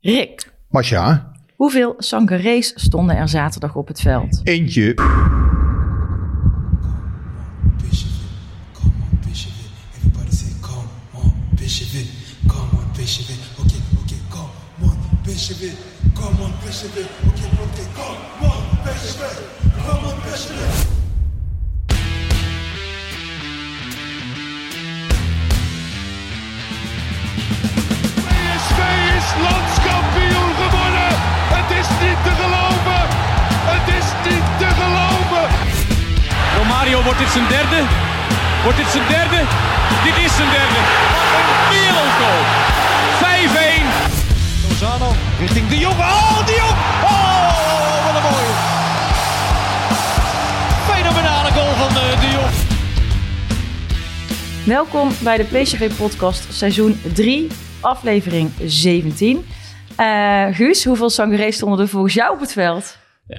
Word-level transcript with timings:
Rick, 0.00 0.52
Masja, 0.70 1.32
hoeveel 1.56 1.94
sangarees 1.98 2.72
stonden 2.74 3.16
er 3.16 3.28
zaterdag 3.28 3.74
op 3.74 3.88
het 3.88 4.00
veld? 4.00 4.40
eentje. 4.44 4.94
Come 16.14 16.42
on, 16.42 16.52
come 19.84 20.06
on, 20.06 20.77
niet 32.18 32.34
te 32.34 32.42
geloven. 32.42 33.00
Het 33.72 33.86
is 33.98 34.06
niet 34.28 34.44
te 34.58 34.68
geloven. 34.80 35.44
Romario, 36.56 37.02
wordt 37.02 37.18
dit 37.18 37.28
zijn 37.28 37.48
derde? 37.48 37.80
Wordt 38.62 38.78
dit 38.78 38.86
zijn 38.86 39.08
derde? 39.08 39.40
Dit 40.04 40.16
is 40.24 40.36
zijn 40.36 40.50
derde. 40.50 40.80
Wat 41.32 41.46
een 41.52 41.62
wereldgoal. 41.74 42.42
5-1. 43.22 44.68
Lozano 44.68 45.14
richting 45.38 45.68
de 45.68 45.78
Jong. 45.78 45.98
Oh, 45.98 46.46
de 46.46 46.54
Jong. 46.62 46.76
Oh, 47.12 48.04
wat 48.04 48.14
een 48.16 48.22
mooie. 48.30 48.54
Fenomenale 50.90 51.50
goal 51.50 51.74
van 51.74 51.88
eh, 51.88 52.20
de 52.20 52.28
Jong. 52.36 52.54
Welkom 54.64 55.10
bij 55.20 55.36
de 55.36 55.44
PCV 55.44 55.90
Podcast, 55.96 56.46
seizoen 56.50 57.00
3, 57.14 57.46
aflevering 57.80 58.50
17. 58.64 59.44
Eh, 59.98 60.46
Guus, 60.56 60.84
hoeveel 60.84 61.10
sangarees 61.10 61.54
stonden 61.56 61.78
er 61.80 61.88
volgens 61.88 62.14
jou 62.14 62.32
op 62.34 62.40
het 62.40 62.52
veld? 62.52 62.98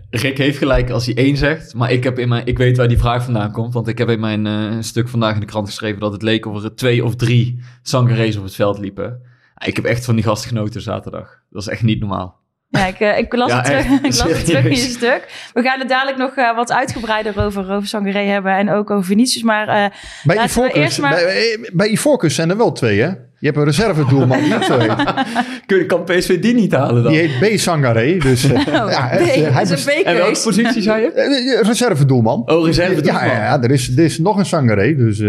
Rick 0.09 0.37
heeft 0.37 0.57
gelijk 0.57 0.89
als 0.89 1.05
hij 1.05 1.15
één 1.15 1.37
zegt, 1.37 1.73
maar 1.73 1.91
ik, 1.91 2.03
heb 2.03 2.19
in 2.19 2.29
mijn, 2.29 2.45
ik 2.45 2.57
weet 2.57 2.77
waar 2.77 2.87
die 2.87 2.97
vraag 2.97 3.23
vandaan 3.23 3.51
komt. 3.51 3.73
Want 3.73 3.87
ik 3.87 3.97
heb 3.97 4.09
in 4.09 4.19
mijn 4.19 4.45
eh, 4.47 4.77
stuk 4.79 5.09
vandaag 5.09 5.33
in 5.33 5.39
de 5.39 5.45
krant 5.45 5.67
geschreven 5.67 5.99
dat 5.99 6.11
het 6.11 6.21
leek 6.21 6.45
of 6.45 6.63
er 6.63 6.75
twee 6.75 7.03
of 7.05 7.15
drie 7.15 7.61
Sangarees 7.81 8.35
op 8.37 8.43
het 8.43 8.55
veld 8.55 8.79
liepen. 8.79 9.21
Ik 9.65 9.75
heb 9.75 9.85
echt 9.85 10.05
van 10.05 10.15
die 10.15 10.23
gasten 10.23 10.49
genoten 10.49 10.81
zaterdag. 10.81 11.39
Dat 11.49 11.61
is 11.61 11.67
echt 11.67 11.81
niet 11.83 11.99
normaal. 11.99 12.37
Ja, 12.69 12.85
ik, 12.85 12.99
eh, 12.99 13.17
ik 13.17 13.33
las, 13.35 13.49
Ja, 13.49 13.55
het, 13.57 13.65
terug, 13.65 13.85
ik 13.85 14.01
las 14.03 14.21
het 14.21 14.45
terug 14.45 14.63
in 14.63 14.69
je 14.69 14.75
stuk. 14.75 15.49
We 15.53 15.61
gaan 15.61 15.79
het 15.79 15.89
dadelijk 15.89 16.17
nog 16.17 16.35
eh, 16.35 16.55
wat 16.55 16.71
uitgebreider 16.71 17.43
over, 17.45 17.71
over 17.71 17.87
Sangaré 17.87 18.19
hebben 18.23 18.51
en 18.57 18.69
ook 18.69 18.89
over 18.89 19.05
Vinicius. 19.05 19.43
Maar 19.43 19.67
eh, 19.67 19.97
Bij 20.23 20.35
Laten 20.35 20.41
we 20.41 20.45
Ivorcus, 20.49 20.81
eerst 20.83 20.99
maar- 21.01 21.13
bij, 21.15 21.69
bij 21.73 21.87
Ivorcus 21.87 22.35
zijn 22.35 22.49
er 22.49 22.57
wel 22.57 22.71
twee, 22.71 22.99
hè? 23.01 23.11
Je 23.39 23.45
hebt 23.45 23.57
een 23.57 23.63
reservedoelman 23.65 24.39
die 24.43 24.55
ook 24.55 24.63
zo 24.63 24.77
heet. 24.79 25.85
Kan 25.87 26.03
PSV 26.03 26.39
die 26.39 26.53
niet 26.53 26.71
halen 26.71 27.03
dan? 27.03 27.11
Die 27.11 27.21
heet 27.21 27.55
B. 27.55 27.59
Sangaré. 27.59 28.17
Dus, 28.17 28.43
eh, 28.43 28.51
oh, 28.59 28.65
ja, 28.65 29.07
B, 29.07 29.19
echt, 29.19 29.35
eh, 29.35 29.35
hij 29.35 29.51
dat 29.51 29.61
is 29.61 29.69
best- 29.69 29.97
een 29.97 30.03
En 30.05 30.15
welke 30.15 30.39
positie 30.43 30.81
zei 30.81 31.01
je? 31.01 31.11
eh, 31.11 31.53
eh, 31.59 31.61
reservedoelman. 31.61 32.49
Oh, 32.51 32.65
reserve 32.65 33.05
ja, 33.05 33.25
ja, 33.25 33.33
ja, 33.33 33.61
er 33.61 33.71
is, 33.71 33.97
er 33.97 34.03
is 34.03 34.19
nog 34.19 34.37
een 34.37 34.45
Sangaré. 34.45 34.95
Dus 34.95 35.19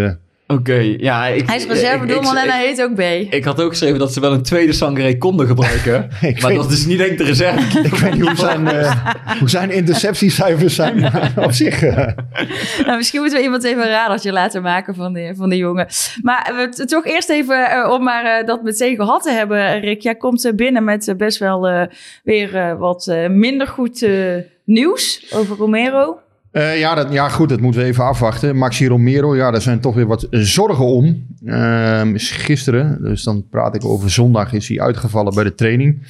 Oké, 0.50 0.94
ja. 0.98 1.26
Ik, 1.26 1.46
Hij 1.46 1.56
is 1.56 1.66
reservedoelman 1.66 2.36
ik- 2.36 2.42
en 2.44 2.50
hij 2.50 2.66
heet 2.66 2.82
ook 2.82 2.94
B. 2.94 3.00
Ik 3.34 3.44
had 3.44 3.60
ook 3.62 3.70
geschreven 3.70 3.98
dat 3.98 4.12
ze 4.12 4.20
wel 4.20 4.32
een 4.32 4.42
tweede 4.42 4.72
Sangaré 4.72 5.16
konden 5.18 5.46
gebruiken. 5.46 6.08
Ik 6.20 6.40
maar 6.42 6.50
weet- 6.50 6.60
dat 6.60 6.70
is 6.70 6.86
niet 6.86 6.98
denk 6.98 7.10
ik 7.10 7.18
de 7.18 7.24
reserve. 7.24 7.78
ik 7.88 7.94
weet 7.94 8.12
niet 8.14 8.26
hoe 8.26 8.36
zijn, 8.36 8.68
eh, 8.68 9.06
hoe 9.38 9.48
zijn 9.50 9.70
interceptiecijfers 9.70 10.74
zijn. 10.74 11.10
Op 11.46 11.52
zich... 11.52 11.82
eh, 11.82 12.06
Nou, 12.84 12.96
misschien 12.96 13.20
moeten 13.20 13.38
we 13.38 13.44
iemand 13.44 13.64
even 13.64 13.82
een 13.82 13.88
radartje 13.90 14.32
laten 14.32 14.62
maken 14.62 14.94
van 14.94 15.12
de, 15.12 15.32
van 15.36 15.48
de 15.48 15.56
jongen. 15.56 15.86
Maar 16.22 16.70
we 16.76 16.84
toch 16.86 17.06
eerst 17.06 17.28
even, 17.30 17.70
eh, 17.70 17.90
om 17.92 18.02
maar 18.04 18.24
eh, 18.24 18.46
dat 18.46 18.62
meteen 18.62 18.96
gehad 18.96 19.22
te 19.22 19.30
hebben, 19.30 19.80
Rick. 19.80 20.00
Jij 20.02 20.14
komt 20.14 20.52
binnen 20.56 20.84
met 20.84 21.14
best 21.16 21.38
wel 21.38 21.68
eh, 21.68 21.82
weer 22.24 22.78
wat 22.78 23.06
eh, 23.06 23.28
minder 23.28 23.66
goed 23.66 24.02
eh, 24.02 24.12
nieuws 24.64 25.26
over 25.34 25.56
Romero. 25.56 26.18
Eh, 26.50 26.78
ja, 26.78 26.94
dat, 26.94 27.12
ja, 27.12 27.28
goed, 27.28 27.48
dat 27.48 27.60
moeten 27.60 27.80
we 27.80 27.86
even 27.86 28.04
afwachten. 28.04 28.56
Maxi 28.56 28.86
Romero, 28.86 29.36
ja, 29.36 29.50
daar 29.50 29.62
zijn 29.62 29.80
toch 29.80 29.94
weer 29.94 30.06
wat 30.06 30.26
zorgen 30.30 30.84
om. 30.84 31.26
Is 32.14 32.30
gisteren, 32.30 33.02
dus 33.02 33.22
dan 33.22 33.48
praat 33.48 33.74
ik 33.74 33.84
over 33.84 34.10
zondag, 34.10 34.52
is 34.52 34.68
hij 34.68 34.80
uitgevallen 34.80 35.34
bij 35.34 35.44
de 35.44 35.54
training. 35.54 36.02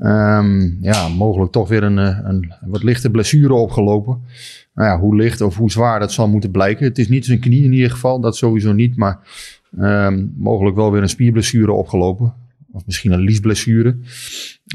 Ehm, 0.00 0.82
ja, 0.82 1.08
mogelijk 1.08 1.52
toch 1.52 1.68
weer 1.68 1.82
een, 1.82 1.98
eh, 1.98 2.18
een 2.22 2.52
wat 2.60 2.82
lichte 2.82 3.10
blessure 3.10 3.54
opgelopen. 3.54 4.20
Nou 4.74 4.88
ja, 4.88 4.98
hoe 4.98 5.16
licht 5.16 5.40
of 5.40 5.56
hoe 5.56 5.70
zwaar, 5.70 6.00
dat 6.00 6.12
zal 6.12 6.28
moeten 6.28 6.50
blijken. 6.50 6.86
Het 6.86 6.98
is 6.98 7.08
niet 7.08 7.24
zijn 7.24 7.40
knie 7.40 7.64
in 7.64 7.72
ieder 7.72 7.90
geval, 7.90 8.20
dat 8.20 8.36
sowieso 8.36 8.72
niet. 8.72 8.96
Maar 8.96 9.18
ehm, 9.78 10.26
mogelijk 10.36 10.76
wel 10.76 10.92
weer 10.92 11.02
een 11.02 11.08
spierblessure 11.08 11.72
opgelopen. 11.72 12.34
Of 12.72 12.86
misschien 12.86 13.12
een 13.12 13.20
liesblessure. 13.20 13.96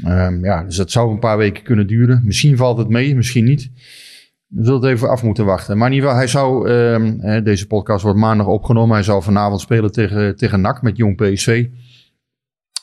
Ehm, 0.04 0.44
ja, 0.44 0.64
dus 0.64 0.76
dat 0.76 0.90
zou 0.90 1.10
een 1.10 1.18
paar 1.18 1.36
weken 1.36 1.62
kunnen 1.62 1.86
duren. 1.86 2.22
Misschien 2.24 2.56
valt 2.56 2.78
het 2.78 2.88
mee, 2.88 3.14
misschien 3.14 3.44
niet. 3.44 3.70
We 4.48 4.64
zullen 4.64 4.80
het 4.80 4.90
even 4.90 5.08
af 5.10 5.22
moeten 5.22 5.44
wachten. 5.44 5.78
Maar 5.78 5.88
in 5.88 5.94
ieder 5.94 6.08
geval, 6.08 6.24
hij 6.24 6.32
zou, 6.32 6.68
ehm, 6.70 7.18
hè, 7.18 7.42
deze 7.42 7.66
podcast 7.66 8.02
wordt 8.02 8.18
maandag 8.18 8.46
opgenomen. 8.46 8.94
Hij 8.94 9.02
zou 9.04 9.22
vanavond 9.22 9.60
spelen 9.60 9.92
tegen, 9.92 10.36
tegen 10.36 10.60
NAC 10.60 10.82
met 10.82 10.96
Jong 10.96 11.16
PSV. 11.16 11.66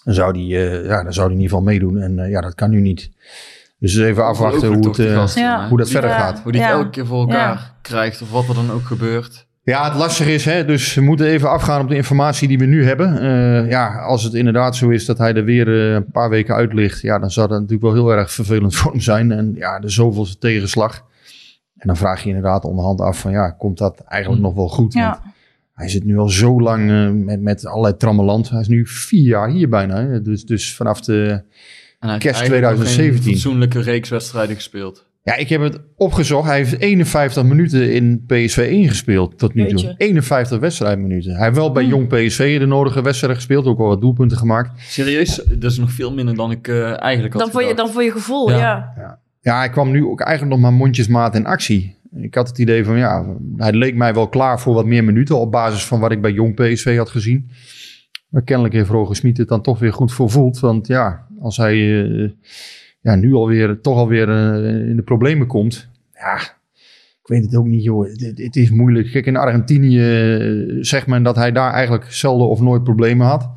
Dan 0.03 0.13
zou 0.13 0.31
hij, 0.31 0.67
eh, 0.71 0.85
ja, 0.85 1.03
dan 1.03 1.13
zou 1.13 1.25
hij 1.27 1.35
in 1.35 1.41
ieder 1.41 1.57
geval 1.57 1.61
meedoen. 1.73 1.97
En 1.97 2.19
eh, 2.19 2.29
ja, 2.29 2.41
dat 2.41 2.55
kan 2.55 2.69
nu 2.69 2.79
niet. 2.81 3.11
Dus 3.79 3.97
even 3.97 4.25
afwachten 4.25 4.67
hoe, 4.73 4.87
het, 4.87 4.99
eh, 4.99 5.27
Ja. 5.35 5.67
hoe 5.69 5.77
dat 5.77 5.89
verder 5.89 6.09
Ja. 6.09 6.17
gaat. 6.19 6.39
Hoe 6.39 6.51
die 6.51 6.61
het 6.61 6.71
elke 6.71 6.89
keer 6.89 7.05
voor 7.05 7.19
elkaar 7.19 7.53
Ja. 7.53 7.75
krijgt 7.81 8.21
of 8.21 8.31
wat 8.31 8.47
er 8.47 8.53
dan 8.55 8.71
ook 8.71 8.83
gebeurt. 8.85 9.47
Ja, 9.63 9.83
het 9.89 9.97
lastige 9.97 10.33
is, 10.33 10.45
hè, 10.45 10.65
dus 10.65 10.93
we 10.93 11.01
moeten 11.01 11.25
even 11.27 11.49
afgaan 11.49 11.81
op 11.81 11.89
de 11.89 11.95
informatie 11.95 12.47
die 12.47 12.57
we 12.57 12.65
nu 12.65 12.85
hebben. 12.85 13.19
Eh, 13.19 13.69
ja, 13.69 13.99
als 14.01 14.23
het 14.23 14.33
inderdaad 14.33 14.75
zo 14.75 14.89
is 14.89 15.05
dat 15.05 15.17
hij 15.17 15.33
er 15.33 15.43
weer 15.43 15.67
een 15.67 16.11
paar 16.11 16.29
weken 16.29 16.55
uit 16.55 16.73
ligt, 16.73 17.01
ja, 17.01 17.19
dan 17.19 17.31
zou 17.31 17.47
dat 17.47 17.57
natuurlijk 17.59 17.93
wel 17.93 17.93
heel 17.93 18.17
erg 18.17 18.31
vervelend 18.31 18.75
voor 18.77 18.91
hem 18.91 18.99
zijn. 19.01 19.31
En 19.31 19.53
ja, 19.55 19.79
de 19.79 19.89
zoveelste 19.89 20.37
tegenslag. 20.37 21.03
En 21.77 21.87
dan 21.87 21.97
vraag 21.97 22.21
je 22.21 22.27
inderdaad 22.27 22.65
onderhand 22.65 23.01
af 23.01 23.19
van, 23.19 23.31
ja, 23.31 23.49
komt 23.51 23.77
dat 23.77 23.99
eigenlijk 23.99 24.41
nog 24.41 24.53
wel 24.53 24.67
goed? 24.69 24.93
Want 24.93 25.05
Ja. 25.05 25.33
hij 25.73 25.89
zit 25.89 26.03
nu 26.03 26.17
al 26.17 26.29
zo 26.29 26.61
lang 26.61 26.89
eh, 26.91 27.09
met, 27.09 27.41
met 27.41 27.65
allerlei 27.65 27.97
trammeland. 27.97 28.49
Hij 28.49 28.59
is 28.59 28.67
nu 28.67 28.87
vier 28.87 29.27
jaar 29.27 29.49
hier 29.49 29.69
bijna. 29.69 30.05
Hè? 30.05 30.21
Dus, 30.21 30.43
dus 30.45 30.75
vanaf 30.75 31.01
de... 31.01 31.29
En 31.99 32.11
hij 32.11 32.11
heeft 32.11 32.23
Kerst 32.23 32.39
eigenlijk 32.39 32.71
ook 32.71 32.77
2017. 32.77 33.23
Geen 33.23 33.33
fatsoenlijke 33.33 33.79
reeks 33.81 34.09
wedstrijden 34.09 34.55
gespeeld. 34.55 35.05
Ja, 35.23 35.35
ik 35.35 35.49
heb 35.49 35.61
het 35.61 35.79
opgezocht. 35.97 36.47
Hij 36.47 36.57
heeft 36.57 36.79
51 36.79 37.43
minuten 37.43 37.93
in 37.93 38.23
PSV 38.27 38.57
1 38.57 38.87
gespeeld 38.87 39.37
tot 39.37 39.53
nu 39.53 39.67
toe. 39.67 39.79
Jeetje. 39.79 39.93
51 39.97 40.59
wedstrijdminuten. 40.59 41.35
Hij 41.35 41.43
heeft 41.43 41.55
wel 41.57 41.71
bij 41.71 41.85
Jong 41.85 42.07
PSV 42.07 42.59
de 42.59 42.65
nodige 42.65 43.01
wedstrijden 43.01 43.37
gespeeld. 43.37 43.65
Ook 43.65 43.77
wel 43.77 43.87
wat 43.87 44.01
doelpunten 44.01 44.37
gemaakt. 44.37 44.81
Serieus, 44.81 45.35
dat 45.35 45.71
is 45.71 45.77
nog 45.77 45.91
veel 45.91 46.13
minder 46.13 46.35
dan 46.35 46.51
ik 46.51 46.67
eh, 46.67 47.01
eigenlijk 47.01 47.33
had 47.33 47.41
Dan 47.41 47.51
voor, 47.51 47.63
je, 47.63 47.73
dan 47.73 47.89
voor 47.89 48.03
je 48.03 48.11
gevoel, 48.11 48.49
Ja. 48.49 48.57
ja. 48.57 48.93
Ja, 48.97 49.19
hij 49.53 49.69
kwam 49.69 49.91
nu 49.91 50.05
ook 50.05 50.21
eigenlijk 50.21 50.59
nog 50.59 50.69
maar 50.69 50.77
mondjesmaat 50.77 51.35
in 51.35 51.45
actie. 51.45 51.95
Ik 52.15 52.35
had 52.35 52.47
het 52.47 52.57
idee 52.57 52.85
van, 52.85 52.97
ja, 52.97 53.35
hij 53.57 53.73
leek 53.73 53.95
mij 53.95 54.13
wel 54.13 54.29
klaar 54.29 54.59
voor 54.59 54.73
wat 54.73 54.85
meer 54.85 55.03
minuten... 55.03 55.39
op 55.39 55.51
basis 55.51 55.85
van 55.85 55.99
wat 55.99 56.11
ik 56.11 56.21
bij 56.21 56.31
Jong 56.31 56.55
PSV 56.55 56.97
had 56.97 57.09
gezien. 57.09 57.49
Maar 58.29 58.43
kennelijk 58.43 58.73
heeft 58.73 58.89
Roger 58.89 59.29
het 59.33 59.47
dan 59.47 59.61
toch 59.61 59.79
weer 59.79 59.93
goed 59.93 60.13
voelt. 60.13 60.59
Want 60.59 60.87
ja, 60.87 61.27
als 61.39 61.57
hij 61.57 62.03
eh, 62.03 62.29
ja, 63.01 63.15
nu 63.15 63.33
alweer, 63.33 63.81
toch 63.81 63.97
alweer 63.97 64.29
eh, 64.29 64.89
in 64.89 64.95
de 64.95 65.03
problemen 65.03 65.47
komt... 65.47 65.89
Ja, 66.13 66.35
ik 67.21 67.31
weet 67.31 67.45
het 67.45 67.55
ook 67.55 67.65
niet, 67.65 67.83
joh. 67.83 68.07
Het, 68.35 68.55
is 68.55 68.69
moeilijk. 68.69 69.11
Kijk, 69.11 69.25
in 69.25 69.37
Argentinië 69.37 69.99
eh, 69.99 70.77
zegt 70.79 71.07
men 71.07 71.23
dat 71.23 71.35
hij 71.35 71.51
daar 71.51 71.71
eigenlijk 71.73 72.11
zelden 72.11 72.47
of 72.47 72.61
nooit 72.61 72.83
problemen 72.83 73.27
had. 73.27 73.49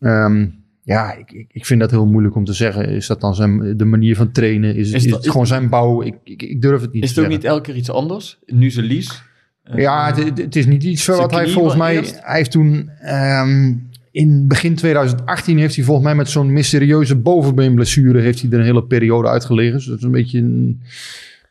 Ehm, 0.00 0.46
ja, 0.82 1.12
ik, 1.16 1.32
ik, 1.32 1.46
ik 1.52 1.66
vind 1.66 1.80
dat 1.80 1.90
heel 1.90 2.06
moeilijk 2.06 2.34
om 2.34 2.44
te 2.44 2.52
zeggen. 2.52 2.88
Is 2.88 3.06
dat 3.06 3.20
dan 3.20 3.34
zijn, 3.34 3.76
de 3.76 3.84
manier 3.84 4.16
van 4.16 4.32
trainen? 4.32 4.74
Is, 4.74 4.86
het- 4.86 4.96
Is 4.96 5.04
is 5.04 5.04
dat- 5.04 5.16
het 5.16 5.24
is- 5.24 5.30
gewoon 5.30 5.46
zijn 5.46 5.68
bouw? 5.68 6.02
Ik, 6.02 6.14
ik, 6.24 6.42
ik 6.42 6.62
durf 6.62 6.80
het 6.80 6.92
niet 6.92 7.02
Is 7.02 7.12
te 7.12 7.20
het 7.20 7.24
ook 7.28 7.32
zeggen. 7.32 7.32
niet 7.40 7.44
elke 7.44 7.62
keer 7.70 7.76
iets 7.80 7.90
anders? 7.90 8.38
Nu 8.46 8.70
ze 8.70 8.82
lies. 8.82 9.22
Eh, 9.62 9.78
Ja, 9.78 10.06
het, 10.06 10.24
het- 10.24 10.38
het 10.38 10.56
is 10.56 10.66
niet 10.66 10.82
iets 10.84 11.06
wat 11.06 11.30
hij 11.30 11.48
volgens 11.48 11.76
mij... 11.76 11.96
eerst? 11.96 12.18
Hij 12.22 12.36
heeft 12.36 12.50
toen... 12.50 12.90
ehm, 13.00 13.72
in 14.10 14.48
begin 14.48 14.74
2018 14.74 15.58
heeft 15.58 15.74
hij 15.76 15.84
volgens 15.84 16.06
mij 16.06 16.14
met 16.16 16.28
zo'n 16.28 16.52
mysterieuze 16.52 17.16
bovenbeenblessure... 17.16 18.20
heeft 18.20 18.40
hij 18.42 18.50
er 18.50 18.58
een 18.58 18.64
hele 18.64 18.84
periode 18.84 19.28
uitgelegen. 19.28 19.72
Dus 19.76 19.86
dat 19.86 19.98
is 19.98 20.02
een 20.04 20.10
beetje 20.10 20.38
een, 20.38 20.80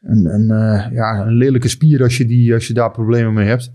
een, 0.01 0.25
een, 0.25 0.51
eh, 0.51 0.91
ja, 0.93 1.25
een 1.25 1.33
lelijke 1.35 1.67
spier 1.67 2.03
als 2.03 2.17
je, 2.17 2.25
die, 2.25 2.53
als 2.53 2.67
je 2.67 2.73
daar 2.73 2.91
problemen 2.91 3.33
mee 3.33 3.47
hebt. 3.47 3.71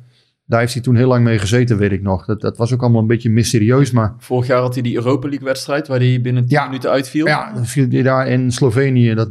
Daar 0.47 0.61
heeft 0.61 0.73
hij 0.73 0.83
toen 0.83 0.97
heel 0.97 1.09
lang 1.09 1.25
mee 1.25 1.39
gezeten, 1.39 1.79
weet 1.79 1.93
ik 1.93 2.03
nog. 2.03 2.25
Dat, 2.25 2.41
dat 2.41 2.57
was 2.57 2.73
ook 2.73 2.81
allemaal 2.83 3.01
een 3.01 3.07
beetje 3.07 3.31
mysterieus, 3.31 3.91
maar... 3.91 4.15
Vorig 4.19 4.47
jaar 4.47 4.61
had 4.61 4.75
hij 4.75 4.83
die 4.83 4.95
Europa 4.97 5.29
League 5.29 5.47
wedstrijd 5.47 5.89
waar 5.89 5.99
hij 5.99 6.21
binnen 6.23 6.47
10 6.47 6.57
Ja. 6.59 6.65
minuten 6.67 6.91
uitviel. 6.91 7.27
Ja, 7.27 7.53
dan 7.55 7.67
viel 7.67 7.87
hij 7.91 8.03
daar 8.03 8.29
in 8.29 8.53
Slovenië, 8.53 9.15
dat 9.15 9.31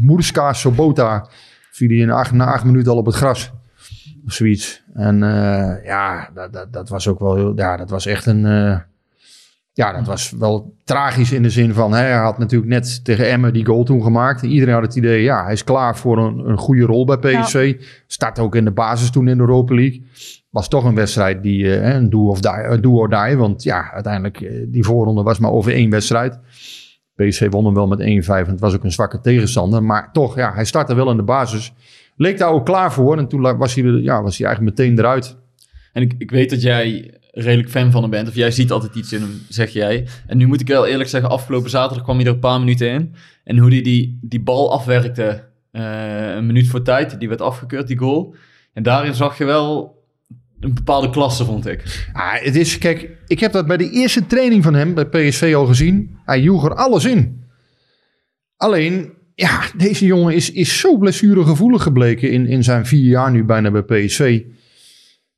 Moerska- 0.00 0.52
Sobota, 0.52 1.28
viel 1.70 1.88
hij 1.88 1.96
in 1.98 2.10
acht, 2.10 2.32
na 2.32 2.44
acht 2.52 2.64
minuten 2.64 2.92
al 2.92 2.98
op 2.98 3.06
het 3.06 3.14
gras. 3.14 3.52
Of 4.26 4.32
zoiets. 4.32 4.82
En 4.94 5.22
eh, 5.22 5.84
ja, 5.84 6.30
dat, 6.34 6.52
dat, 6.52 6.72
dat 6.72 6.88
was 6.88 7.08
ook 7.08 7.18
wel 7.18 7.34
heel, 7.34 7.52
ja, 7.56 7.76
dat 7.76 7.90
was 7.90 8.06
echt 8.06 8.26
een, 8.26 8.44
eh, 8.46 8.78
ja, 9.72 9.92
dat 9.92 10.06
was 10.06 10.30
wel 10.30 10.74
tragisch 10.84 11.32
in 11.32 11.42
de 11.42 11.50
zin 11.50 11.74
van, 11.74 11.92
hè, 11.92 11.98
hij 11.98 12.16
had 12.18 12.38
natuurlijk 12.38 12.70
net 12.70 13.04
tegen 13.04 13.28
Emmen 13.30 13.52
die 13.52 13.66
goal 13.66 13.84
toen 13.84 14.02
gemaakt. 14.02 14.42
Iedereen 14.42 14.74
had 14.74 14.82
het 14.82 14.96
idee, 14.96 15.22
ja, 15.22 15.42
hij 15.44 15.52
is 15.52 15.64
klaar 15.64 15.96
voor 15.96 16.18
een, 16.18 16.38
een 16.48 16.58
goede 16.58 16.84
rol 16.84 17.04
bij 17.06 17.16
PSV. 17.18 17.80
Start 18.06 18.38
ook 18.38 18.54
in 18.54 18.64
de 18.64 18.70
basis 18.72 19.10
toen 19.10 19.28
in 19.28 19.36
de 19.36 19.42
Europa 19.42 19.74
League. 19.74 20.02
Was 20.54 20.68
toch 20.68 20.84
een 20.84 20.94
wedstrijd 20.94 21.42
die, 21.42 21.76
eh, 21.76 21.94
een 21.94 22.10
do 22.10 22.28
of 22.28 22.40
die, 22.40 22.80
do 22.80 22.90
or 22.90 23.08
die, 23.08 23.36
want 23.36 23.62
ja, 23.62 23.90
uiteindelijk, 23.92 24.40
eh, 24.40 24.64
die 24.66 24.84
voorronde 24.84 25.22
was 25.22 25.38
maar 25.38 25.50
over 25.50 25.72
één 25.72 25.90
wedstrijd. 25.90 26.38
PSV 27.14 27.50
won 27.50 27.64
hem 27.64 27.74
wel 27.74 27.86
met 27.86 28.00
1-5 28.00 28.46
en 28.46 28.52
het 28.52 28.60
was 28.60 28.74
ook 28.74 28.84
een 28.84 28.92
zwakke 28.92 29.20
tegenstander. 29.20 29.82
Maar 29.82 30.12
toch, 30.12 30.36
ja, 30.36 30.52
hij 30.54 30.64
startte 30.64 30.94
wel 30.94 31.10
in 31.10 31.16
de 31.16 31.22
basis. 31.22 31.72
Leek 32.16 32.38
daar 32.38 32.50
ook 32.50 32.64
klaar 32.64 32.92
voor 32.92 33.18
en 33.18 33.28
toen 33.28 33.56
was 33.56 33.74
hij, 33.74 33.84
ja, 33.84 34.22
was 34.22 34.38
hij 34.38 34.46
eigenlijk 34.46 34.78
meteen 34.78 34.98
eruit. 34.98 35.36
En 35.92 36.02
ik, 36.02 36.14
ik 36.18 36.30
weet 36.30 36.50
dat 36.50 36.62
jij 36.62 37.14
redelijk 37.30 37.70
fan 37.70 37.90
van 37.90 38.02
hem 38.02 38.10
bent. 38.10 38.28
Of 38.28 38.34
jij 38.34 38.50
ziet 38.50 38.70
altijd 38.70 38.94
iets 38.94 39.12
in 39.12 39.20
hem, 39.20 39.40
zeg 39.48 39.70
jij. 39.70 40.06
En 40.26 40.36
nu 40.36 40.46
moet 40.46 40.60
ik 40.60 40.68
wel 40.68 40.86
eerlijk 40.86 41.08
zeggen, 41.08 41.30
afgelopen 41.30 41.70
zaterdag 41.70 42.04
kwam 42.04 42.16
hij 42.16 42.26
er 42.26 42.32
een 42.32 42.38
paar 42.38 42.58
minuten 42.58 42.90
in. 42.90 43.14
En 43.44 43.58
hoe 43.58 43.70
hij 43.70 43.82
die, 43.82 44.18
die 44.22 44.42
bal 44.42 44.72
afwerkte, 44.72 45.44
eh, 45.70 46.34
een 46.34 46.46
minuut 46.46 46.68
voor 46.68 46.82
tijd, 46.82 47.18
die 47.18 47.28
werd 47.28 47.40
afgekeurd, 47.40 47.86
die 47.86 47.98
goal. 47.98 48.34
En 48.72 48.82
daarin 48.82 49.14
zag 49.14 49.38
je 49.38 49.44
wel 49.44 50.02
een 50.64 50.74
bepaalde 50.74 51.10
klasse, 51.10 51.44
vond 51.44 51.66
ik. 51.66 52.08
Ah, 52.12 52.32
het 52.32 52.56
is, 52.56 52.78
kijk, 52.78 53.10
ik 53.26 53.40
heb 53.40 53.52
dat 53.52 53.66
bij 53.66 53.76
de 53.76 53.90
eerste 53.90 54.26
training 54.26 54.62
van 54.62 54.74
hem 54.74 54.94
bij 54.94 55.06
PSV 55.06 55.52
al 55.56 55.66
gezien. 55.66 56.18
Hij 56.24 56.40
joeg 56.40 56.64
er 56.64 56.74
alles 56.74 57.04
in. 57.04 57.44
Alleen, 58.56 59.12
ja, 59.34 59.60
deze 59.76 60.06
jongen 60.06 60.34
is, 60.34 60.52
is 60.52 60.78
zo 60.78 60.98
blessuregevoelig 60.98 61.82
gebleken 61.82 62.30
in, 62.30 62.46
in 62.46 62.64
zijn 62.64 62.86
vier 62.86 63.08
jaar 63.08 63.30
nu 63.30 63.44
bijna 63.44 63.70
bij 63.70 63.82
PSV. 63.82 64.42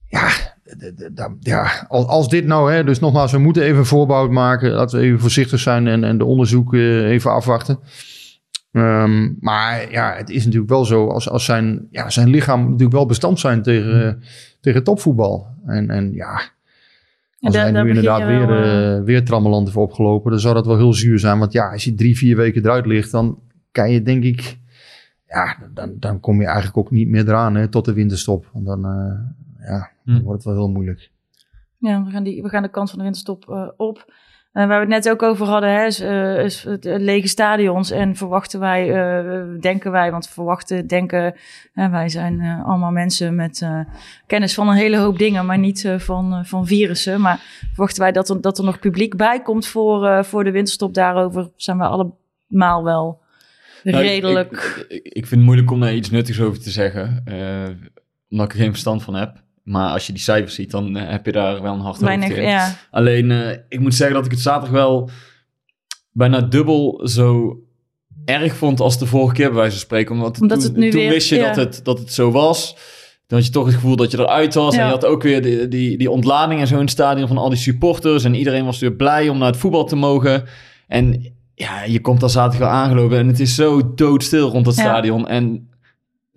Ja, 0.08 0.28
ja 1.40 1.86
als, 1.88 2.06
als 2.06 2.28
dit 2.28 2.44
nou, 2.44 2.72
hè, 2.72 2.84
dus 2.84 2.98
nogmaals, 2.98 3.32
we 3.32 3.38
moeten 3.38 3.62
even 3.62 3.86
voorbouw 3.86 4.28
maken. 4.28 4.70
Laten 4.70 4.98
we 4.98 5.04
even 5.04 5.20
voorzichtig 5.20 5.60
zijn 5.60 5.86
en, 5.86 6.04
en 6.04 6.18
de 6.18 6.24
onderzoeken 6.24 7.06
even 7.06 7.30
afwachten. 7.32 7.78
Ehm, 8.76 9.32
maar 9.40 9.90
ja, 9.90 10.14
het 10.14 10.30
is 10.30 10.44
natuurlijk 10.44 10.70
wel 10.70 10.84
zo, 10.84 11.06
als, 11.08 11.28
als 11.30 11.44
zijn, 11.44 11.88
ja, 11.90 12.10
zijn 12.10 12.28
lichaam 12.28 12.62
natuurlijk 12.62 12.92
wel 12.92 13.06
bestand 13.06 13.40
zijn 13.40 13.62
tegen, 13.62 14.06
eh, 14.06 14.22
tegen 14.60 14.84
topvoetbal. 14.84 15.46
En, 15.66 15.90
en 15.90 16.12
ja, 16.12 16.40
als 17.40 17.54
daar- 17.54 17.72
hij 17.72 17.82
nu 17.82 17.88
inderdaad 17.88 18.26
weer, 18.26 18.46
wel, 18.46 18.96
eh, 18.98 19.04
weer 19.04 19.24
trammeland 19.24 19.64
heeft 19.66 19.76
opgelopen, 19.78 20.30
dan 20.30 20.40
zou 20.40 20.54
dat 20.54 20.66
wel 20.66 20.76
heel 20.76 20.92
zuur 20.92 21.18
zijn. 21.18 21.38
Want 21.38 21.52
ja, 21.52 21.72
als 21.72 21.84
je 21.84 21.94
drie, 21.94 22.16
vier 22.16 22.36
weken 22.36 22.62
eruit 22.64 22.86
ligt, 22.86 23.10
dan 23.10 23.38
kan 23.72 23.90
je 23.90 24.02
denk 24.02 24.24
ik, 24.24 24.58
ja, 25.28 25.56
dan, 25.74 25.92
dan 25.98 26.20
kom 26.20 26.40
je 26.40 26.46
eigenlijk 26.46 26.76
ook 26.76 26.90
niet 26.90 27.08
meer 27.08 27.28
eraan 27.28 27.54
hè, 27.54 27.68
tot 27.68 27.84
de 27.84 27.92
winterstop. 27.92 28.50
Want 28.52 28.66
dan, 28.66 28.84
eh, 28.84 29.66
ja, 29.68 29.90
dan 30.04 30.14
Hm. 30.16 30.22
wordt 30.22 30.44
het 30.44 30.54
wel 30.54 30.64
heel 30.64 30.72
moeilijk. 30.72 31.10
Ja, 31.78 32.04
we 32.04 32.10
gaan, 32.10 32.22
die, 32.24 32.42
we 32.42 32.48
gaan 32.48 32.62
de 32.62 32.68
kant 32.70 32.88
van 32.88 32.98
de 32.98 33.04
winterstop 33.04 33.50
eh, 33.50 33.68
op. 33.76 34.12
Eh, 34.56 34.66
waar 34.66 34.86
we 34.86 34.94
het 34.94 35.04
net 35.04 35.10
ook 35.10 35.22
over 35.22 35.46
hadden, 35.46 35.70
hè, 35.70 35.86
is, 35.86 36.00
eh, 36.00 36.44
is 36.44 36.62
het 36.62 36.86
eh, 36.86 36.98
lege 36.98 37.28
stadions. 37.28 37.90
En 37.90 38.16
verwachten 38.16 38.60
wij, 38.60 38.86
denken 39.60 39.90
wij, 39.90 40.10
want 40.10 40.28
verwachten, 40.28 40.86
denken, 40.86 41.34
wij 41.74 42.08
zijn 42.08 42.62
allemaal 42.64 42.90
mensen 42.90 43.34
met 43.34 43.66
kennis 44.26 44.54
van 44.54 44.68
een 44.68 44.76
hele 44.76 44.96
hoop 44.96 45.18
dingen, 45.18 45.46
maar 45.46 45.58
niet 45.58 45.94
van, 45.98 46.46
van 46.46 46.66
virussen. 46.66 47.20
Maar 47.20 47.40
verwachten 47.72 48.02
wij 48.02 48.12
dat 48.12 48.28
er, 48.28 48.40
dat 48.40 48.58
er 48.58 48.64
nog 48.64 48.78
publiek 48.78 49.16
bij 49.16 49.42
komt 49.42 49.66
voor, 49.66 50.24
voor 50.24 50.44
de 50.44 50.50
winterstop. 50.50 50.94
Daarover 50.94 51.50
zijn 51.56 51.78
we 51.78 51.84
allemaal 51.84 52.84
wel 52.84 53.20
Nou, 53.82 53.96
redelijk. 53.96 54.52
Ik, 54.52 54.86
ik, 54.88 55.12
ik 55.12 55.26
vind 55.26 55.30
het 55.30 55.40
moeilijk 55.40 55.70
om 55.70 55.80
daar 55.80 55.94
iets 55.94 56.10
nuttigs 56.10 56.40
over 56.40 56.60
te 56.62 56.70
zeggen. 56.70 57.22
omdat 58.28 58.46
ik 58.46 58.52
er 58.52 58.58
geen 58.58 58.70
verstand 58.70 59.02
van 59.02 59.14
heb. 59.14 59.44
Maar 59.66 59.90
als 59.92 60.06
je 60.06 60.12
die 60.12 60.22
cijfers 60.22 60.54
ziet, 60.54 60.70
dan 60.70 60.96
eh, 60.96 61.10
heb 61.10 61.26
je 61.26 61.32
daar 61.32 61.62
wel 61.62 61.72
een 61.74 61.80
hard 61.80 61.98
weinig, 61.98 62.28
in. 62.36 62.42
ja. 62.42 62.74
Alleen, 62.90 63.30
eh, 63.30 63.58
ik 63.68 63.80
moet 63.80 63.94
zeggen 63.94 64.16
dat 64.16 64.24
ik 64.24 64.30
het 64.30 64.40
zaterdag 64.40 64.70
wel 64.70 65.10
bijna 66.12 66.40
dubbel 66.40 67.00
zo 67.08 67.56
erg 68.24 68.54
vond 68.56 68.80
als 68.80 68.98
de 68.98 69.06
vorige 69.06 69.34
keer 69.34 69.46
bij 69.46 69.56
wijze 69.56 69.70
van 69.70 69.80
spreken. 69.80 70.14
Omdat, 70.14 70.40
Omdat 70.40 70.60
toen, 70.60 70.68
het 70.68 70.76
nu 70.78 70.90
toen 70.90 71.00
weer- 71.00 71.10
wist 71.10 71.28
je 71.28 71.36
ja. 71.36 71.46
dat, 71.46 71.56
het, 71.56 71.84
dat 71.84 71.98
het 71.98 72.12
zo 72.12 72.30
was. 72.30 72.76
Dan 73.26 73.38
had 73.38 73.46
je 73.46 73.52
toch 73.52 73.64
het 73.66 73.74
gevoel 73.74 73.96
dat 73.96 74.10
je 74.10 74.18
eruit 74.18 74.54
was. 74.54 74.76
En 74.76 74.84
je 74.84 74.90
had 74.90 75.04
ook 75.04 75.22
weer 75.22 75.42
die, 75.42 75.68
die, 75.68 75.98
die 75.98 76.10
ontlading 76.10 76.60
en 76.60 76.66
zo 76.66 76.74
in 76.74 76.80
het 76.80 76.90
stadion 76.90 77.28
van 77.28 77.38
al 77.38 77.48
die 77.48 77.58
supporters. 77.58 78.24
En 78.24 78.34
iedereen 78.34 78.64
was 78.64 78.78
weer 78.78 78.92
blij 78.92 79.28
om 79.28 79.38
naar 79.38 79.48
het 79.48 79.56
voetbal 79.56 79.84
te 79.84 79.96
mogen. 79.96 80.44
En 80.88 81.32
ja, 81.54 81.84
je 81.84 82.00
komt 82.00 82.20
daar 82.20 82.30
zaterdag 82.30 82.68
wel 82.68 82.78
aangelopen. 82.78 83.18
En 83.18 83.26
het 83.26 83.40
is 83.40 83.54
zo 83.54 83.94
doodstil 83.94 84.50
rond 84.50 84.66
het 84.66 84.74
stadion. 84.74 85.28
En 85.28 85.68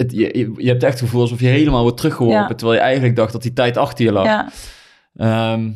het, 0.02 0.12
je, 0.12 0.52
je, 0.58 0.68
hebt 0.68 0.84
echt 0.84 0.94
het 0.94 1.02
gevoel 1.10 1.22
alsof 1.22 1.40
je 1.40 1.48
helemaal 1.48 1.82
wordt 1.82 1.98
teruggeworpen. 1.98 2.42
Ja. 2.50 2.56
Terwijl 2.56 2.80
je 2.80 2.86
eigenlijk 2.86 3.16
dacht 3.16 3.32
dat 3.32 3.42
die 3.42 3.54
tijd 3.54 3.78
achter 3.78 4.06
je 4.06 4.12
lag. 4.12 4.26
ja. 4.26 4.50
Ehm, 5.16 5.72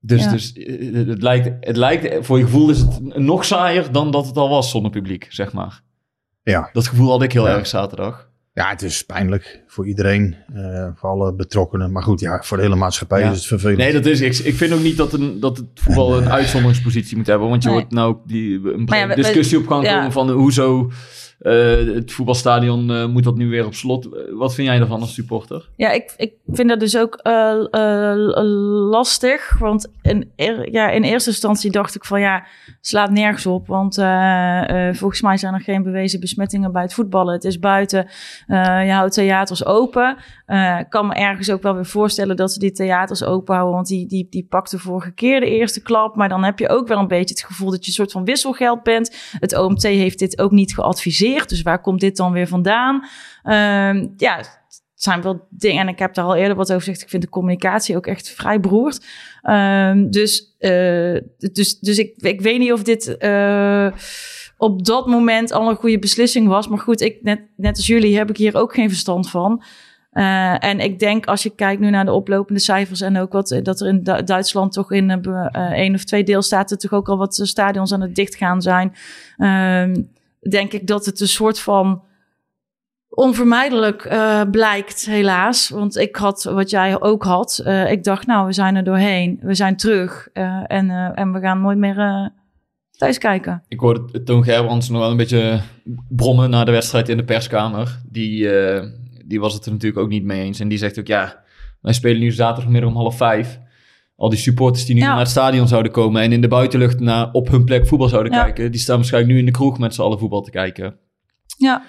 dus 0.00 0.24
Ja. 0.24 0.30
dus 0.30 0.52
eh, 0.52 1.06
het, 1.06 1.22
lijkt, 1.22 1.66
het 1.66 1.76
lijkt, 1.76 2.26
voor 2.26 2.38
je 2.38 2.44
gevoel 2.44 2.70
is 2.70 2.78
het 2.78 3.16
nog 3.18 3.44
saaier 3.44 3.92
dan 3.92 4.10
dat 4.10 4.26
het 4.26 4.36
al 4.36 4.48
was 4.48 4.70
zonder 4.70 4.90
publiek, 4.90 5.26
zeg 5.28 5.52
maar. 5.52 5.82
Ja. 6.42 6.70
Dat 6.72 6.86
gevoel 6.86 7.10
had 7.10 7.22
ik 7.22 7.32
heel 7.32 7.48
Ja. 7.48 7.56
erg 7.56 7.66
zaterdag. 7.66 8.28
Ja, 8.54 8.68
het 8.68 8.82
is 8.82 9.04
pijnlijk 9.04 9.62
voor 9.66 9.86
iedereen, 9.86 10.36
eh, 10.54 10.88
voor 10.94 11.08
alle 11.08 11.34
betrokkenen. 11.34 11.92
Maar 11.92 12.02
goed, 12.02 12.20
ja, 12.20 12.42
voor 12.42 12.56
de 12.56 12.62
hele 12.62 12.74
maatschappij 12.76 13.20
Ja. 13.20 13.30
is 13.30 13.36
het 13.36 13.46
vervelend. 13.46 13.78
Nee, 13.78 13.92
dat 13.92 14.06
is, 14.06 14.20
ik, 14.20 14.36
ik 14.38 14.54
vind 14.54 14.72
ook 14.72 14.80
niet 14.82 14.96
dat, 14.96 15.12
een, 15.12 15.40
dat 15.40 15.56
het 15.56 15.66
voetbal 15.74 16.16
een 16.18 16.30
uitzonderingspositie 16.30 17.16
moet 17.16 17.26
hebben. 17.26 17.48
Want 17.48 17.62
je 17.62 17.68
Nee. 17.68 17.78
hoort 17.78 17.90
nou 17.92 18.08
ook 18.08 18.28
die, 18.28 18.60
een 18.64 18.86
ja, 18.86 19.06
we- 19.08 19.14
discussie 19.14 19.58
op 19.58 19.66
gang 19.66 19.84
ja. 19.84 19.96
komen 19.96 20.12
van 20.12 20.30
hoezo 20.30 20.90
eh, 21.40 21.94
het 21.94 22.12
voetbalstadion 22.12 22.90
eh, 22.90 23.06
moet 23.06 23.24
dat 23.24 23.36
nu 23.36 23.48
weer 23.48 23.66
op 23.66 23.74
slot. 23.74 24.04
Eh, 24.04 24.20
Wat 24.30 24.54
vind 24.54 24.68
jij 24.68 24.78
daarvan 24.78 25.00
als 25.00 25.14
supporter? 25.14 25.68
Ja, 25.76 25.90
ik, 25.90 26.14
ik 26.16 26.32
vind 26.46 26.68
dat 26.68 26.80
dus 26.80 26.96
ook 26.96 27.20
lastig. 28.90 29.58
Want 29.58 29.90
in, 30.02 30.30
ja, 30.70 30.90
in 30.90 31.02
eerste 31.02 31.30
instantie 31.30 31.70
dacht 31.70 31.94
ik 31.94 32.04
van 32.04 32.20
ja, 32.20 32.46
slaat 32.80 33.10
nergens 33.10 33.46
op. 33.46 33.66
Want 33.66 33.94
volgens 34.96 35.22
mij 35.22 35.36
zijn 35.36 35.54
er 35.54 35.60
geen 35.60 35.82
bewezen 35.82 36.20
besmettingen 36.20 36.72
bij 36.72 36.82
het 36.82 36.94
voetballen. 36.94 37.34
Het 37.34 37.44
is 37.44 37.58
buiten. 37.58 38.06
je 38.46 38.92
houdt 38.92 39.14
theaters 39.14 39.64
open. 39.64 40.16
Ik 40.78 40.86
kan 40.88 41.06
me 41.06 41.14
ergens 41.14 41.50
ook 41.50 41.62
wel 41.62 41.74
weer 41.74 41.86
voorstellen 41.86 42.36
dat 42.36 42.52
ze 42.52 42.58
die 42.58 42.72
theaters 42.72 43.24
open 43.24 43.54
houden. 43.54 43.74
Want 43.74 43.86
die, 43.86 44.06
die, 44.06 44.26
die 44.30 44.46
pakte 44.48 44.78
vorige 44.78 45.12
keer 45.12 45.40
de 45.40 45.50
eerste 45.50 45.82
klap. 45.82 46.16
Maar 46.16 46.28
dan 46.28 46.44
heb 46.44 46.58
je 46.58 46.68
ook 46.68 46.88
wel 46.88 46.98
een 46.98 47.08
beetje 47.08 47.34
het 47.34 47.44
gevoel 47.44 47.70
dat 47.70 47.80
je 47.80 47.86
een 47.86 47.94
soort 47.94 48.12
van 48.12 48.24
wisselgeld 48.24 48.82
bent. 48.82 49.16
Het 49.38 49.58
OMT 49.58 49.82
heeft 49.82 50.18
dit 50.18 50.40
ook 50.40 50.50
niet 50.50 50.74
geadviseerd. 50.74 51.29
Dus 51.48 51.62
waar 51.62 51.80
komt 51.80 52.00
dit 52.00 52.16
dan 52.16 52.32
weer 52.32 52.46
vandaan? 52.46 53.04
Ehm, 53.42 54.06
ja, 54.16 54.36
het 54.36 54.82
zijn 54.94 55.22
wel 55.22 55.46
dingen. 55.50 55.80
En 55.80 55.88
ik 55.88 55.98
heb 55.98 56.14
daar 56.14 56.24
al 56.24 56.36
eerder 56.36 56.56
wat 56.56 56.68
over 56.68 56.82
gezegd. 56.82 57.02
Ik 57.02 57.08
vind 57.08 57.22
de 57.22 57.28
communicatie 57.28 57.96
ook 57.96 58.06
echt 58.06 58.30
vrij 58.30 58.60
beroerd. 58.60 59.06
Ehm, 59.42 60.10
dus, 60.10 60.56
eh, 60.58 61.16
dus, 61.52 61.78
dus 61.78 61.98
ik, 61.98 62.12
ik 62.16 62.40
weet 62.40 62.58
niet 62.58 62.72
of 62.72 62.82
dit 62.82 63.16
eh, 63.16 63.92
op 64.56 64.84
dat 64.84 65.06
moment 65.06 65.52
al 65.52 65.68
een 65.68 65.76
goede 65.76 65.98
beslissing 65.98 66.48
was. 66.48 66.68
Maar 66.68 66.78
goed, 66.78 67.00
ik, 67.00 67.22
net, 67.22 67.40
net 67.56 67.76
als 67.76 67.86
jullie 67.86 68.16
heb 68.16 68.30
ik 68.30 68.36
hier 68.36 68.56
ook 68.56 68.74
geen 68.74 68.88
verstand 68.88 69.30
van. 69.30 69.62
Eh, 70.10 70.64
en 70.64 70.80
ik 70.80 70.98
denk 70.98 71.26
als 71.26 71.42
je 71.42 71.50
kijkt 71.50 71.80
nu 71.80 71.90
naar 71.90 72.04
de 72.04 72.12
oplopende 72.12 72.60
cijfers 72.60 73.00
en 73.00 73.18
ook 73.18 73.32
wat 73.32 73.60
dat 73.62 73.80
er 73.80 73.88
in 73.88 74.02
Du- 74.02 74.24
Duitsland 74.24 74.72
toch 74.72 74.92
in 74.92 75.10
eh, 75.10 75.72
één 75.72 75.94
of 75.94 76.04
twee 76.04 76.24
deelstaten 76.24 76.78
toch 76.78 76.92
ook 76.92 77.08
al 77.08 77.16
wat 77.16 77.40
stadions 77.42 77.92
aan 77.92 78.00
het 78.00 78.14
dichtgaan 78.14 78.62
zijn. 78.62 78.92
Ehm, 79.36 80.02
denk 80.48 80.72
ik 80.72 80.86
dat 80.86 81.06
het 81.06 81.20
een 81.20 81.28
soort 81.28 81.60
van 81.60 82.02
onvermijdelijk 83.08 84.04
eh, 84.04 84.42
blijkt, 84.50 85.06
helaas. 85.06 85.68
Want 85.68 85.96
ik 85.96 86.16
had 86.16 86.42
wat 86.42 86.70
jij 86.70 87.00
ook 87.00 87.22
had. 87.24 87.60
Eh, 87.64 87.90
ik 87.90 88.04
dacht, 88.04 88.26
nou, 88.26 88.46
we 88.46 88.52
zijn 88.52 88.76
er 88.76 88.84
doorheen. 88.84 89.38
We 89.42 89.54
zijn 89.54 89.76
terug. 89.76 90.28
eh, 90.32 90.62
en, 90.66 90.90
en 91.14 91.32
we 91.32 91.40
gaan 91.40 91.60
nooit 91.60 91.78
meer 91.78 92.30
thuis 92.90 93.18
kijken. 93.18 93.62
Ik 93.68 93.80
hoorde 93.80 94.22
Toon 94.22 94.44
Gerbrands 94.44 94.88
nog 94.88 95.00
wel 95.00 95.10
een 95.10 95.16
beetje 95.16 95.60
brommen 96.08 96.50
na 96.50 96.64
de 96.64 96.72
wedstrijd 96.72 97.08
in 97.08 97.16
de 97.16 97.24
perskamer. 97.24 98.00
Die, 98.08 98.48
die 99.26 99.40
was 99.40 99.54
het 99.54 99.66
er 99.66 99.72
natuurlijk 99.72 100.02
ook 100.02 100.08
niet 100.08 100.24
mee 100.24 100.42
eens. 100.42 100.60
En 100.60 100.68
die 100.68 100.78
zegt 100.78 100.98
ook, 100.98 101.06
ja, 101.06 101.42
wij 101.80 101.92
spelen 101.92 102.20
nu 102.20 102.30
zaterdagmiddag 102.30 102.90
om 102.90 102.96
half 102.96 103.16
vijf. 103.16 103.58
Al 104.20 104.28
die 104.28 104.38
supporters 104.38 104.84
die 104.86 104.94
nu 104.94 105.00
Ja. 105.00 105.08
naar 105.08 105.18
het 105.18 105.28
stadion 105.28 105.68
zouden 105.68 105.92
komen 105.92 106.22
en 106.22 106.32
in 106.32 106.40
de 106.40 106.48
buitenlucht 106.48 107.00
naar, 107.00 107.32
op 107.32 107.48
hun 107.48 107.64
plek 107.64 107.86
voetbal 107.86 108.08
zouden 108.08 108.32
Ja. 108.32 108.42
kijken, 108.42 108.70
die 108.70 108.80
staan 108.80 108.96
waarschijnlijk 108.96 109.32
nu 109.32 109.38
in 109.38 109.46
de 109.46 109.50
kroeg 109.52 109.78
met 109.78 109.94
z'n 109.94 110.02
allen 110.02 110.18
voetbal 110.18 110.40
te 110.42 110.50
kijken. 110.50 110.96
Ja, 111.58 111.82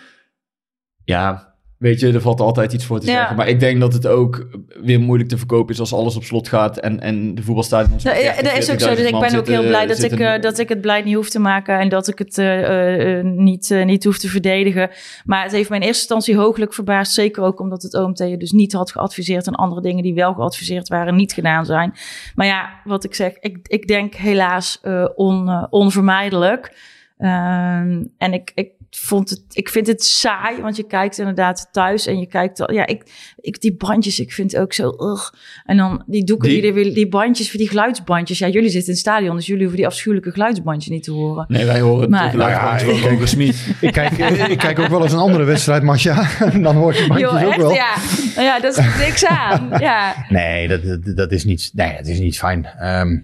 Ja, 1.04 1.51
weet 1.82 2.00
je, 2.00 2.14
er 2.14 2.22
valt 2.22 2.40
altijd 2.40 2.74
iets 2.74 2.86
voor 2.86 3.00
te 3.00 3.06
Ja. 3.06 3.14
zeggen. 3.14 3.36
Maar 3.36 3.48
ik 3.48 3.60
denk 3.60 3.80
dat 3.80 3.94
het 3.94 4.08
ook 4.08 4.48
weer 4.84 5.00
moeilijk 5.00 5.30
te 5.30 5.38
verkopen 5.38 5.74
is 5.74 5.80
als 5.80 5.94
alles 5.94 6.16
op 6.16 6.24
slot 6.24 6.48
gaat 6.48 6.78
en, 6.78 7.00
en 7.00 7.36
de 7.36 7.44
voetbalstadions... 7.44 8.04
Ja, 8.04 8.12
met 8.12 8.22
ja, 8.22 8.34
30, 8.34 8.52
dat 8.52 8.62
is 8.62 8.72
ook 8.72 8.80
zo. 8.80 8.90
Dus 8.90 8.98
40.000 8.98 9.06
ik 9.06 9.12
ben 9.12 9.24
ook 9.24 9.30
zitten- 9.30 9.54
heel 9.54 9.68
blij 9.68 9.88
dat 9.88 10.04
ik, 10.04 10.20
eh, 10.20 10.42
dat 10.42 10.60
ik 10.60 10.70
het 10.70 10.82
blij 10.82 11.02
niet 11.02 11.16
hoef 11.16 11.30
te 11.30 11.40
maken 11.40 11.80
en 11.80 11.90
dat 11.90 12.08
ik 12.08 12.18
het 12.18 12.38
eh, 12.38 13.18
eh, 13.20 13.26
niet, 13.26 13.82
niet 13.86 14.04
hoef 14.04 14.18
te 14.18 14.28
verdedigen. 14.28 14.90
Maar 15.26 15.44
het 15.44 15.52
heeft 15.52 15.70
mij 15.70 15.78
in 15.80 15.86
eerste 15.86 16.02
instantie 16.02 16.36
hooglijk 16.36 16.74
verbaasd. 16.74 17.14
Zeker 17.14 17.44
ook 17.44 17.60
omdat 17.60 17.82
het 17.82 17.94
OMT 17.94 18.18
je 18.18 18.38
dus 18.38 18.52
niet 18.52 18.74
had 18.74 18.92
geadviseerd 18.92 19.48
en 19.48 19.56
andere 19.56 19.82
dingen 19.82 20.04
die 20.04 20.14
wel 20.14 20.34
geadviseerd 20.34 20.88
waren 20.88 21.16
niet 21.16 21.34
gedaan 21.34 21.66
zijn. 21.66 21.94
Maar 22.36 22.48
ja, 22.48 22.70
wat 22.84 23.04
ik 23.04 23.16
zeg, 23.16 23.34
ik, 23.40 23.58
ik 23.68 23.88
denk 23.88 24.14
helaas 24.14 24.82
on, 25.16 25.68
onvermijdelijk. 25.70 26.74
Ehm, 27.18 28.04
en 28.18 28.34
ik, 28.34 28.52
ik 28.56 28.70
vond 29.00 29.30
het, 29.30 29.42
ik 29.52 29.70
vind 29.70 29.88
het 29.88 30.04
saai, 30.04 30.62
want 30.62 30.76
je 30.76 30.84
kijkt 30.84 31.18
inderdaad 31.18 31.68
thuis 31.72 32.06
en 32.06 32.20
je 32.20 32.28
kijkt, 32.28 32.60
al- 32.60 32.72
ja, 32.74 32.86
ik, 32.88 33.04
ik 33.40 33.62
die 33.62 33.76
bandjes, 33.76 34.20
ik 34.20 34.32
vind 34.34 34.52
het 34.52 34.62
ook 34.62 34.74
zo, 34.74 34.94
ugh. 34.98 35.30
En 35.66 35.78
dan 35.78 36.04
die 36.08 36.24
doeken 36.24 36.50
die, 36.50 36.62
Die? 36.62 36.70
er 36.70 36.76
weer, 36.76 36.94
die 36.94 37.08
bandjes, 37.08 37.50
voor 37.50 37.60
die 37.60 37.70
geluidsbandjes. 37.70 38.40
Ja, 38.40 38.48
jullie 38.48 38.70
zitten 38.70 38.88
in 38.88 38.94
het 38.94 39.00
stadion, 39.02 39.36
dus 39.36 39.46
jullie 39.46 39.62
hoeven 39.62 39.78
die 39.80 39.88
afschuwelijke 39.88 40.32
geluidsbandjes 40.32 40.92
niet 40.92 41.04
te 41.04 41.12
horen. 41.12 41.46
Nee, 41.48 41.66
wij 41.66 41.80
horen 41.82 42.02
het 42.02 42.10
Maar- 42.10 42.22
maar, 42.22 42.30
geluid 42.32 42.52
Nou 42.56 42.70
ja, 42.72 42.80
van 42.80 42.96
ik- 42.96 43.04
Roger 43.12 43.28
Smit. 43.28 43.68
Ik, 43.82 43.92
kijk, 43.92 44.12
ik 44.50 44.58
kijk 44.58 44.80
ook 44.80 44.88
wel 44.88 45.04
eens 45.04 45.14
een 45.14 45.20
andere 45.20 45.44
wedstrijd, 45.44 45.84
Masja. 45.84 46.28
Dan 46.62 46.76
hoor 46.76 46.94
je 46.94 47.08
bandjes 47.08 47.30
ook 47.44 47.56
wel. 47.56 47.74
ja. 47.74 47.94
Nou 48.36 48.46
ja, 48.48 48.60
dat 48.60 48.78
is 48.78 48.86
niks 48.98 49.26
aan. 49.26 49.70
Ja. 49.80 50.26
Nee, 50.30 50.68
dat, 50.68 50.84
dat, 50.84 51.16
dat 51.18 51.32
is 51.32 51.44
niet, 51.46 51.70
nee, 51.74 51.88
het 51.92 52.08
is 52.08 52.20
niet 52.20 52.38
fijn. 52.38 52.66
Ehm, 52.66 53.20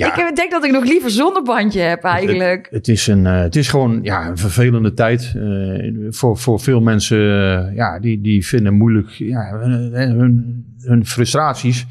Ja. 0.00 0.28
Ik 0.28 0.36
denk 0.36 0.50
dat 0.50 0.64
ik 0.64 0.70
nog 0.70 0.84
liever 0.84 1.10
zonder 1.10 1.42
bandje 1.42 1.80
heb 1.80 2.02
eigenlijk. 2.02 2.68
Het 2.70 2.88
is, 2.88 3.06
een, 3.06 3.26
eh, 3.26 3.40
het 3.40 3.56
is 3.56 3.68
gewoon 3.68 3.98
ja, 4.02 4.28
een 4.28 4.38
vervelende 4.38 4.94
tijd. 4.94 5.32
eh, 5.36 6.06
voor, 6.10 6.38
voor 6.38 6.60
veel 6.60 6.80
mensen 6.80 7.18
eh, 7.18 7.74
ja, 7.76 7.98
die, 7.98 8.20
die 8.20 8.46
vinden 8.46 8.74
moeilijk 8.74 9.08
ja, 9.08 9.58
hun, 9.58 9.92
hun, 9.92 10.64
hun 10.80 11.06
frustraties. 11.06 11.86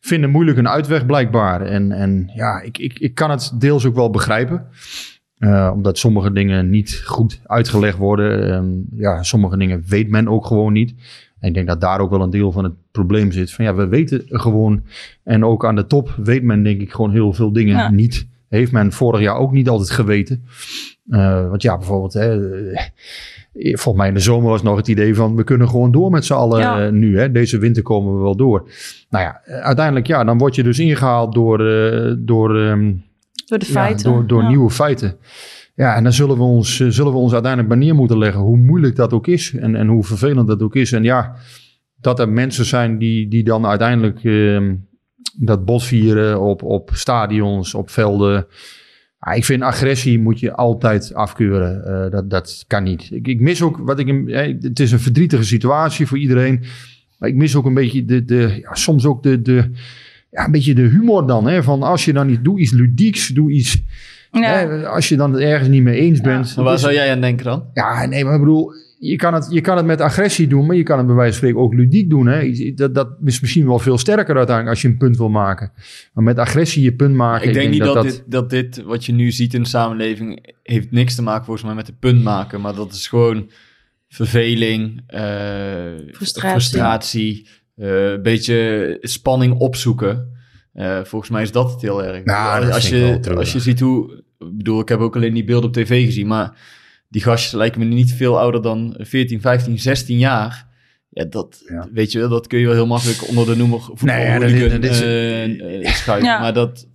Vinden 0.00 0.30
moeilijk 0.30 0.58
een 0.58 0.68
uitweg 0.68 1.06
blijkbaar. 1.06 1.60
En, 1.62 1.92
en 1.92 2.30
ja, 2.34 2.60
ik, 2.60 2.78
ik, 2.78 2.98
ik 2.98 3.14
kan 3.14 3.30
het 3.30 3.52
deels 3.58 3.86
ook 3.86 3.94
wel 3.94 4.10
begrijpen. 4.10 4.66
Omdat 5.72 5.98
sommige 5.98 6.32
dingen 6.32 6.70
niet 6.70 7.02
goed 7.04 7.40
uitgelegd 7.46 7.98
worden. 7.98 8.52
Ehm, 8.52 9.00
ja, 9.00 9.22
sommige 9.22 9.56
dingen 9.56 9.84
weet 9.86 10.08
men 10.08 10.28
ook 10.28 10.46
gewoon 10.46 10.72
niet. 10.72 10.94
En 11.44 11.50
ik 11.50 11.54
denk 11.56 11.66
dat 11.68 11.80
daar 11.80 12.00
ook 12.00 12.10
wel 12.10 12.20
een 12.22 12.30
deel 12.30 12.52
van 12.52 12.64
het 12.64 12.72
probleem 12.90 13.32
zit. 13.32 13.52
Van 13.52 13.64
ja, 13.64 13.74
we 13.74 13.86
weten 13.88 14.22
gewoon. 14.26 14.82
En 15.24 15.44
ook 15.44 15.66
aan 15.66 15.74
de 15.76 15.86
top 15.86 16.14
weet 16.16 16.42
men 16.42 16.62
denk 16.62 16.80
ik 16.80 16.92
gewoon 16.92 17.10
heel 17.10 17.32
veel 17.32 17.52
dingen 17.52 17.76
Ja. 17.76 17.90
niet. 17.90 18.26
Heeft 18.48 18.72
men 18.72 18.92
vorig 18.92 19.20
jaar 19.20 19.36
ook 19.36 19.52
niet 19.52 19.68
altijd 19.68 19.90
geweten. 19.90 20.44
Eh, 21.08 21.48
want 21.48 21.62
ja, 21.62 21.76
bijvoorbeeld, 21.76 22.12
hè, 22.12 22.60
eh, 22.72 22.82
volgens 23.52 23.96
mij 23.96 24.08
in 24.08 24.14
de 24.14 24.20
zomer 24.20 24.50
was 24.50 24.62
nog 24.62 24.76
het 24.76 24.88
idee 24.88 25.14
van 25.14 25.36
we 25.36 25.44
kunnen 25.44 25.68
gewoon 25.68 25.92
door 25.92 26.10
met 26.10 26.24
z'n 26.24 26.32
allen 26.32 26.60
Ja. 26.60 26.84
eh, 26.86 26.92
nu. 26.92 27.18
Hè. 27.18 27.30
Deze 27.32 27.58
winter 27.58 27.82
komen 27.82 28.16
we 28.16 28.22
wel 28.22 28.36
door. 28.36 28.68
Nou 29.10 29.24
ja, 29.24 29.40
uiteindelijk 29.62 30.06
ja, 30.06 30.24
dan 30.24 30.38
word 30.38 30.54
je 30.54 30.62
dus 30.62 30.78
ingehaald 30.78 31.34
door, 31.34 31.58
eh, 31.66 32.12
door, 32.18 32.48
Door 33.46 33.58
de 33.58 33.66
ja, 33.66 33.72
feiten. 33.72 34.12
door, 34.12 34.26
door 34.26 34.42
Ja. 34.42 34.48
nieuwe 34.48 34.70
feiten. 34.70 35.16
Ja, 35.74 35.96
en 35.96 36.02
dan 36.02 36.12
zullen 36.12 36.36
we, 36.36 36.42
ons, 36.42 36.80
eh, 36.80 36.88
zullen 36.88 37.12
we 37.12 37.18
ons 37.18 37.32
uiteindelijk 37.32 37.74
bij 37.74 37.82
neer 37.82 37.94
moeten 37.94 38.18
leggen 38.18 38.40
hoe 38.40 38.56
moeilijk 38.56 38.96
dat 38.96 39.12
ook 39.12 39.26
is 39.26 39.54
en, 39.54 39.76
en 39.76 39.86
hoe 39.86 40.04
vervelend 40.04 40.48
dat 40.48 40.62
ook 40.62 40.74
is. 40.74 40.92
En 40.92 41.02
ja, 41.02 41.36
dat 42.00 42.20
er 42.20 42.28
mensen 42.28 42.64
zijn 42.64 42.98
die, 42.98 43.28
die 43.28 43.44
dan 43.44 43.66
uiteindelijk 43.66 44.24
ehm, 44.24 44.74
dat 45.36 45.64
botvieren 45.64 46.40
op, 46.40 46.62
op 46.62 46.90
stadions, 46.92 47.74
op 47.74 47.90
velden. 47.90 48.46
Ik 49.34 49.44
vind 49.44 49.62
agressie 49.62 50.18
moet 50.18 50.40
je 50.40 50.54
altijd 50.54 51.14
afkeuren. 51.14 51.84
Eh, 51.84 52.10
dat, 52.10 52.30
dat 52.30 52.64
kan 52.66 52.82
niet. 52.82 53.08
Ik, 53.10 53.28
ik 53.28 53.40
mis 53.40 53.62
ook 53.62 53.76
wat 53.76 53.98
ik. 53.98 54.06
hè, 54.26 54.56
Het 54.60 54.80
is 54.80 54.92
een 54.92 55.00
verdrietige 55.00 55.44
situatie 55.44 56.06
voor 56.06 56.18
iedereen. 56.18 56.62
Maar 57.18 57.28
ik 57.28 57.34
mis 57.34 57.56
ook 57.56 57.66
een 57.66 57.74
beetje 57.74 58.04
de. 58.04 58.24
de 58.24 58.58
ja, 58.60 58.74
soms 58.74 59.04
ook 59.04 59.22
de. 59.22 59.42
de 59.42 59.70
ja, 60.30 60.44
een 60.44 60.52
beetje 60.52 60.74
de 60.74 60.82
humor 60.82 61.26
dan. 61.26 61.46
Hè, 61.46 61.62
van 61.62 61.82
als 61.82 62.04
je 62.04 62.12
dan 62.12 62.26
niet. 62.26 62.44
Doe 62.44 62.60
iets 62.60 62.72
ludieks. 62.72 63.28
Doe 63.28 63.50
iets. 63.50 63.82
Ja. 64.40 64.58
Hè, 64.58 64.88
als 64.88 65.08
je 65.08 65.16
dan 65.16 65.32
het 65.32 65.42
ergens 65.42 65.68
niet 65.68 65.82
mee 65.82 66.00
eens 66.00 66.20
bent. 66.20 66.54
Waar 66.54 66.78
zou 66.78 66.92
jij 66.92 67.10
aan 67.10 67.20
denken 67.20 67.44
dan? 67.44 67.66
ja, 67.72 68.06
nee, 68.06 68.24
maar 68.24 68.34
ik 68.34 68.40
bedoel, 68.40 68.72
je 68.98 69.16
kan, 69.16 69.34
het, 69.34 69.46
je 69.50 69.60
kan 69.60 69.76
het 69.76 69.86
met 69.86 70.00
agressie 70.00 70.46
doen, 70.46 70.66
maar 70.66 70.76
je 70.76 70.82
kan 70.82 70.98
het 70.98 71.06
bij 71.06 71.16
wijze 71.16 71.30
van 71.30 71.38
spreken 71.38 71.60
ook 71.60 71.74
ludiek 71.74 72.10
doen. 72.10 72.26
Hè? 72.26 72.72
Dat, 72.74 72.94
dat 72.94 73.08
is 73.24 73.40
misschien 73.40 73.66
wel 73.66 73.78
veel 73.78 73.98
sterker 73.98 74.36
uiteindelijk 74.36 74.68
als 74.68 74.82
je 74.82 74.88
een 74.88 74.96
punt 74.96 75.16
wil 75.16 75.28
maken. 75.28 75.72
Maar 76.12 76.24
met 76.24 76.38
agressie 76.38 76.82
je 76.82 76.94
punt 76.94 77.14
maken. 77.14 77.48
Ik 77.48 77.54
denk 77.54 77.70
niet 77.70 77.84
dat, 77.84 78.02
dit, 78.02 78.24
dat 78.26 78.50
dit, 78.50 78.82
wat 78.82 79.04
je 79.04 79.12
nu 79.12 79.30
ziet 79.30 79.54
in 79.54 79.62
de 79.62 79.68
samenleving, 79.68 80.54
heeft 80.62 80.90
niks 80.90 81.14
te 81.14 81.22
maken 81.22 81.44
volgens 81.44 81.66
mij 81.66 81.74
met 81.74 81.86
het 81.86 81.98
punt 81.98 82.22
maken. 82.22 82.60
Maar 82.60 82.74
dat 82.74 82.92
is 82.92 83.06
gewoon 83.06 83.50
verveling, 84.08 85.02
eh, 85.06 85.22
Frustratie. 86.12 86.50
frustratie, 86.50 87.48
eh, 87.76 88.10
een 88.10 88.22
beetje 88.22 88.98
spanning 89.00 89.58
opzoeken. 89.58 90.32
Eh, 90.72 91.04
volgens 91.04 91.30
mij 91.30 91.42
is 91.42 91.52
dat 91.52 91.70
het 91.72 91.80
heel 91.80 92.04
erg. 92.04 92.24
Nou, 92.24 92.64
dat 92.64 92.74
als, 92.74 92.90
ik 92.90 93.24
je, 93.24 93.34
als 93.36 93.52
je 93.52 93.60
ziet 93.60 93.80
hoe... 93.80 94.22
Ik 94.38 94.56
bedoel, 94.56 94.80
ik 94.80 94.88
heb 94.88 94.98
ook 95.00 95.16
alleen 95.16 95.34
die 95.34 95.44
beelden 95.44 95.68
op 95.68 95.74
tv 95.74 96.04
gezien, 96.04 96.26
maar 96.26 96.56
die 97.08 97.22
gastjes 97.22 97.52
lijken 97.52 97.80
me 97.80 97.86
niet 97.94 98.12
veel 98.12 98.38
ouder 98.38 98.62
dan 98.62 98.94
14, 98.98 99.40
15, 99.40 99.78
16 99.78 100.18
jaar. 100.18 100.66
Ja, 101.08 101.24
dat, 101.24 101.62
Ja. 101.68 101.88
weet 101.92 102.12
je 102.12 102.18
wel, 102.18 102.28
dat 102.28 102.46
kun 102.46 102.58
je 102.58 102.64
wel 102.66 102.74
heel 102.74 102.86
makkelijk 102.86 103.28
onder 103.28 103.46
de 103.46 103.56
noemer 103.56 103.80
Nee, 104.00 104.20
ja, 104.26 104.38
dat 104.38 104.42
is- 104.50 104.50
voetbalhooligan 104.50 104.80
dat 104.80 104.90
is- 104.90 105.00
eh, 105.00 105.86
eh, 105.86 105.94
schuiven. 105.94 106.28
Ja. 106.28 106.40
Maar 106.40 106.52
dat, 106.54 106.88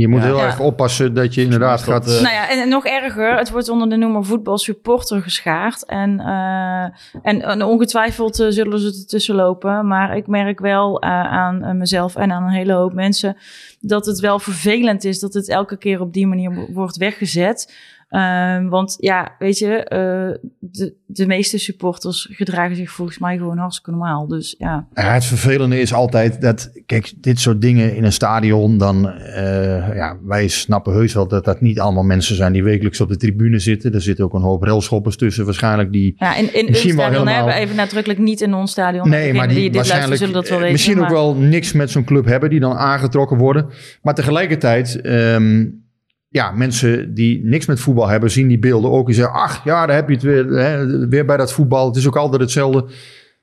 Je 0.00 0.08
moet 0.08 0.20
Ja. 0.20 0.26
heel 0.26 0.36
Ja. 0.36 0.44
erg 0.44 0.60
oppassen 0.60 1.14
dat 1.14 1.34
je 1.34 1.42
inderdaad 1.42 1.82
gaat... 1.82 2.06
eh, 2.06 2.22
Nou 2.22 2.34
ja, 2.34 2.48
en, 2.50 2.60
en 2.62 2.68
nog 2.68 2.84
erger, 2.86 3.36
het 3.36 3.50
wordt 3.50 3.68
onder 3.68 3.88
de 3.88 3.96
noemer 3.96 4.24
voetbalsupporter 4.24 5.22
geschaard. 5.22 5.84
En, 5.86 6.20
eh, 6.20 6.82
en, 7.22 7.42
en 7.42 7.62
ongetwijfeld 7.62 8.40
eh, 8.40 8.46
zullen 8.50 8.78
ze 8.78 8.86
er 8.86 9.06
tussen 9.06 9.34
lopen. 9.34 9.86
Maar 9.86 10.16
ik 10.16 10.26
merk 10.26 10.60
wel 10.60 11.00
eh, 11.00 11.10
aan 11.10 11.76
mezelf 11.78 12.16
en 12.16 12.32
aan 12.32 12.42
een 12.42 12.50
hele 12.52 12.72
hoop 12.72 12.92
mensen 12.92 13.36
dat 13.80 14.06
het 14.06 14.20
wel 14.20 14.38
vervelend 14.38 15.04
is 15.04 15.18
dat 15.20 15.34
het 15.34 15.48
elke 15.48 15.76
keer 15.78 16.00
op 16.00 16.12
die 16.12 16.26
manier 16.26 16.54
wo- 16.54 16.66
wordt 16.72 16.96
weggezet. 16.96 17.74
Ehm, 18.10 18.68
want 18.68 18.96
ja, 18.98 19.34
weet 19.38 19.58
je, 19.58 19.66
eh, 19.84 20.48
de, 20.58 20.94
de 21.06 21.26
meeste 21.26 21.58
supporters 21.58 22.28
gedragen 22.30 22.76
zich 22.76 22.90
volgens 22.90 23.18
mij 23.18 23.36
gewoon 23.36 23.58
hartstikke 23.58 23.90
normaal. 23.90 24.26
Dus 24.26 24.54
ja, 24.58 24.86
Ja, 24.94 25.12
het 25.12 25.24
vervelende 25.24 25.80
is 25.80 25.92
altijd 25.94 26.40
dat, 26.40 26.70
kijk, 26.86 27.12
dit 27.16 27.38
soort 27.40 27.60
dingen 27.60 27.96
in 27.96 28.04
een 28.04 28.12
stadion, 28.12 28.78
dan, 28.78 29.08
eh, 29.10 29.94
ja, 29.94 30.16
wij 30.24 30.48
snappen 30.48 30.92
heus 30.92 31.14
wel 31.14 31.28
dat 31.28 31.44
dat 31.44 31.60
niet 31.60 31.80
allemaal 31.80 32.02
mensen 32.02 32.36
zijn 32.36 32.52
die 32.52 32.64
wekelijks 32.64 33.00
op 33.00 33.08
de 33.08 33.16
tribune 33.16 33.58
zitten. 33.58 33.92
Er 33.94 34.02
zitten 34.02 34.24
ook 34.24 34.34
een 34.34 34.42
hoop 34.42 34.62
railschoppers 34.62 35.16
tussen 35.16 35.44
waarschijnlijk 35.44 35.92
die... 35.92 36.14
ja 36.18 36.36
in, 36.36 36.54
in 36.54 36.64
Misschien 36.64 36.90
een 36.90 36.96
wel 36.96 37.04
stadion 37.06 37.26
helemaal- 37.26 37.34
hebben 37.34 37.54
we 37.54 37.60
even 37.60 37.76
nadrukkelijk 37.76 38.20
niet 38.20 38.40
in 38.40 38.54
ons 38.54 38.70
stadion. 38.70 39.08
Nee, 39.08 39.34
maar 39.34 39.48
die, 39.48 39.72
waarschijnlijk 39.72 40.16
zullen 40.16 40.34
dat 40.34 40.48
wel 40.48 40.52
eh, 40.52 40.58
weten. 40.58 40.72
misschien 40.72 41.00
ook 41.02 41.08
wel 41.10 41.34
niks 41.34 41.72
met 41.72 41.90
zo'n 41.90 42.04
club 42.04 42.24
hebben 42.24 42.50
die 42.50 42.60
dan 42.60 42.72
aangetrokken 42.76 43.36
worden. 43.38 43.66
Maar 44.02 44.14
tegelijkertijd, 44.14 45.00
ehm, 45.00 45.66
ja, 46.32 46.50
mensen 46.50 47.14
die 47.14 47.44
niks 47.44 47.66
met 47.66 47.80
voetbal 47.80 48.08
hebben, 48.08 48.30
zien 48.30 48.48
die 48.48 48.58
beelden 48.58 48.90
ook 48.90 49.08
en 49.08 49.14
zeggen, 49.14 49.34
ach 49.34 49.64
ja, 49.64 49.86
daar 49.86 49.96
heb 49.96 50.08
je 50.08 50.14
het 50.14 50.22
weer, 50.22 50.46
hè, 50.46 51.08
weer 51.08 51.24
bij 51.24 51.36
dat 51.36 51.52
voetbal. 51.52 51.86
Het 51.86 51.96
is 51.96 52.06
ook 52.06 52.16
altijd 52.16 52.40
hetzelfde. 52.40 52.84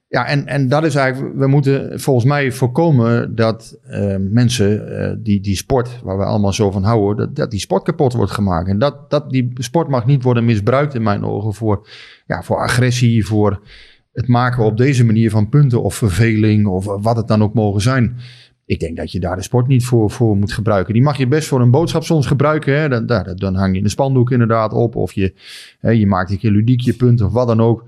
Ja, 0.07 0.25
en, 0.25 0.45
en 0.45 0.67
dat 0.67 0.83
is 0.83 0.95
eigenlijk, 0.95 1.35
we 1.35 1.47
moeten 1.47 1.99
volgens 1.99 2.25
mij 2.25 2.51
voorkomen 2.51 3.35
dat 3.35 3.79
eh, 3.83 4.15
mensen 4.19 4.99
eh, 4.99 5.15
die, 5.19 5.39
die 5.39 5.55
sport, 5.55 5.99
waar 6.03 6.17
we 6.17 6.23
allemaal 6.23 6.53
zo 6.53 6.71
van 6.71 6.83
houden, 6.83 7.17
dat, 7.17 7.35
dat 7.35 7.51
die 7.51 7.59
sport 7.59 7.83
kapot 7.83 8.13
wordt 8.13 8.31
gemaakt. 8.31 8.69
En 8.69 8.79
dat, 8.79 9.09
dat 9.09 9.29
die 9.29 9.51
sport 9.53 9.87
mag 9.87 10.05
niet 10.05 10.23
worden 10.23 10.45
misbruikt 10.45 10.93
in 10.93 11.03
mijn 11.03 11.23
ogen 11.23 11.53
voor, 11.53 11.87
ja, 12.25 12.43
voor 12.43 12.57
agressie, 12.57 13.25
voor 13.25 13.61
het 14.13 14.27
maken 14.27 14.63
op 14.63 14.77
deze 14.77 15.05
manier 15.05 15.29
van 15.29 15.49
punten 15.49 15.83
of 15.83 15.95
verveling 15.95 16.67
of 16.67 16.85
wat 16.85 17.17
het 17.17 17.27
dan 17.27 17.43
ook 17.43 17.53
mogen 17.53 17.81
zijn. 17.81 18.17
Ik 18.67 18.79
denk 18.79 18.97
dat 18.97 19.11
je 19.11 19.19
daar 19.19 19.35
de 19.35 19.41
sport 19.41 19.67
niet 19.67 19.85
voor, 19.85 20.11
voor 20.11 20.37
moet 20.37 20.51
gebruiken. 20.51 20.93
Die 20.93 21.01
mag 21.03 21.17
je 21.17 21.27
best 21.27 21.47
voor 21.47 21.61
een 21.61 21.71
boodschap 21.71 22.03
soms 22.03 22.25
gebruiken. 22.25 22.79
Hè. 22.79 22.89
Dan, 22.89 23.05
daar- 23.05 23.35
dan 23.35 23.55
hang 23.55 23.75
je 23.75 23.83
een 23.83 23.89
spandoek 23.89 24.31
inderdaad 24.31 24.73
op. 24.73 24.95
Of 24.95 25.13
je, 25.13 25.33
hè, 25.79 25.89
je 25.89 26.07
maakt 26.07 26.31
een 26.31 26.37
keer 26.37 26.51
ludiek 26.51 26.81
je 26.81 26.93
punt 26.93 27.21
of 27.21 27.31
wat 27.31 27.47
dan 27.47 27.61
ook. 27.61 27.85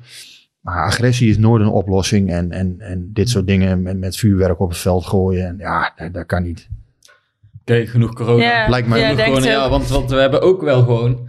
Maar 0.60 0.84
agressie 0.86 1.30
is 1.30 1.38
nooit 1.38 1.62
een 1.62 1.70
oplossing. 1.70 2.32
En, 2.32 2.52
en, 2.52 2.76
en 2.80 3.10
dit 3.14 3.30
soort 3.30 3.48
dingen 3.48 3.82
met, 3.82 3.98
met 3.98 4.16
vuurwerk 4.18 4.60
op 4.60 4.70
het 4.70 4.78
veld 4.78 5.06
gooien. 5.06 5.48
En 5.48 5.56
ja, 5.58 5.94
dat, 5.96 6.14
dat 6.14 6.26
kan 6.26 6.44
niet. 6.44 6.70
Oké, 7.62 7.86
genoeg 7.88 8.14
corona. 8.14 8.44
Ja, 8.44 8.70
Lijkt 8.70 8.88
mij 8.88 9.00
ja, 9.00 9.10
Gewoon, 9.16 9.36
het 9.36 9.44
ja, 9.46 9.70
want, 9.70 9.88
want 9.88 10.10
we 10.10 10.16
hebben 10.16 10.42
ook 10.42 10.62
wel 10.62 10.84
gewoon 10.84 11.28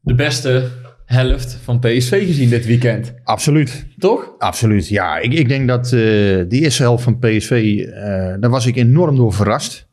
de 0.00 0.14
beste 0.14 0.68
helft 1.10 1.58
van 1.62 1.78
PSV 1.78 2.26
gezien 2.26 2.48
dit 2.48 2.66
weekend. 2.66 3.14
Absoluut. 3.24 3.86
Toch? 3.98 4.34
Absoluut, 4.38 4.88
ja. 4.88 5.18
Ik, 5.18 5.32
ik 5.32 5.48
denk 5.48 5.68
dat 5.68 5.92
eh 5.92 6.00
die 6.48 6.60
eerste 6.62 6.82
helft 6.82 7.02
van 7.02 7.18
PSV, 7.18 7.84
eh, 7.86 7.92
daar 8.40 8.50
was 8.50 8.66
ik 8.66 8.76
enorm 8.76 9.16
door 9.16 9.32
verrast. 9.32 9.88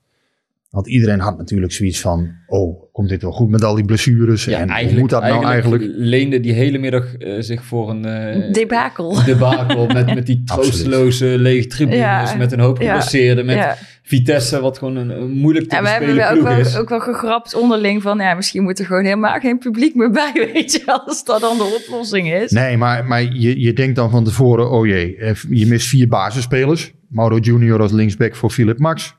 Want 0.69 0.88
iedereen 0.88 1.19
had 1.19 1.38
natuurlijk 1.38 1.71
zoiets 1.71 2.00
van, 2.00 2.31
oh, 2.47 2.91
komt 2.91 3.09
dit 3.09 3.21
wel 3.21 3.31
goed 3.31 3.50
met 3.50 3.63
al 3.63 3.75
die 3.75 3.86
blessures? 3.86 4.47
en 4.47 4.89
hoe 4.89 5.00
moet 5.00 5.09
dat 5.09 5.21
nou 5.21 5.45
eigenlijk? 5.45 5.83
leende 5.88 6.39
die 6.39 6.53
hele 6.53 6.77
middag 6.77 7.15
eh, 7.15 7.36
zich 7.39 7.63
voor 7.63 7.89
een 7.89 8.05
eh 8.05 8.53
Debakel. 8.53 9.24
debakel 9.25 9.88
met, 9.88 10.15
met 10.15 10.25
die 10.25 10.43
troosteloze 10.53 11.25
lege 11.25 11.67
tribunes, 11.67 12.00
Ja, 12.00 12.36
met 12.38 12.51
een 12.51 12.59
hoop 12.59 12.81
ja, 12.81 12.86
geblesseerden, 12.88 13.45
met 13.45 13.55
Ja. 13.55 13.77
Vitesse, 14.08 14.62
wat 14.62 14.78
gewoon 14.78 14.96
een, 14.96 15.10
een 15.10 15.32
moeilijk 15.32 15.70
te 15.70 15.76
Ja, 15.76 15.82
we 15.82 15.90
hebben 15.90 16.16
wel 16.16 16.30
ook, 16.30 16.58
is. 16.58 16.72
wel, 16.74 16.82
ook 16.82 16.90
wel 16.90 17.00
gegrapt 17.00 17.56
onderling 17.56 18.02
van... 18.02 18.18
ja, 18.18 18.34
misschien 18.34 18.64
moet 18.64 18.80
er 18.80 18.86
gewoon 18.86 19.04
helemaal 19.04 19.40
geen 19.40 19.58
publiek 19.58 19.96
meer 19.96 20.12
bij, 20.12 20.32
weet 20.54 20.72
je... 20.72 20.86
als 20.86 21.24
dat 21.24 21.42
dan 21.42 21.58
de 21.58 21.82
oplossing 21.84 22.34
is. 22.34 22.52
Nee, 22.52 22.78
maar, 22.78 23.06
maar 23.06 23.22
je, 23.22 23.60
je 23.60 23.74
denkt 23.74 23.96
dan 23.96 24.10
van 24.10 24.24
tevoren, 24.24 24.72
oh 24.72 24.86
jee, 24.86 25.18
eh, 25.18 25.36
je 25.50 25.66
mist 25.66 25.88
vier 25.88 26.08
basisspelers. 26.08 26.92
Mauro 27.08 27.38
Junior 27.38 27.82
als 27.82 27.92
linksback 27.92 28.36
voor 28.36 28.50
Philip 28.50 28.80
Max. 28.80 29.16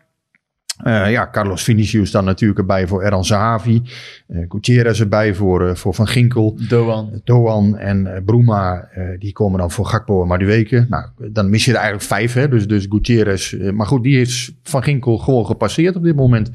Eh, 0.78 1.10
ja, 1.10 1.28
Carlos 1.32 1.62
Vinicius 1.62 2.10
dan 2.10 2.24
natuurlijk 2.24 2.58
erbij 2.58 2.86
voor 2.86 3.02
Eran 3.02 3.24
Zahavi. 3.24 3.82
Eh 4.26 4.44
Gutierrez 4.48 5.00
erbij 5.00 5.34
voor, 5.34 5.68
eh, 5.68 5.74
voor 5.74 5.94
Van 5.94 6.06
Ginkel. 6.06 6.58
Doan. 6.68 7.20
Doan 7.24 7.76
en 7.76 8.22
Bruma, 8.24 8.88
die 9.18 9.32
komen 9.32 9.58
dan 9.58 9.70
voor 9.70 9.86
Gakpo 9.86 10.22
en 10.22 10.28
Madueke. 10.28 10.86
Nou, 10.88 11.04
dan 11.32 11.50
mis 11.50 11.64
je 11.64 11.70
er 11.70 11.76
eigenlijk 11.76 12.06
vijf, 12.06 12.32
hè. 12.32 12.48
Dus, 12.48 12.66
dus 12.66 12.86
Gutierrez. 12.88 13.56
maar 13.72 13.86
goed, 13.86 14.02
die 14.02 14.16
heeft 14.16 14.52
Van 14.62 14.82
Ginkel 14.82 15.18
gewoon 15.18 15.46
gepasseerd 15.46 15.96
op 15.96 16.02
dit 16.02 16.16
moment. 16.16 16.50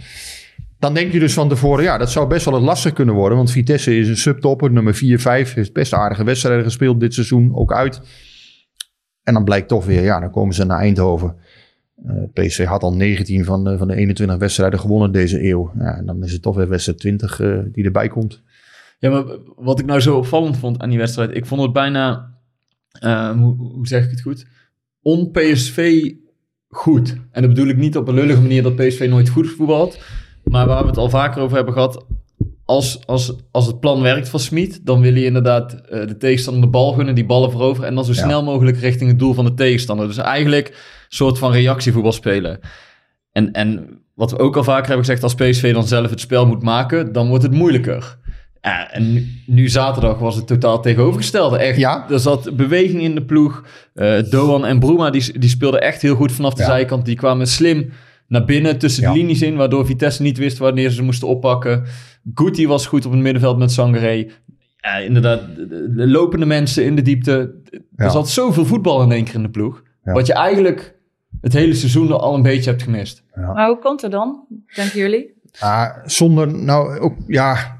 Dan 0.84 0.94
denk 0.94 1.12
je 1.12 1.20
dus 1.20 1.34
van 1.34 1.50
tevoren, 1.50 1.84
ja, 1.84 1.98
dat 1.98 2.12
zou 2.12 2.28
best 2.28 2.46
wel 2.46 2.54
het 2.54 2.64
lastig 2.64 2.94
kunnen 2.94 3.16
worden. 3.16 3.38
Want 3.38 3.52
Vitesse 3.52 3.98
is 3.98 4.08
een 4.08 4.18
subtopper, 4.18 4.72
nummer 4.72 4.96
4, 4.96 5.20
5. 5.20 5.54
Heeft 5.54 5.74
best 5.74 5.94
aardige 5.94 6.24
wedstrijden 6.24 6.64
gespeeld 6.64 7.00
dit 7.00 7.14
seizoen, 7.14 7.56
ook 7.56 7.74
uit. 7.74 8.02
En 9.24 9.34
dan 9.34 9.44
blijkt 9.44 9.68
toch 9.68 9.86
weer, 9.86 10.04
ja, 10.04 10.20
dan 10.20 10.32
komen 10.32 10.56
ze 10.56 10.66
naar 10.66 10.80
Eindhoven. 10.80 11.36
Eh 12.06 12.24
PSV 12.34 12.66
had 12.66 12.84
al 12.84 12.94
19 12.94 13.46
van 13.46 13.64
de, 13.64 13.78
van 13.78 13.88
de 13.88 13.96
21 13.96 14.38
wedstrijden 14.38 14.80
gewonnen 14.80 15.12
deze 15.12 15.50
eeuw. 15.50 15.72
Ja, 15.78 15.98
en 15.98 16.06
dan 16.06 16.24
is 16.24 16.32
het 16.32 16.42
toch 16.42 16.56
weer 16.56 16.70
wedstrijd 16.70 17.00
20 17.00 17.40
eh, 17.40 17.60
die 17.72 17.86
erbij 17.86 18.08
komt. 18.08 18.42
Ja, 19.00 19.10
maar 19.10 19.24
wat 19.56 19.80
ik 19.80 19.86
nou 19.86 20.00
zo 20.00 20.18
opvallend 20.18 20.58
vond 20.58 20.80
aan 20.80 20.90
die 20.90 20.98
wedstrijd, 20.98 21.36
ik 21.36 21.46
vond 21.46 21.62
het 21.62 21.74
bijna, 21.74 22.34
eh, 23.00 23.32
hoe, 23.32 23.56
hoe 23.56 23.88
zeg 23.88 24.04
ik 24.04 24.10
het 24.10 24.22
goed, 24.22 24.46
on-PSV 25.02 26.12
goed. 26.70 27.18
En 27.32 27.42
dat 27.42 27.54
bedoel 27.54 27.68
ik 27.68 27.78
niet 27.78 27.98
op 27.98 28.08
een 28.08 28.14
lullige 28.14 28.42
manier 28.42 28.64
dat 28.64 28.76
PSV 28.76 29.08
nooit 29.10 29.30
goed 29.30 29.50
voetbalt, 29.50 30.00
Maar 30.44 30.68
waar 30.68 30.82
we 30.82 30.88
het 30.88 30.98
al 30.98 31.10
vaker 31.10 31.42
over 31.42 31.56
hebben 31.56 31.74
gehad. 31.74 32.06
Als, 32.66 33.00
als, 33.06 33.34
als 33.52 33.66
het 33.68 33.80
plan 33.80 34.02
werkt 34.02 34.30
van 34.30 34.40
Smit, 34.40 34.86
dan 34.86 35.02
wil 35.02 35.14
hij 35.14 35.24
inderdaad 35.24 35.74
eh, 35.74 36.08
de 36.08 36.18
tegenstander 36.18 36.62
de 36.64 36.70
bal 36.70 36.92
gunnen, 36.94 37.16
die 37.16 37.26
ballen 37.26 37.52
veroveren. 37.52 37.90
En 37.90 37.96
dan 37.96 38.06
zo 38.06 38.12
Ja. 38.14 38.24
snel 38.24 38.44
mogelijk 38.44 38.78
richting 38.78 39.10
het 39.10 39.20
doel 39.20 39.34
van 39.34 39.46
de 39.46 39.54
tegenstander. 39.54 40.08
Dus 40.08 40.18
eigenlijk 40.18 40.68
een 40.68 40.76
soort 41.10 41.38
van 41.38 41.52
reactievoetbal 41.52 42.12
spelen. 42.12 42.60
En, 43.32 43.52
en 43.52 44.00
wat 44.16 44.32
we 44.32 44.40
ook 44.40 44.58
al 44.58 44.64
vaker 44.64 44.88
hebben 44.88 45.06
gezegd, 45.06 45.24
als 45.24 45.36
PSV 45.36 45.74
dan 45.74 45.88
zelf 45.88 46.10
het 46.10 46.20
spel 46.20 46.46
moet 46.48 46.64
maken, 46.64 47.12
dan 47.12 47.28
wordt 47.28 47.44
het 47.44 47.54
moeilijker. 47.54 48.18
Ja, 48.62 48.92
en 48.92 49.14
nu, 49.14 49.28
nu 49.46 49.70
zaterdag 49.70 50.20
was 50.20 50.36
het 50.36 50.48
totaal 50.48 50.82
tegenovergestelde. 50.82 51.58
Echt, 51.58 51.78
Ja. 51.78 52.10
er 52.10 52.20
zat 52.20 52.56
beweging 52.56 53.02
in 53.02 53.16
de 53.16 53.24
ploeg. 53.26 53.64
Eh, 53.94 54.16
Doan 54.30 54.66
en 54.66 54.80
Bruma 54.80 55.10
die, 55.10 55.40
die 55.40 55.50
speelden 55.50 55.82
echt 55.82 56.02
heel 56.02 56.16
goed 56.16 56.32
vanaf 56.32 56.54
de 56.54 56.62
Ja. 56.62 56.68
zijkant. 56.68 57.06
Die 57.06 57.16
kwamen 57.16 57.48
slim 57.48 57.92
naar 58.28 58.46
binnen 58.46 58.78
tussen 58.78 59.04
Ja. 59.04 59.12
de 59.12 59.18
linies 59.18 59.42
in, 59.42 59.56
waardoor 59.56 59.86
Vitesse 59.86 60.22
niet 60.22 60.38
wist 60.38 60.58
wanneer 60.58 60.90
ze 60.90 61.04
moesten 61.04 61.28
oppakken. 61.28 61.84
Guti 62.34 62.68
was 62.68 62.86
goed 62.86 63.06
op 63.06 63.12
het 63.12 63.22
middenveld 63.22 63.58
met 63.58 63.72
Sangaré. 63.72 64.28
Ja, 64.78 64.98
inderdaad, 64.98 65.56
de, 65.56 65.68
de- 65.68 65.94
de 65.96 66.08
lopende 66.08 66.46
mensen 66.46 66.86
in 66.86 66.96
de 66.96 67.02
diepte. 67.02 67.56
Ja. 67.72 67.80
Er 68.06 68.12
zat 68.12 68.30
zoveel 68.30 68.66
voetbal 68.66 69.04
in 69.04 69.12
één 69.12 69.24
keer 69.24 69.36
in 69.36 69.42
de 69.44 69.50
ploeg. 69.50 69.84
Ja. 70.04 70.12
Wat 70.14 70.28
je 70.28 70.34
eigenlijk 70.34 70.96
het 71.42 71.54
hele 71.54 71.74
seizoen 71.74 72.12
al 72.20 72.36
een 72.36 72.42
beetje 72.42 72.70
hebt 72.70 72.84
gemist. 72.84 73.24
Maar 73.36 73.68
hoe 73.68 73.80
komt 73.80 74.02
het 74.02 74.12
dan, 74.12 74.46
denken 74.76 75.00
jullie? 75.00 75.34
Ja, 75.60 76.02
zonder, 76.06 76.54
nou 76.54 77.00
ook, 77.00 77.16
ja, 77.28 77.80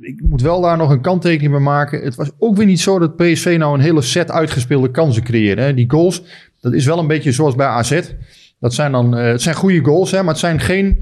ik 0.00 0.22
moet 0.28 0.42
wel 0.42 0.60
daar 0.60 0.76
nog 0.76 0.90
een 0.90 1.00
kanttekening 1.00 1.50
bij 1.52 1.60
maken. 1.60 2.02
Het 2.02 2.14
was 2.14 2.30
ook 2.38 2.56
weer 2.56 2.66
niet 2.66 2.80
zo 2.80 2.98
dat 2.98 3.16
PSV 3.16 3.56
nou 3.58 3.74
een 3.74 3.80
hele 3.84 4.02
set 4.02 4.30
uitgespeelde 4.30 4.90
kansen 4.90 5.22
creëerde. 5.22 5.62
Hè. 5.62 5.74
Die 5.74 5.90
goals, 5.90 6.22
dat 6.60 6.72
is 6.72 6.86
wel 6.86 6.98
een 6.98 7.06
beetje 7.06 7.32
zoals 7.32 7.54
bij 7.54 7.66
AZ. 7.66 8.00
Dat 8.60 8.74
zijn 8.74 8.92
dan, 8.92 9.16
eh, 9.16 9.24
het 9.30 9.42
zijn 9.42 9.54
goede 9.54 9.84
goals, 9.84 10.10
hè, 10.10 10.18
maar 10.18 10.28
het 10.28 10.38
zijn 10.38 10.60
geen 10.60 10.98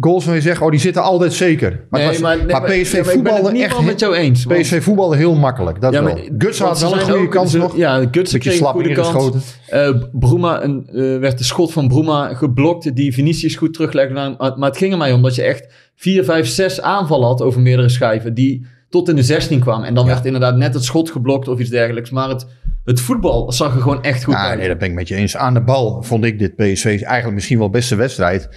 goals 0.00 0.24
waar 0.24 0.34
je 0.34 0.40
zegt, 0.40 0.60
oh, 0.60 0.70
die 0.70 0.80
zitten 0.80 1.02
altijd 1.02 1.32
zeker. 1.32 1.84
Maar, 1.90 2.00
het 2.00 2.10
was, 2.10 2.18
maar, 2.20 2.36
PSV 2.36 2.92
maar 3.22 3.34
het 3.34 3.52
niet 3.52 3.62
echt, 3.62 3.72
wel 3.72 3.82
met 3.82 4.00
jou 4.00 4.14
eens. 4.14 4.44
want- 4.44 4.60
PSV 4.60 4.82
voetbalde 4.82 5.16
heel 5.16 5.34
makkelijk, 5.34 5.80
dat 5.80 5.92
Ja, 5.92 6.04
wel. 6.04 6.18
Guts 6.38 6.58
had 6.58 6.80
wel 6.80 6.92
een 6.92 7.00
goede 7.00 7.18
ook- 7.18 7.30
kans 7.30 7.50
ze- 7.50 7.58
nog. 7.58 7.76
Ja, 7.76 8.06
Guts 8.10 8.38
kreeg 8.38 8.52
een 8.52 8.58
slap 8.58 8.72
goede 8.72 8.92
kans. 8.92 9.30
Eh, 9.66 9.90
Bruma, 10.12 10.62
een, 10.62 10.86
eh, 10.86 11.18
werd 11.18 11.38
de 11.38 11.44
schot 11.44 11.72
van 11.72 11.88
Bruma 11.88 12.34
geblokt, 12.34 12.96
die 12.96 13.12
Vinicius 13.14 13.56
goed 13.56 13.72
teruglegde. 13.72 14.14
Maar, 14.14 14.34
maar 14.58 14.68
het 14.68 14.76
ging 14.78 14.92
er 14.92 14.98
mij 14.98 15.12
om 15.12 15.22
dat 15.22 15.34
je 15.34 15.42
echt 15.42 15.66
4, 15.96 16.24
5, 16.24 16.46
6 16.46 16.80
aanvallen 16.80 17.26
had 17.26 17.42
over 17.42 17.60
meerdere 17.60 17.88
schijven. 17.88 18.34
Die 18.34 18.66
tot 18.88 19.08
in 19.08 19.16
de 19.16 19.22
16 19.22 19.60
kwamen. 19.60 19.86
En 19.86 19.94
dan 19.94 20.04
Ja. 20.06 20.10
werd 20.12 20.24
inderdaad 20.24 20.56
net 20.56 20.74
het 20.74 20.84
schot 20.84 21.10
geblokt 21.10 21.48
of 21.48 21.58
iets 21.60 21.70
dergelijks. 21.70 22.10
Maar 22.10 22.28
het, 22.28 22.46
het 22.88 23.00
voetbal 23.00 23.52
zag 23.52 23.74
er 23.74 23.80
gewoon 23.82 24.02
echt 24.02 24.24
goed 24.24 24.34
Ja, 24.34 24.48
uit. 24.48 24.58
nee, 24.58 24.68
dat 24.68 24.78
ben 24.78 24.88
ik 24.88 24.94
met 24.94 25.08
je 25.08 25.14
eens. 25.14 25.36
Aan 25.36 25.54
de 25.54 25.62
bal 25.62 26.02
vond 26.02 26.24
ik 26.24 26.38
dit 26.38 26.56
PSV 26.56 26.84
eigenlijk 26.84 27.34
misschien 27.34 27.58
wel 27.58 27.70
beste 27.70 27.94
wedstrijd. 27.96 28.48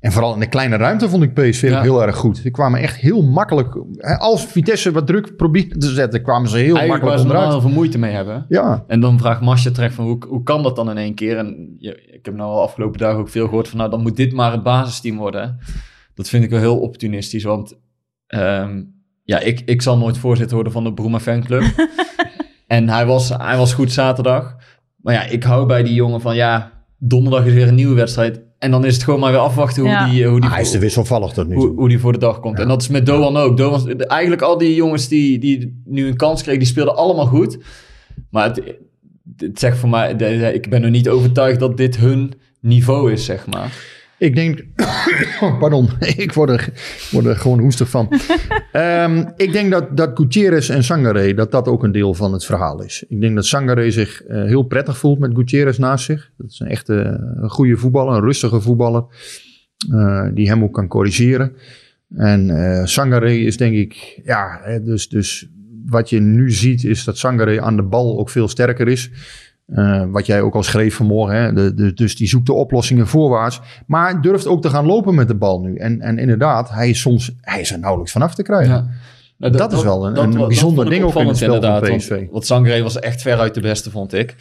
En 0.00 0.12
vooral 0.12 0.34
in 0.34 0.40
de 0.40 0.48
kleine 0.48 0.76
ruimte 0.76 1.08
vond 1.08 1.22
ik 1.22 1.34
PSV 1.34 1.62
Ja. 1.68 1.80
heel 1.82 2.02
erg 2.02 2.16
goed. 2.16 2.42
Die 2.42 2.50
kwamen 2.50 2.80
echt 2.80 2.96
heel 2.96 3.22
makkelijk. 3.22 3.76
Als 4.18 4.46
Vitesse 4.46 4.90
wat 4.92 5.06
druk 5.06 5.36
probeerde 5.36 5.76
te 5.78 5.88
zetten, 5.90 6.22
kwamen 6.22 6.48
ze 6.50 6.56
heel 6.56 6.76
Eigenlijk 6.76 6.88
waar 6.88 6.98
makkelijk 7.00 7.18
ze 7.20 7.26
onderuit. 7.26 7.50
heel 7.52 7.60
veel 7.60 7.78
moeite 7.78 7.98
mee 7.98 8.12
hebben. 8.14 8.46
Ja, 8.48 8.84
En 8.86 9.00
dan 9.00 9.18
vraagt 9.18 9.40
Masje 9.40 9.70
terecht 9.70 9.94
van 9.94 10.04
hoe, 10.04 10.18
hoe 10.28 10.42
kan 10.42 10.62
dat 10.62 10.76
dan 10.76 10.90
in 10.90 10.96
één 10.96 11.14
keer? 11.14 11.36
En 11.36 11.74
je, 11.78 12.02
ik 12.12 12.24
heb 12.24 12.34
nou 12.34 12.50
al 12.50 12.62
afgelopen 12.62 12.98
dagen 12.98 13.18
ook 13.18 13.28
veel 13.28 13.44
gehoord 13.46 13.68
van 13.68 13.78
nou 13.78 13.90
dan 13.90 14.02
moet 14.02 14.16
dit 14.16 14.32
maar 14.32 14.52
het 14.52 14.62
basisteam 14.62 15.16
worden. 15.16 15.58
Dat 16.14 16.28
vind 16.28 16.44
ik 16.44 16.50
wel 16.50 16.60
heel 16.60 16.80
opportunistisch, 16.80 17.44
want 17.44 17.78
ehm, 18.26 18.82
ja, 19.24 19.38
ik, 19.40 19.60
ik 19.64 19.82
zal 19.82 19.98
nooit 19.98 20.18
voorzitter 20.18 20.54
worden 20.54 20.72
van 20.72 20.84
de 20.84 20.92
Bruma 20.94 21.20
fanclub. 21.20 21.62
en 22.68 22.88
hij 22.88 23.06
was, 23.06 23.28
hij 23.28 23.56
was 23.56 23.72
goed 23.74 23.92
zaterdag. 23.92 24.56
Maar 24.96 25.14
ja, 25.14 25.22
ik 25.24 25.42
hou 25.42 25.66
bij 25.66 25.82
die 25.82 25.94
jongen 25.94 26.20
van 26.20 26.36
ja, 26.36 26.72
donderdag 26.98 27.44
is 27.46 27.52
weer 27.52 27.68
een 27.68 27.74
nieuwe 27.74 27.94
wedstrijd. 27.94 28.40
En 28.58 28.70
dan 28.70 28.84
is 28.84 28.94
het 28.94 29.02
gewoon 29.04 29.20
maar 29.20 29.30
weer 29.32 29.40
afwachten 29.40 29.82
hoe 29.82 29.90
Ja. 29.90 30.08
die, 30.10 30.26
hoe 30.26 30.40
die 30.40 30.48
Ah, 30.48 30.54
hij 30.54 30.64
is 30.64 30.70
te 30.70 30.78
wisselvallig 30.78 31.32
tot 31.32 31.48
nu 31.48 31.54
hoe, 31.54 31.66
toe. 31.66 31.76
hoe 31.76 31.88
die 31.88 31.98
voor 31.98 32.12
de 32.12 32.18
dag 32.18 32.40
komt. 32.40 32.58
En 32.58 32.68
dat 32.68 32.82
is 32.82 32.88
met 32.88 33.06
Doan 33.06 33.36
ook. 33.36 33.56
Doan, 33.56 34.00
eigenlijk 34.00 34.42
al 34.42 34.58
die 34.58 34.74
jongens 34.74 35.08
die, 35.08 35.38
die 35.38 35.82
nu 35.84 36.06
een 36.06 36.16
kans 36.16 36.42
kregen, 36.42 36.58
die 36.60 36.68
speelden 36.68 36.96
allemaal 36.96 37.26
goed. 37.26 37.58
Maar 38.30 38.44
het, 38.44 38.62
het 39.36 39.58
zegt 39.58 39.78
voor 39.78 39.88
mij, 39.88 40.16
de- 40.16 40.38
de- 40.38 40.52
ik 40.54 40.70
ben 40.70 40.82
er 40.82 40.90
niet 40.90 41.08
overtuigd 41.08 41.60
dat 41.60 41.76
dit 41.76 41.96
hun 41.96 42.32
niveau 42.60 43.12
is, 43.12 43.24
zeg 43.24 43.46
maar. 43.46 43.72
Ik 44.18 44.34
denk, 44.34 44.64
pardon, 45.60 45.88
ik 46.16 46.32
word 46.32 46.50
er, 46.50 46.68
word 47.10 47.26
er 47.26 47.36
gewoon 47.36 47.58
hoestig 47.58 47.90
van. 47.90 48.08
Ehm, 48.72 49.24
ik 49.36 49.52
denk 49.52 49.70
dat, 49.70 49.96
dat 49.96 50.10
Gutierrez 50.14 50.70
en 50.70 50.84
Sangaré, 50.84 51.34
dat 51.34 51.50
dat 51.50 51.68
ook 51.68 51.82
een 51.82 51.92
deel 51.92 52.14
van 52.14 52.32
het 52.32 52.44
verhaal 52.44 52.82
is. 52.82 53.04
Ik 53.08 53.20
denk 53.20 53.34
dat 53.34 53.46
Sangaré 53.46 53.90
zich 53.90 54.22
eh, 54.22 54.44
heel 54.44 54.62
prettig 54.62 54.98
voelt 54.98 55.18
met 55.18 55.34
Gutierrez 55.34 55.78
naast 55.78 56.04
zich. 56.04 56.30
Dat 56.36 56.50
is 56.50 56.60
een 56.60 56.68
echte 56.68 56.94
een 57.40 57.50
goede 57.50 57.76
voetballer, 57.76 58.14
een 58.14 58.24
rustige 58.24 58.60
voetballer, 58.60 59.04
eh, 59.92 60.26
die 60.34 60.48
hem 60.48 60.62
ook 60.62 60.74
kan 60.74 60.88
corrigeren. 60.88 61.52
En 62.14 62.50
eh 62.50 62.84
Sangaré 62.84 63.32
is 63.32 63.56
denk 63.56 63.74
ik, 63.74 64.20
ja, 64.24 64.60
dus, 64.84 65.08
dus 65.08 65.48
wat 65.86 66.10
je 66.10 66.20
nu 66.20 66.50
ziet 66.50 66.84
is 66.84 67.04
dat 67.04 67.18
Sangaré 67.18 67.62
aan 67.62 67.76
de 67.76 67.82
bal 67.82 68.18
ook 68.18 68.30
veel 68.30 68.48
sterker 68.48 68.88
is. 68.88 69.10
Eh, 69.68 70.02
wat 70.10 70.26
jij 70.26 70.40
ook 70.40 70.54
al 70.54 70.62
schreef 70.62 70.94
vanmorgen. 70.94 71.36
Hè? 71.42 71.52
De, 71.52 71.74
de, 71.74 71.92
dus 71.92 72.16
die 72.16 72.28
zoekt 72.28 72.46
de 72.46 72.52
oplossingen 72.52 73.06
voorwaarts. 73.06 73.60
Maar 73.86 74.20
durft 74.22 74.46
ook 74.46 74.62
te 74.62 74.68
gaan 74.70 74.86
lopen 74.86 75.14
met 75.14 75.28
de 75.28 75.34
bal 75.34 75.60
nu. 75.60 75.76
En, 75.76 76.00
en 76.00 76.18
inderdaad, 76.18 76.70
hij 76.70 76.88
is 76.88 77.00
soms 77.00 77.32
hij 77.40 77.60
is 77.60 77.72
er 77.72 77.78
nauwelijks 77.78 78.12
vanaf 78.12 78.34
te 78.34 78.42
krijgen. 78.42 78.90
Nou, 79.38 79.56
Dat 79.56 79.72
is 79.72 79.82
wel 79.82 80.06
een- 80.16 80.46
bijzonder 80.46 80.90
ding 80.90 81.04
ook 81.04 81.14
in 81.14 81.26
het 81.26 81.36
spel 81.36 81.48
van 81.54 81.64
inderdaad, 81.64 81.96
PSV. 81.96 82.08
Want, 82.18 82.30
want 82.30 82.46
Sangaré 82.46 82.82
was 82.82 82.98
echt 82.98 83.22
veruit 83.22 83.54
de 83.54 83.60
beste, 83.60 83.90
vond 83.90 84.12
ik. 84.12 84.36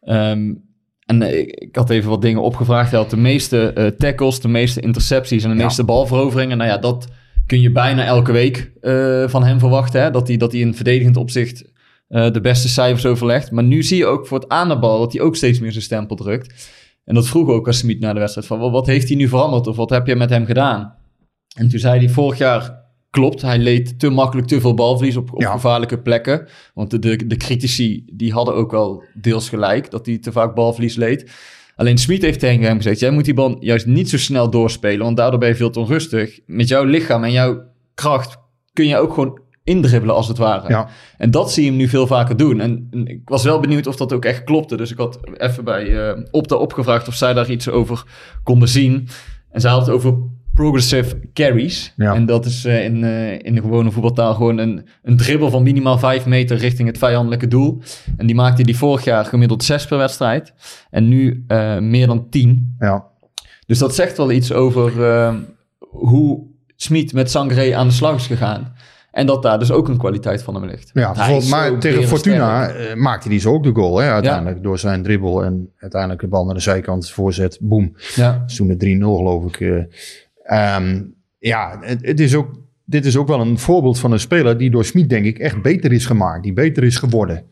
Ehm, 0.00 0.52
en 1.06 1.22
eh, 1.22 1.38
ik, 1.38 1.50
ik 1.50 1.76
had 1.76 1.90
even 1.90 2.10
wat 2.10 2.22
dingen 2.22 2.42
opgevraagd. 2.42 2.90
Hij 2.90 3.00
had 3.00 3.10
de 3.10 3.16
meeste 3.16 3.72
eh, 3.72 3.86
tackles, 3.86 4.40
de 4.40 4.48
meeste 4.48 4.80
intercepties 4.80 5.44
en 5.44 5.50
de 5.50 5.56
Ja. 5.56 5.62
meeste 5.64 5.84
balveroveringen. 5.84 6.56
Nou 6.58 6.70
ja, 6.70 6.78
dat 6.78 7.08
kun 7.46 7.60
je 7.60 7.72
bijna 7.72 8.04
elke 8.04 8.32
week 8.32 8.70
van 9.30 9.44
hem 9.44 9.58
verwachten. 9.58 10.02
Hè? 10.02 10.10
Dat 10.10 10.28
hij 10.28 10.36
dat 10.36 10.52
hij 10.52 10.60
in 10.60 10.74
verdedigend 10.74 11.16
opzicht 11.16 11.64
de 12.12 12.40
beste 12.42 12.68
cijfers 12.68 13.06
overlegt. 13.06 13.50
Maar 13.50 13.64
nu 13.64 13.82
zie 13.82 13.96
je 13.96 14.06
ook 14.06 14.26
voor 14.26 14.38
het 14.38 14.48
aan 14.48 14.68
de 14.68 14.78
bal 14.78 14.98
dat 14.98 15.12
hij 15.12 15.22
ook 15.22 15.36
steeds 15.36 15.60
meer 15.60 15.72
zijn 15.72 15.84
stempel 15.84 16.16
drukt. 16.16 16.70
En 17.04 17.14
dat 17.14 17.26
vroeg 17.28 17.48
ook 17.48 17.66
als 17.66 17.78
Smit 17.78 18.00
na 18.00 18.12
de 18.12 18.18
wedstrijd 18.18 18.46
van... 18.46 18.58
"Wel, 18.58 18.70
wat 18.70 18.86
heeft 18.86 19.08
hij 19.08 19.16
nu 19.16 19.28
veranderd 19.28 19.66
of 19.66 19.76
wat 19.76 19.90
heb 19.90 20.06
je 20.06 20.16
met 20.16 20.30
hem 20.30 20.46
gedaan? 20.46 20.94
En 21.56 21.68
toen 21.68 21.78
zei 21.78 21.98
hij 21.98 22.08
vorig 22.08 22.38
jaar... 22.38 22.80
Klopt, 23.10 23.42
hij 23.42 23.58
leed 23.58 23.98
te 23.98 24.08
makkelijk 24.10 24.48
te 24.48 24.60
veel 24.60 24.74
balverlies 24.74 25.16
op, 25.16 25.32
op 25.32 25.40
Ja. 25.40 25.52
gevaarlijke 25.52 25.98
plekken. 25.98 26.48
Want 26.74 26.90
de, 26.90 26.98
de, 26.98 27.26
de 27.26 27.36
critici 27.36 28.04
die 28.12 28.32
hadden 28.32 28.54
ook 28.54 28.70
wel 28.70 29.02
deels 29.14 29.48
gelijk 29.48 29.90
dat 29.90 30.06
hij 30.06 30.18
te 30.18 30.32
vaak 30.32 30.54
balverlies 30.54 30.94
leed. 30.96 31.30
Alleen 31.76 31.98
Smit 31.98 32.22
heeft 32.22 32.40
tegen 32.40 32.64
hem 32.64 32.76
gezegd: 32.76 32.98
jij 32.98 33.10
moet 33.10 33.24
die 33.24 33.34
bal 33.34 33.56
juist 33.60 33.86
niet 33.86 34.10
zo 34.10 34.18
snel 34.18 34.50
doorspelen, 34.50 35.04
want 35.04 35.16
daardoor 35.16 35.38
ben 35.38 35.48
je 35.48 35.54
veel 35.54 35.70
te 35.70 35.80
onrustig. 35.80 36.40
Met 36.46 36.68
jouw 36.68 36.84
lichaam 36.84 37.24
en 37.24 37.32
jouw 37.32 37.62
kracht 37.94 38.36
kun 38.72 38.86
je 38.86 38.96
ook 38.96 39.12
gewoon 39.14 39.40
indribbelen 39.64 40.14
als 40.14 40.28
het 40.28 40.38
ware. 40.38 40.68
Ja. 40.68 40.88
En 41.18 41.30
dat 41.30 41.52
zie 41.52 41.62
je 41.62 41.68
hem 41.68 41.78
nu 41.78 41.88
veel 41.88 42.06
vaker 42.06 42.36
doen. 42.36 42.60
En, 42.60 42.88
en 42.90 43.06
ik 43.06 43.20
was 43.24 43.44
wel 43.44 43.60
benieuwd 43.60 43.86
of 43.86 43.96
dat 43.96 44.12
ook 44.12 44.24
echt 44.24 44.44
klopte. 44.44 44.76
Dus 44.76 44.90
ik 44.90 44.98
had 44.98 45.18
even 45.36 45.64
bij 45.64 46.08
eh, 46.08 46.22
Opta 46.30 46.56
opgevraagd 46.56 47.08
of 47.08 47.14
zij 47.14 47.32
daar 47.32 47.50
iets 47.50 47.68
over 47.68 48.04
konden 48.42 48.68
zien. 48.68 49.08
En 49.50 49.60
zij 49.60 49.70
had 49.70 49.86
het 49.86 49.94
over 49.94 50.14
progressive 50.54 51.20
carries. 51.32 51.92
Ja. 51.96 52.14
En 52.14 52.26
dat 52.26 52.46
is 52.46 52.64
eh, 52.64 52.84
in, 52.84 53.04
eh, 53.04 53.32
in 53.32 53.54
de 53.54 53.60
gewone 53.60 53.90
voetbaltaal 53.90 54.34
gewoon 54.34 54.58
een, 54.58 54.86
een 55.02 55.16
dribbel 55.16 55.50
van 55.50 55.62
minimaal 55.62 55.98
5 55.98 56.26
meter 56.26 56.56
richting 56.56 56.88
het 56.88 56.98
vijandelijke 56.98 57.48
doel. 57.48 57.82
En 58.16 58.26
die 58.26 58.34
maakte 58.34 58.62
die 58.62 58.76
vorig 58.76 59.04
jaar 59.04 59.24
gemiddeld 59.24 59.64
6 59.64 59.86
per 59.86 59.98
wedstrijd. 59.98 60.52
En 60.90 61.08
nu 61.08 61.44
meer 61.80 62.06
dan 62.06 62.28
10. 62.28 62.76
Ja. 62.78 63.06
Dus 63.66 63.78
dat 63.78 63.94
zegt 63.94 64.16
wel 64.16 64.32
iets 64.32 64.52
over 64.52 64.92
hoe 65.78 66.50
Smit 66.76 67.12
met 67.12 67.30
Sangaré 67.30 67.76
aan 67.76 67.88
de 67.88 67.94
slag 67.94 68.14
is 68.14 68.26
gegaan. 68.26 68.72
En 69.12 69.26
dat 69.26 69.42
daar 69.42 69.58
dus 69.58 69.70
ook 69.70 69.88
een 69.88 69.98
kwaliteit 69.98 70.42
van 70.42 70.54
hem 70.54 70.64
ligt. 70.64 70.90
Ja, 70.94 71.12
bijvoorbeeld, 71.12 71.50
maar 71.50 71.78
tegen. 71.78 72.04
Fortuna 72.08 72.68
eh, 72.68 72.94
maakte 72.94 73.28
hij 73.28 73.38
zo 73.38 73.52
ook 73.52 73.62
de 73.62 73.72
goal. 73.74 73.98
Hè, 73.98 74.10
uiteindelijk 74.10 74.62
door 74.62 74.78
zijn 74.78 75.02
dribbel 75.02 75.44
en 75.44 75.70
uiteindelijk 75.78 76.20
de 76.20 76.28
bal 76.28 76.44
naar 76.44 76.54
de 76.54 76.60
zijkant, 76.60 77.10
voorzet, 77.10 77.58
boem. 77.60 77.96
Ja. 78.14 78.42
Is 78.46 78.56
toen 78.56 78.68
de 78.68 78.96
3-0 78.96 78.98
geloof 78.98 79.44
ik. 79.44 79.60
eh. 79.60 79.82
Ehm, 80.42 81.02
ja, 81.38 81.78
het, 81.80 82.06
het 82.06 82.20
is 82.20 82.34
ook, 82.34 82.50
dit 82.84 83.04
is 83.04 83.16
ook 83.16 83.28
wel 83.28 83.40
een 83.40 83.58
voorbeeld 83.58 83.98
van 83.98 84.12
een 84.12 84.20
speler 84.20 84.58
die 84.58 84.70
door 84.70 84.84
Smit 84.84 85.08
denk 85.08 85.24
ik 85.24 85.38
echt 85.38 85.62
beter 85.62 85.92
is 85.92 86.06
gemaakt. 86.06 86.42
Die 86.42 86.52
beter 86.52 86.84
is 86.84 86.96
geworden. 86.96 87.44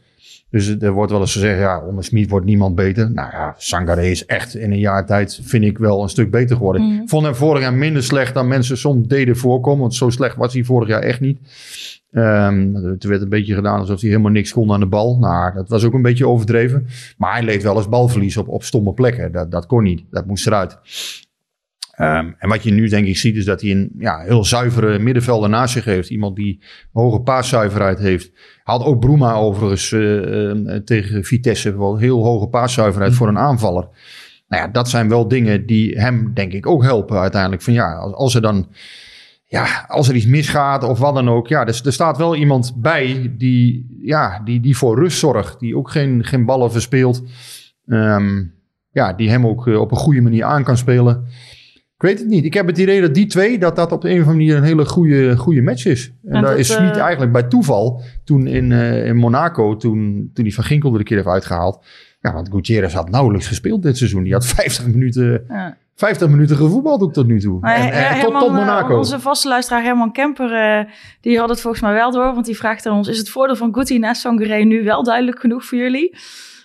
Dus 0.51 0.77
er 0.79 0.93
wordt 0.93 1.11
wel 1.11 1.21
eens 1.21 1.33
gezegd, 1.33 1.59
ja, 1.59 1.81
onder 1.81 2.05
Smit 2.05 2.31
wordt 2.31 2.47
niemand 2.47 2.75
beter. 2.75 3.13
Nou 3.13 3.31
ja, 3.33 3.55
Sangaré 3.57 4.07
is 4.07 4.27
echt 4.27 4.55
in 4.55 4.73
een 4.73 4.79
jaar 4.79 5.07
tijd, 5.07 5.41
vind 5.43 5.65
ik, 5.65 5.79
wel 5.79 6.03
een 6.03 6.09
stuk 6.09 6.31
beter 6.31 6.57
geworden. 6.57 6.83
Mhm. 6.83 7.03
Ik 7.03 7.09
vond 7.09 7.25
hem 7.25 7.35
vorig 7.35 7.63
jaar 7.63 7.75
minder 7.75 8.03
slecht 8.03 8.35
dan 8.35 8.49
mensen 8.49 8.77
soms 8.79 9.07
deden 9.07 9.37
voorkomen. 9.37 9.81
Want 9.81 9.95
zo 9.95 10.11
slecht 10.11 10.37
was 10.37 10.53
hij 10.53 10.65
vorig 10.65 10.89
jaar 10.89 11.03
echt 11.03 11.21
niet. 11.21 11.39
Het 12.11 13.05
werd 13.05 13.23
een 13.23 13.29
beetje 13.29 13.55
gedaan 13.55 13.81
alsof 13.81 14.01
hij 14.01 14.11
helemaal 14.11 14.33
niks 14.33 14.53
kon 14.53 14.73
aan 14.73 14.81
de 14.81 14.87
bal. 14.87 15.19
Nou, 15.19 15.55
dat 15.55 15.69
was 15.69 15.85
ook 15.85 15.95
een 15.95 16.03
beetje 16.03 16.27
overdreven. 16.27 16.87
Maar 17.17 17.33
hij 17.33 17.43
leed 17.43 17.63
wel 17.63 17.77
eens 17.77 17.89
balverlies 17.89 18.37
op, 18.37 18.49
op 18.49 18.63
stomme 18.63 18.93
plekken. 18.93 19.33
Dat, 19.33 19.51
dat 19.51 19.67
kon 19.67 19.83
niet. 19.83 20.03
Dat 20.11 20.27
moest 20.27 20.47
eruit. 20.47 20.79
Ehm, 22.01 22.31
en 22.39 22.49
wat 22.49 22.63
je 22.63 22.73
nu 22.73 22.89
denk 22.89 23.07
ik 23.07 23.17
ziet 23.17 23.37
is 23.37 23.45
dat 23.45 23.61
hij 23.61 23.71
een 23.71 23.93
ja, 23.99 24.21
heel 24.21 24.45
zuivere 24.45 24.99
middenvelder 24.99 25.49
naast 25.49 25.73
zich 25.73 25.85
heeft. 25.85 26.11
Iemand 26.11 26.37
die 26.37 26.63
hoge 26.93 27.21
paaszuiverheid 27.21 27.99
heeft. 27.99 28.33
Had 28.63 28.85
ook 28.85 29.01
Bruma 29.01 29.35
overigens 29.35 29.93
eh, 29.93 30.51
eh, 30.51 30.83
tegen 30.85 31.25
Vitesse 31.25 31.79
wel 31.79 31.97
heel 31.97 32.25
hoge 32.25 32.49
paaszuiverheid 32.49 33.15
voor 33.15 33.29
een 33.29 33.39
aanvaller. 33.39 33.89
Nou 34.49 34.63
ja, 34.63 34.69
dat 34.69 34.89
zijn 34.89 35.09
wel 35.09 35.29
dingen 35.29 35.67
die 35.67 35.99
hem 35.99 36.31
denk 36.35 36.53
ik 36.53 36.67
ook 36.67 36.83
helpen 36.83 37.19
uiteindelijk. 37.19 37.63
Van 37.63 37.73
ja, 37.73 37.95
als, 37.95 38.13
als 38.13 38.35
er 38.35 38.43
dan 38.43 38.69
ja, 39.45 39.85
als 39.89 40.09
er 40.09 40.15
iets 40.15 40.27
misgaat 40.27 40.83
of 40.83 40.99
wat 40.99 41.15
dan 41.15 41.29
ook. 41.29 41.49
Ja, 41.49 41.65
dus 41.65 41.85
er 41.85 41.93
staat 41.93 42.17
wel 42.17 42.37
iemand 42.37 42.75
bij 42.77 43.35
die, 43.39 43.97
ja, 44.03 44.41
die, 44.45 44.61
die 44.61 44.77
voor 44.77 44.99
rust 44.99 45.19
zorgt. 45.19 45.61
Die 45.61 45.77
ook 45.77 45.91
geen, 45.91 46.25
geen 46.25 46.45
ballen 46.45 46.73
verspeelt. 46.73 47.23
Ehm, 47.87 48.45
ja, 48.91 49.13
die 49.13 49.31
hem 49.31 49.47
ook 49.47 49.67
eh, 49.69 49.81
op 49.81 49.91
een 49.91 49.97
goede 49.97 50.21
manier 50.21 50.45
aan 50.45 50.65
kan 50.65 50.77
spelen. 50.77 51.27
Ik 52.01 52.07
weet 52.07 52.19
het 52.19 52.29
niet. 52.29 52.45
Ik 52.45 52.55
heb 52.55 52.67
het 52.67 52.79
idee 52.79 53.01
dat 53.01 53.15
die 53.15 53.27
twee, 53.27 53.59
dat 53.59 53.77
dat 53.77 53.93
op 53.93 54.03
de 54.03 54.09
een 54.09 54.21
of 54.21 54.27
andere 54.27 54.37
manier 54.37 54.57
een 54.57 54.63
hele 54.63 54.85
goede, 54.85 55.37
goede 55.37 55.63
match 55.63 55.87
is. 55.87 56.13
En, 56.25 56.33
En 56.33 56.43
daar 56.43 56.59
is 56.59 56.73
Smit 56.73 56.97
eh, 56.97 57.03
eigenlijk 57.03 57.33
bij 57.33 57.43
toeval, 57.43 58.03
toen 58.25 58.47
in, 58.47 58.73
eh, 58.73 59.07
in 59.07 59.17
Monaco, 59.17 59.77
toen, 59.77 60.31
toen 60.35 60.45
die 60.45 60.55
Van 60.55 60.65
Ginkel 60.65 60.93
er 60.93 60.99
een 60.99 61.05
keer 61.05 61.17
heeft 61.17 61.29
uitgehaald. 61.29 61.85
Ja, 62.21 62.33
want 62.33 62.49
Gutierrez 62.51 62.95
had 62.95 63.11
nauwelijks 63.11 63.47
gespeeld 63.47 63.83
dit 63.83 63.97
seizoen. 63.97 64.23
Die 64.23 64.33
had 64.33 64.47
50 64.47 64.87
minuten, 64.87 65.45
Ja. 65.49 65.77
50 65.95 66.29
minuten 66.29 66.57
gevoetbald 66.57 67.03
ook 67.03 67.13
tot 67.13 67.27
nu 67.27 67.41
toe. 67.41 67.61
Maar 67.61 67.75
en, 67.75 67.87
ja, 67.87 68.17
eh, 68.17 68.23
tot, 68.23 68.39
tot 68.39 68.53
Monaco. 68.53 68.97
Onze 68.97 69.21
vaste 69.21 69.49
luisteraar 69.49 69.83
Herman 69.83 70.13
Kemper, 70.13 70.87
die 71.21 71.39
had 71.39 71.49
het 71.49 71.61
volgens 71.61 71.83
mij 71.83 71.93
wel 71.93 72.11
door. 72.11 72.35
Want 72.35 72.47
die 72.47 72.57
vraagt 72.57 72.87
aan 72.87 72.97
ons, 72.97 73.09
is 73.09 73.19
het 73.19 73.29
voordeel 73.29 73.57
van 73.57 73.75
Guti 73.75 73.99
naast 73.99 74.21
Sangaré 74.21 74.63
nu 74.63 74.85
wel 74.85 75.03
duidelijk 75.03 75.41
genoeg 75.41 75.65
voor 75.65 75.79
jullie? 75.79 76.17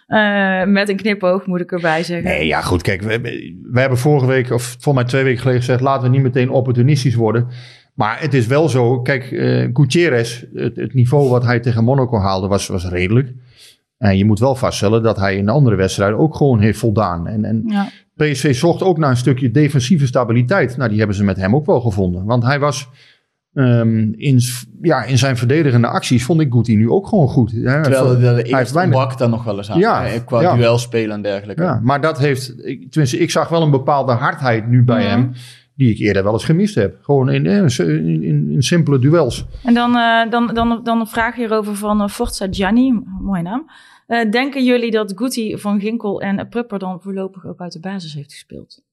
Eh, 0.06 0.64
met 0.64 0.90
een 0.90 0.96
knipoog 0.96 1.46
moet 1.46 1.62
ik 1.62 1.72
erbij 1.72 2.04
zeggen. 2.04 2.30
Nee, 2.30 2.46
ja, 2.48 2.62
goed. 2.62 2.82
Kijk, 2.82 3.02
we, 3.02 3.20
we 3.72 3.80
hebben 3.80 3.98
vorige 3.98 4.26
week, 4.26 4.52
of 4.52 4.64
volgens 4.64 4.96
mij 4.96 5.04
twee 5.04 5.24
weken 5.24 5.40
geleden 5.42 5.62
gezegd... 5.62 5.82
laten 5.82 6.04
we 6.04 6.10
niet 6.10 6.24
meteen 6.24 6.50
opportunistisch 6.50 7.16
worden. 7.16 7.48
Maar 7.94 8.20
het 8.22 8.34
is 8.34 8.48
wel 8.48 8.70
zo. 8.70 9.02
Kijk, 9.02 9.32
eh 9.32 9.70
Gutierrez, 9.74 10.44
het, 10.54 10.76
het 10.76 10.94
niveau 10.94 11.30
wat 11.30 11.44
hij 11.44 11.60
tegen 11.60 11.84
Monaco 11.84 12.18
haalde, 12.18 12.48
was, 12.48 12.68
was 12.68 12.90
redelijk. 12.90 13.34
En 13.98 14.18
je 14.18 14.26
moet 14.26 14.40
wel 14.40 14.56
vaststellen 14.56 15.04
dat 15.04 15.18
hij 15.18 15.36
in 15.38 15.46
de 15.46 15.52
andere 15.52 15.76
wedstrijden 15.76 16.18
ook 16.18 16.36
gewoon 16.36 16.60
heeft 16.60 16.80
voldaan. 16.80 17.28
En, 17.28 17.46
en 17.46 17.64
Ja. 17.68 17.90
PSV 18.16 18.56
zocht 18.56 18.82
ook 18.84 18.98
naar 18.98 19.10
een 19.10 19.18
stukje 19.18 19.52
defensieve 19.52 20.06
stabiliteit. 20.06 20.78
Nou, 20.78 20.90
die 20.90 20.98
hebben 20.98 21.16
ze 21.16 21.24
met 21.24 21.38
hem 21.38 21.56
ook 21.56 21.66
wel 21.66 21.82
gevonden. 21.82 22.26
Want 22.26 22.44
hij 22.44 22.60
was 22.60 22.90
ehm, 23.56 24.12
in, 24.16 24.40
ja, 24.82 25.04
in 25.04 25.18
zijn 25.18 25.38
verdedigende 25.38 25.88
acties, 25.88 26.26
vond 26.26 26.42
ik 26.42 26.52
Guti 26.54 26.76
nu 26.76 26.90
ook 26.90 27.08
gewoon 27.08 27.28
goed. 27.28 27.52
Ja, 27.54 27.82
Terwijl 27.82 28.06
voor- 28.06 28.14
de, 28.16 28.20
de 28.20 28.50
hij 28.50 28.60
heeft 28.60 28.72
weinig- 28.72 28.96
brak 28.98 29.18
daar 29.18 29.30
nog 29.30 29.44
wel 29.44 29.58
eens 29.58 29.72
aan. 29.72 29.80
Ja, 29.80 30.04
hè, 30.04 30.24
Qua 30.24 30.42
ja. 30.42 30.56
duel 30.56 30.78
spelen 30.78 31.16
en 31.16 31.22
dergelijke. 31.22 31.64
Ja, 31.64 31.80
maar 31.84 32.02
dat 32.02 32.18
heeft, 32.20 32.66
ik, 32.66 32.92
tenminste, 32.92 33.18
ik 33.20 33.32
zag 33.32 33.50
wel 33.50 33.62
een 33.62 33.72
bepaalde 33.72 34.12
hardheid 34.12 34.68
nu 34.68 34.84
bij 34.84 35.04
hem, 35.04 35.32
die 35.76 35.90
ik 35.92 35.98
eerder 36.00 36.24
wel 36.24 36.34
eens 36.34 36.44
gemist 36.46 36.76
heb. 36.76 36.98
Gewoon 37.02 37.30
in, 37.32 37.46
in, 37.46 37.70
in, 38.24 38.50
in 38.52 38.64
simpele 38.64 39.00
duels. 39.00 39.46
En 39.64 39.74
dan, 39.74 39.96
eh, 39.96 40.30
dan, 40.32 40.52
dan, 40.54 40.80
dan 40.84 41.00
een 41.00 41.08
vraag 41.08 41.36
hierover 41.36 41.76
van 41.76 42.02
eh, 42.02 42.08
Forza 42.08 42.48
Gianni, 42.52 43.02
mooie 43.22 43.42
naam. 43.42 43.66
Eh, 44.08 44.32
denken 44.32 44.64
jullie 44.66 44.92
dat 44.92 45.12
Guti, 45.16 45.58
Van 45.58 45.80
Ginkel 45.80 46.22
en 46.22 46.48
Prupper 46.50 46.80
dan 46.80 47.02
voorlopig 47.02 47.46
ook 47.48 47.60
uit 47.60 47.72
de 47.72 47.80
basis 47.80 48.14
heeft 48.14 48.32
gespeeld? 48.32 48.84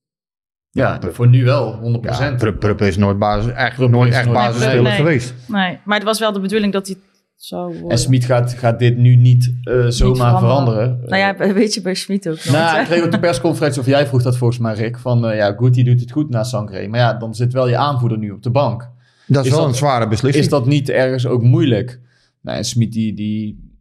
Ja, 0.74 0.98
voor 1.12 1.28
nu 1.28 1.44
wel, 1.44 1.78
100%. 2.02 2.04
Ja, 2.18 2.35
Prupp 2.58 2.80
is 2.80 2.96
nooit 2.96 3.18
basis, 3.18 3.52
eigenlijk 3.52 3.92
nooit 3.92 4.11
is 4.11 4.16
echt 4.16 4.32
basisspeler 4.32 4.82
Nee. 4.82 4.92
geweest. 4.92 5.35
Nee, 5.48 5.78
maar 5.85 5.96
het 5.96 6.06
was 6.06 6.18
wel 6.18 6.32
de 6.32 6.40
bedoeling 6.40 6.72
dat 6.72 6.87
hij 6.87 6.96
zou 7.37 7.72
worden. 7.72 7.90
En 7.90 7.98
Smit 7.98 8.24
gaat, 8.24 8.52
gaat 8.52 8.78
dit 8.78 8.96
nu 8.96 9.16
niet 9.16 9.54
eh, 9.62 9.85
zomaar 9.88 10.38
veranderen. 10.38 10.98
Nou 11.06 11.16
ja, 11.16 11.52
weet 11.54 11.74
je 11.74 11.80
bij 11.82 11.94
Schmid 11.94 12.28
ook. 12.28 12.44
Nou, 12.44 12.80
ik 12.80 12.87
kreeg 12.87 13.04
op 13.04 13.11
de 13.11 13.18
persconferentie, 13.18 13.80
of 13.80 13.87
jij 13.87 14.06
vroeg 14.06 14.22
dat 14.22 14.37
volgens 14.37 14.58
mij, 14.58 14.74
Rick, 14.74 14.98
van 14.98 15.26
eh, 15.26 15.37
ja, 15.37 15.52
Guti 15.56 15.82
doet 15.82 16.00
het 16.00 16.11
goed 16.12 16.30
na 16.30 16.42
Sankre. 16.44 16.88
Maar 16.88 17.00
ja, 17.00 17.14
dan 17.14 17.35
zit 17.35 17.52
wel 17.52 17.68
je 17.68 17.76
aanvoerder 17.76 18.18
nu 18.18 18.30
op 18.30 18.42
de 18.42 18.50
bank. 18.50 18.90
Dat 19.26 19.40
is, 19.44 19.50
Is 19.50 19.56
wel 19.56 19.61
dat- 19.64 19.72
een 19.72 19.76
zware 19.78 20.08
beslissing. 20.08 20.44
Is 20.44 20.50
dat 20.50 20.66
niet 20.66 20.88
ergens 20.88 21.26
ook 21.26 21.42
moeilijk? 21.42 22.00
Nou, 22.42 22.58
en 22.58 22.64
Smit 22.64 22.92
die, 22.92 23.14
die 23.14 23.71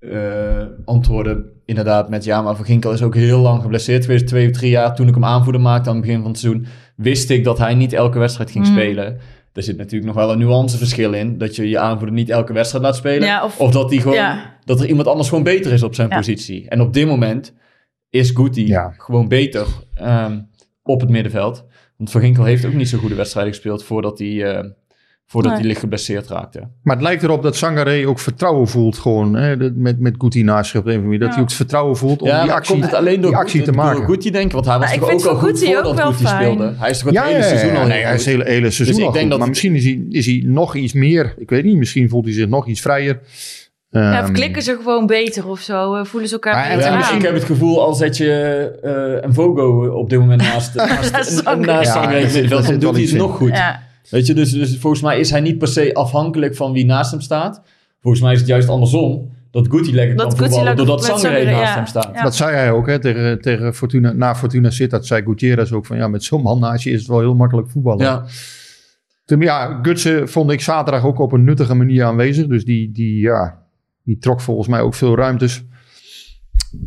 eh, 0.00 0.62
antwoordde 0.84 1.44
inderdaad 1.64 2.08
met 2.08 2.24
ja, 2.24 2.42
maar 2.42 2.56
Van 2.56 2.64
Ginkel 2.64 2.92
is 2.92 3.02
ook 3.02 3.14
heel 3.14 3.40
lang 3.40 3.62
geblesseerd 3.62 4.04
geweest. 4.04 4.26
Twee 4.26 4.46
of 4.46 4.52
drie 4.52 4.70
jaar 4.70 4.94
toen 4.94 5.08
ik 5.08 5.14
hem 5.14 5.24
aanvoerder 5.24 5.60
maakte 5.60 5.88
aan 5.88 5.96
het 5.96 6.04
begin 6.04 6.20
van 6.20 6.30
het 6.30 6.38
seizoen, 6.38 6.66
wist 6.96 7.30
ik 7.30 7.44
dat 7.44 7.58
hij 7.58 7.74
niet 7.74 7.92
elke 7.92 8.18
wedstrijd 8.18 8.50
ging 8.50 8.66
Mm. 8.66 8.72
spelen. 8.72 9.18
Er 9.52 9.62
zit 9.62 9.76
natuurlijk 9.76 10.06
nog 10.06 10.14
wel 10.14 10.32
een 10.32 10.38
nuanceverschil 10.38 11.12
in. 11.12 11.38
Dat 11.38 11.56
je 11.56 11.68
je 11.68 11.78
aanvoerder 11.78 12.14
niet 12.14 12.30
elke 12.30 12.52
wedstrijd 12.52 12.84
laat 12.84 12.96
spelen. 12.96 13.28
Ja, 13.28 13.44
of, 13.44 13.58
of- 13.60 13.72
dat, 13.72 13.88
die 13.90 14.00
gewoon, 14.00 14.16
ja. 14.16 14.56
dat 14.64 14.80
er 14.80 14.86
iemand 14.88 15.06
anders 15.08 15.28
gewoon 15.28 15.44
beter 15.44 15.72
is 15.72 15.82
op 15.82 15.94
zijn 15.94 16.08
Ja. 16.08 16.16
positie. 16.16 16.68
En 16.68 16.80
op 16.80 16.92
dit 16.92 17.06
moment 17.06 17.54
is 18.10 18.30
Guti 18.30 18.66
Ja. 18.66 18.94
gewoon 18.96 19.28
beter 19.28 19.66
ehm, 19.94 20.40
op 20.82 21.00
het 21.00 21.10
middenveld. 21.10 21.64
Want 21.96 22.10
Van 22.10 22.20
Ginkel 22.20 22.44
heeft 22.44 22.64
ook 22.64 22.72
niet 22.72 22.88
zo 22.88 22.98
goede 22.98 23.14
wedstrijden 23.14 23.52
gespeeld 23.52 23.84
voordat 23.84 24.18
hij, 24.18 24.44
eh, 24.56 24.64
voordat 25.30 25.50
Nee. 25.50 25.60
hij 25.60 25.68
licht 25.70 25.80
geblesseerd 25.80 26.28
raakte. 26.28 26.68
Maar 26.82 26.94
het 26.96 27.04
lijkt 27.04 27.22
erop 27.22 27.42
dat 27.42 27.56
Sangaré 27.56 28.06
ook 28.06 28.18
vertrouwen 28.18 28.68
voelt 28.68 28.98
gewoon. 28.98 29.34
Hè, 29.34 29.56
dat- 29.56 29.72
met, 29.74 29.98
met 30.00 30.14
Guti 30.18 30.42
naast 30.42 30.70
zich 30.70 30.80
op 30.80 30.84
de 30.86 30.90
een 30.92 30.96
of 30.98 31.02
andere 31.04 31.04
manier. 31.04 31.18
Dat 31.18 31.28
Ja. 31.28 31.34
hij 31.34 31.42
ook 31.42 31.48
het 31.48 31.56
vertrouwen 31.56 31.96
voelt 31.96 32.22
om 32.22 32.28
Ja, 32.28 32.42
die 32.42 32.52
actie, 32.52 32.72
komt 32.72 32.84
het 32.84 32.94
alleen 32.94 33.20
door, 33.20 33.30
die 33.30 33.40
actie 33.40 33.60
te 33.62 33.66
door 33.72 33.84
maken. 33.84 34.04
Guti 34.04 34.30
denken? 34.30 34.52
Want 34.54 34.66
hij 34.66 34.78
was 34.78 34.92
ik 34.92 35.00
toch 35.00 35.12
ook 35.12 35.24
al 35.24 35.34
goed 35.34 35.48
Guti 35.58 35.66
ook 35.68 35.74
voordat 35.74 35.96
wel 35.96 36.12
Guti 36.12 36.24
fijn. 36.26 36.52
speelde. 36.52 36.74
Hij 36.78 36.90
is 36.90 36.96
toch 36.98 37.06
het 37.06 37.14
Ja, 37.14 37.22
hele 37.24 37.38
ja, 37.38 37.44
ja, 37.44 37.48
seizoen 37.56 37.76
al 37.80 37.86
nee, 37.86 38.02
hij 38.02 38.14
is 38.14 38.24
het 38.24 38.34
hele, 38.34 38.44
hele 38.44 38.70
seizoen 38.70 38.86
Dus 38.86 38.96
ik 38.96 39.04
al 39.04 39.10
denk 39.12 39.20
goed. 39.22 39.30
dat- 39.30 39.38
Maar 39.38 39.48
misschien 39.48 39.74
is 39.74 39.84
hij, 39.84 40.04
is 40.08 40.26
hij 40.26 40.42
nog 40.46 40.74
iets 40.76 40.92
meer. 40.92 41.34
Ik 41.38 41.50
weet 41.50 41.64
niet, 41.64 41.76
misschien 41.76 42.08
voelt 42.08 42.24
hij 42.24 42.34
zich 42.34 42.48
nog 42.48 42.66
iets 42.66 42.80
vrijer. 42.80 43.20
Ja, 43.90 44.20
of 44.20 44.24
Ehm, 44.24 44.32
klikken 44.32 44.62
ze 44.62 44.76
gewoon 44.82 45.06
beter 45.06 45.48
of 45.48 45.60
zo? 45.60 45.94
eh, 45.94 46.04
voelen 46.04 46.28
ze 46.28 46.34
elkaar 46.34 46.68
beter 46.68 46.90
Ja, 46.90 46.96
dus 46.96 47.06
aan? 47.10 47.16
ik 47.16 47.22
heb 47.22 47.34
het 47.34 47.44
gevoel 47.44 47.82
al 47.82 47.94
zet 47.94 48.16
je 48.16 48.32
eh, 48.82 49.22
een 49.26 49.34
Vogo 49.34 49.86
op 49.98 50.10
dit 50.10 50.18
moment 50.18 50.42
naast, 50.42 50.74
naast, 51.12 51.12
naast 51.58 51.94
Ja, 51.94 52.28
zit 52.28 52.48
doet 52.80 52.94
hij 52.94 53.02
het 53.02 53.12
nog 53.12 53.36
goed. 53.36 53.56
Ja. 53.56 53.88
Weet 54.08 54.26
je, 54.26 54.34
dus, 54.34 54.52
dus 54.52 54.78
volgens 54.78 55.02
mij 55.02 55.20
is 55.20 55.30
hij 55.30 55.40
niet 55.40 55.58
per 55.58 55.68
se 55.68 55.94
afhankelijk 55.94 56.56
van 56.56 56.72
wie 56.72 56.84
naast 56.84 57.10
hem 57.10 57.20
staat. 57.20 57.62
Volgens 58.00 58.22
mij 58.22 58.32
is 58.32 58.38
het 58.38 58.48
juist 58.48 58.68
andersom. 58.68 59.30
Dat 59.50 59.66
Guti 59.70 59.94
lekker 59.94 60.16
Dat 60.16 60.26
kan 60.26 60.36
Guti 60.36 60.50
voetballen, 60.50 60.76
doordat 60.76 61.04
Sangaré, 61.04 61.44
naast 61.44 61.68
ja. 61.68 61.74
hem 61.74 61.86
staat. 61.86 62.10
Ja. 62.14 62.22
Dat 62.22 62.34
zei 62.34 62.56
hij 62.56 62.70
ook 62.70 62.86
hè, 62.86 62.98
tegen, 62.98 63.40
tegen 63.40 63.74
Fortuna, 63.74 64.12
na 64.12 64.34
Fortuna 64.34 64.70
Sittard. 64.70 65.06
zei 65.06 65.22
Gutierrez 65.22 65.72
ook 65.72 65.86
van 65.86 65.96
ja, 65.96 66.08
met 66.08 66.24
zo'n 66.24 66.42
man 66.42 66.60
naast 66.60 66.84
je 66.84 66.90
is 66.90 66.98
het 66.98 67.08
wel 67.08 67.18
heel 67.18 67.34
makkelijk 67.34 67.70
voetballen. 67.70 68.04
Ja. 68.04 68.24
Ja, 69.38 69.78
Gutsen 69.82 70.28
vond 70.28 70.50
ik 70.50 70.60
zaterdag 70.60 71.04
ook 71.04 71.18
op 71.18 71.32
een 71.32 71.44
nuttige 71.44 71.74
manier 71.74 72.04
aanwezig. 72.04 72.46
Dus 72.46 72.64
die, 72.64 72.92
die, 72.92 73.20
ja, 73.20 73.62
die 74.04 74.18
trok 74.18 74.40
volgens 74.40 74.68
mij 74.68 74.80
ook 74.80 74.94
veel 74.94 75.16
ruimtes. 75.16 75.64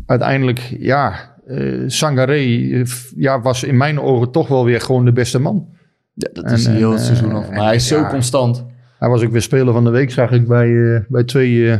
Uiteindelijk, 0.06 0.76
ja, 0.78 1.34
eh 1.46 1.82
Sangaré 1.86 2.70
eh, 2.70 2.84
ja, 3.16 3.40
was 3.40 3.62
in 3.62 3.76
mijn 3.76 4.00
ogen 4.00 4.30
toch 4.30 4.48
wel 4.48 4.64
weer 4.64 4.80
gewoon 4.80 5.04
de 5.04 5.12
beste 5.12 5.38
man. 5.38 5.68
Ja, 6.14 6.28
dat 6.32 6.44
En- 6.44 6.52
is 6.52 6.66
hij 6.66 6.74
heel 6.76 6.90
het 6.92 7.00
seizoen 7.00 7.28
eh, 7.30 7.34
al. 7.34 7.40
Maar 7.40 7.50
en- 7.50 7.64
hij 7.64 7.74
is 7.74 7.86
zo 7.86 7.98
ja. 7.98 8.08
constant. 8.08 8.64
Hij 8.98 9.08
was 9.08 9.22
ook 9.22 9.32
weer 9.32 9.42
speler 9.42 9.72
van 9.72 9.84
de 9.84 9.90
week, 9.90 10.10
zag 10.10 10.30
ik 10.30 10.48
bij, 10.48 10.94
eh, 10.94 11.00
bij 11.08 11.24
twee, 11.24 11.70
eh, 11.70 11.78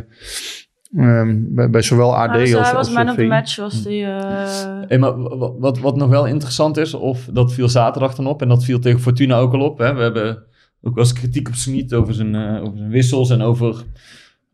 ehm, 0.96 1.36
bij, 1.40 1.70
bij 1.70 1.82
zowel 1.82 2.16
AD 2.16 2.30
Hij 2.30 2.40
was, 2.40 2.54
als, 2.54 2.66
hij 2.66 2.74
was 2.76 2.86
als 2.86 2.96
man 2.96 3.08
of 3.08 3.14
the 3.14 3.24
match, 3.24 3.56
was 3.56 3.82
die... 3.82 4.04
eh, 4.04 4.82
Hey, 4.88 4.98
maar 4.98 5.16
wat, 5.58 5.78
wat, 5.78 5.96
nog 5.96 6.08
wel 6.08 6.26
interessant 6.26 6.76
is, 6.76 6.94
of 6.94 7.28
dat 7.32 7.52
viel 7.52 7.68
zaterdag 7.68 8.14
dan 8.14 8.26
op, 8.26 8.42
en 8.42 8.48
dat 8.48 8.64
viel 8.64 8.78
tegen 8.78 9.00
Fortuna 9.00 9.36
ook 9.38 9.52
al 9.54 9.60
op. 9.60 9.78
Hè? 9.78 9.94
We 9.94 10.02
hebben 10.02 10.42
ook 10.82 10.94
wel 10.94 11.04
eens 11.04 11.12
kritiek 11.12 11.48
op 11.48 11.54
Smit 11.54 11.94
over 11.94 12.14
zijn, 12.14 12.34
eh, 12.34 12.62
over 12.62 12.78
zijn 12.78 12.90
wissels 12.90 13.30
en 13.30 13.42
over 13.42 13.82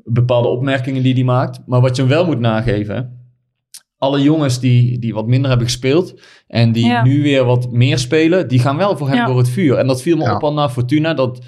bepaalde 0.05 0.49
opmerkingen 0.49 1.03
die 1.03 1.15
hij 1.15 1.25
maakt. 1.25 1.61
Maar 1.67 1.81
wat 1.81 1.97
je 1.97 2.03
hem 2.03 2.11
wel 2.11 2.25
moet 2.27 2.41
nageven, 2.41 3.20
alle 4.01 4.23
jongens 4.23 4.61
die, 4.61 4.99
die 4.99 5.15
wat 5.15 5.27
minder 5.27 5.49
hebben 5.49 5.67
gespeeld 5.67 6.15
en 6.47 6.73
die 6.73 6.87
Ja. 6.87 7.03
nu 7.05 7.23
weer 7.23 7.45
wat 7.45 7.73
meer 7.73 7.99
spelen, 7.99 8.49
die 8.49 8.59
gaan 8.59 8.77
wel 8.77 8.97
voor 8.97 9.09
hem 9.09 9.17
Ja. 9.17 9.27
door 9.27 9.39
het 9.39 9.49
vuur. 9.49 9.77
En 9.77 9.87
dat 9.87 10.03
viel 10.03 10.17
me 10.17 10.23
Ja. 10.23 10.35
op 10.35 10.43
al 10.45 10.53
na 10.53 10.69
Fortuna, 10.71 11.15
dat 11.15 11.39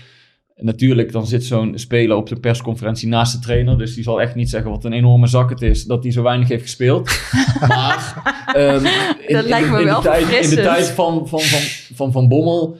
natuurlijk 0.57 1.13
dan 1.13 1.27
zit 1.27 1.45
zo'n 1.45 1.73
speler 1.79 2.17
op 2.17 2.29
de 2.29 2.37
persconferentie 2.41 3.09
naast 3.09 3.33
de 3.33 3.39
trainer, 3.39 3.79
dus 3.79 3.95
die 3.95 4.05
zal 4.05 4.21
echt 4.21 4.35
niet 4.35 4.51
zeggen 4.51 4.71
wat 4.71 4.85
een 4.85 4.93
enorme 4.93 5.27
zak 5.27 5.51
het 5.51 5.63
is 5.63 5.85
dat 5.85 6.03
hij 6.03 6.13
zo 6.13 6.23
weinig 6.23 6.49
heeft 6.49 6.63
gespeeld. 6.63 7.11
maar 7.69 8.23
ehm, 8.55 8.85
in, 9.27 9.35
Dat 9.35 9.45
lijkt 9.45 9.69
me 9.71 9.75
in, 9.75 9.81
in 9.81 9.87
wel 9.87 10.01
de 10.03 10.09
tijd, 10.09 10.45
in 10.45 10.51
de 10.51 10.63
tijd 10.63 10.87
van 10.91 11.29
Van, 11.29 11.41
van, 11.41 11.61
van, 11.95 12.13
van 12.13 12.29
Bommel 12.29 12.77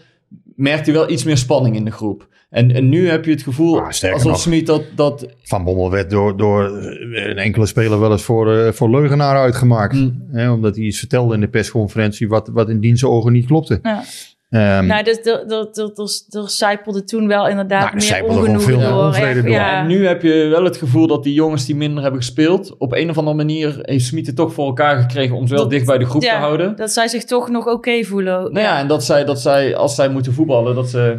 merkt 0.57 0.87
hij 0.87 0.95
wel 0.95 1.11
iets 1.11 1.25
meer 1.25 1.37
spanning 1.39 1.77
in 1.77 1.85
de 1.85 1.91
groep. 1.91 2.29
En, 2.53 2.75
en 2.75 2.89
nu 2.89 3.09
heb 3.09 3.25
je 3.25 3.31
het 3.31 3.43
gevoel 3.43 3.79
Ah, 3.79 3.87
alsof. 4.13 4.39
Smit 4.41 4.67
dat, 4.67 4.83
dat 4.97 5.27
Van 5.43 5.65
Bommel 5.65 5.91
werd 5.91 6.11
door, 6.11 6.37
door 6.37 6.65
een 7.13 7.39
enkele 7.39 7.67
speler 7.67 8.01
wel 8.01 8.11
eens 8.11 8.23
voor, 8.23 8.57
eh, 8.57 8.73
voor 8.73 8.91
leugenaar 8.91 9.37
uitgemaakt. 9.37 9.95
Mm. 9.95 10.25
Hè, 10.33 10.51
omdat 10.51 10.77
hij 10.77 10.85
iets 10.85 10.99
vertelde 10.99 11.35
in 11.35 11.41
de 11.41 11.49
persconferentie 11.49 12.29
wat, 12.29 12.49
wat 12.53 12.69
in 12.69 12.81
diens 12.81 13.05
ogen 13.05 13.33
niet 13.33 13.47
klopte. 13.47 13.79
Ja. 13.83 14.03
Ehm, 14.51 14.87
nou, 14.87 15.05
dus 15.05 15.19
er, 15.21 16.51
zijpelde 16.51 17.05
toen 17.05 17.27
wel 17.29 17.49
inderdaad 17.49 17.95
Nou, 17.95 18.07
er 18.07 18.23
meer 18.23 18.31
ongenoegen 18.31 18.61
veel 18.63 18.79
meer 18.79 18.89
door. 18.89 19.05
onvrede 19.05 19.29
echt, 19.29 19.43
door. 19.43 19.51
Ja. 19.55 19.81
En 19.81 19.87
nu 19.87 20.07
heb 20.07 20.23
je 20.23 20.47
wel 20.51 20.65
het 20.65 20.77
gevoel 20.77 21.07
dat 21.07 21.23
die 21.25 21.35
jongens 21.35 21.67
die 21.67 21.77
minder 21.77 22.03
hebben 22.03 22.21
gespeeld, 22.21 22.75
op 22.79 22.93
een 22.93 23.11
of 23.11 23.19
andere 23.19 23.37
manier 23.37 23.79
heeft 23.83 24.05
Smit 24.05 24.27
het 24.27 24.37
toch 24.37 24.53
voor 24.53 24.67
elkaar 24.67 25.01
gekregen 25.01 25.37
om 25.37 25.47
ze 25.47 25.53
wel 25.55 25.63
Dat- 25.63 25.71
dicht 25.73 25.87
bij 25.87 25.99
de 25.99 26.05
groep 26.05 26.23
ja, 26.23 26.33
te 26.35 26.39
houden. 26.41 26.77
Dat 26.77 26.91
zij 26.93 27.09
zich 27.09 27.25
toch 27.25 27.49
nog 27.51 27.67
oké 27.67 28.05
voelen. 28.05 28.41
Nou 28.43 28.59
ja, 28.59 28.79
en 28.79 28.87
dat 28.87 29.05
zij, 29.05 29.25
dat 29.25 29.41
zij, 29.41 29.77
als 29.77 29.95
zij 29.95 30.09
moeten 30.09 30.33
voetballen, 30.33 30.75
dat 30.75 30.89
ze 30.89 31.15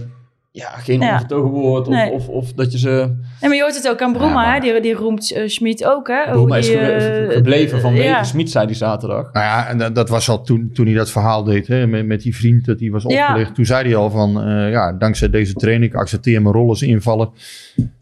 ja, 0.56 0.70
geen 0.70 1.00
Ja. 1.02 1.12
onvertogen 1.12 1.50
woord 1.52 1.88
of, 1.88 1.94
Nee. 1.94 2.12
of, 2.12 2.28
of 2.28 2.54
dat 2.54 2.72
je 2.72 2.78
ze... 2.78 2.90
Nee, 2.90 3.16
maar 3.42 3.54
je 3.56 3.62
hoort 3.62 3.76
het 3.76 3.90
ook 3.90 4.02
aan 4.02 4.12
Bruma, 4.14 4.28
Ja, 4.28 4.34
maar- 4.34 4.54
hè? 4.54 4.60
Die, 4.60 4.82
die 4.82 4.94
roemt 4.94 5.32
eh, 5.32 5.48
Schmid 5.48 5.86
ook, 5.86 6.08
hè? 6.08 6.32
Boema 6.32 6.48
Hoe 6.48 6.58
is 6.58 6.70
eh, 6.74 7.30
gebleven 7.30 7.82
vanwege 7.82 8.04
ja. 8.08 8.24
Smit, 8.24 8.50
zei 8.52 8.68
die 8.68 8.76
zaterdag. 8.76 9.34
Nou 9.34 9.46
ja, 9.46 9.68
en 9.68 9.78
dat, 9.78 9.96
dat 9.96 10.10
was 10.10 10.30
al 10.30 10.44
toen, 10.44 10.70
toen 10.74 10.86
hij 10.86 10.96
dat 10.96 11.12
verhaal 11.12 11.44
deed 11.44 11.68
hè, 11.68 11.88
met, 11.88 12.06
met 12.06 12.22
die 12.22 12.36
vriend, 12.36 12.66
dat 12.66 12.80
hij 12.80 12.90
was 12.90 13.04
Ja. 13.04 13.28
opgelicht. 13.28 13.56
Toen 13.56 13.66
zei 13.66 13.86
hij 13.88 13.96
al 13.96 14.10
van, 14.10 14.42
eh, 14.44 14.72
ja, 14.72 14.92
dankzij 14.94 15.30
deze 15.30 15.54
training, 15.54 15.92
ik 15.92 15.98
accepteer 16.00 16.42
mijn 16.42 16.56
rollen 16.56 16.82
invallen. 16.88 17.30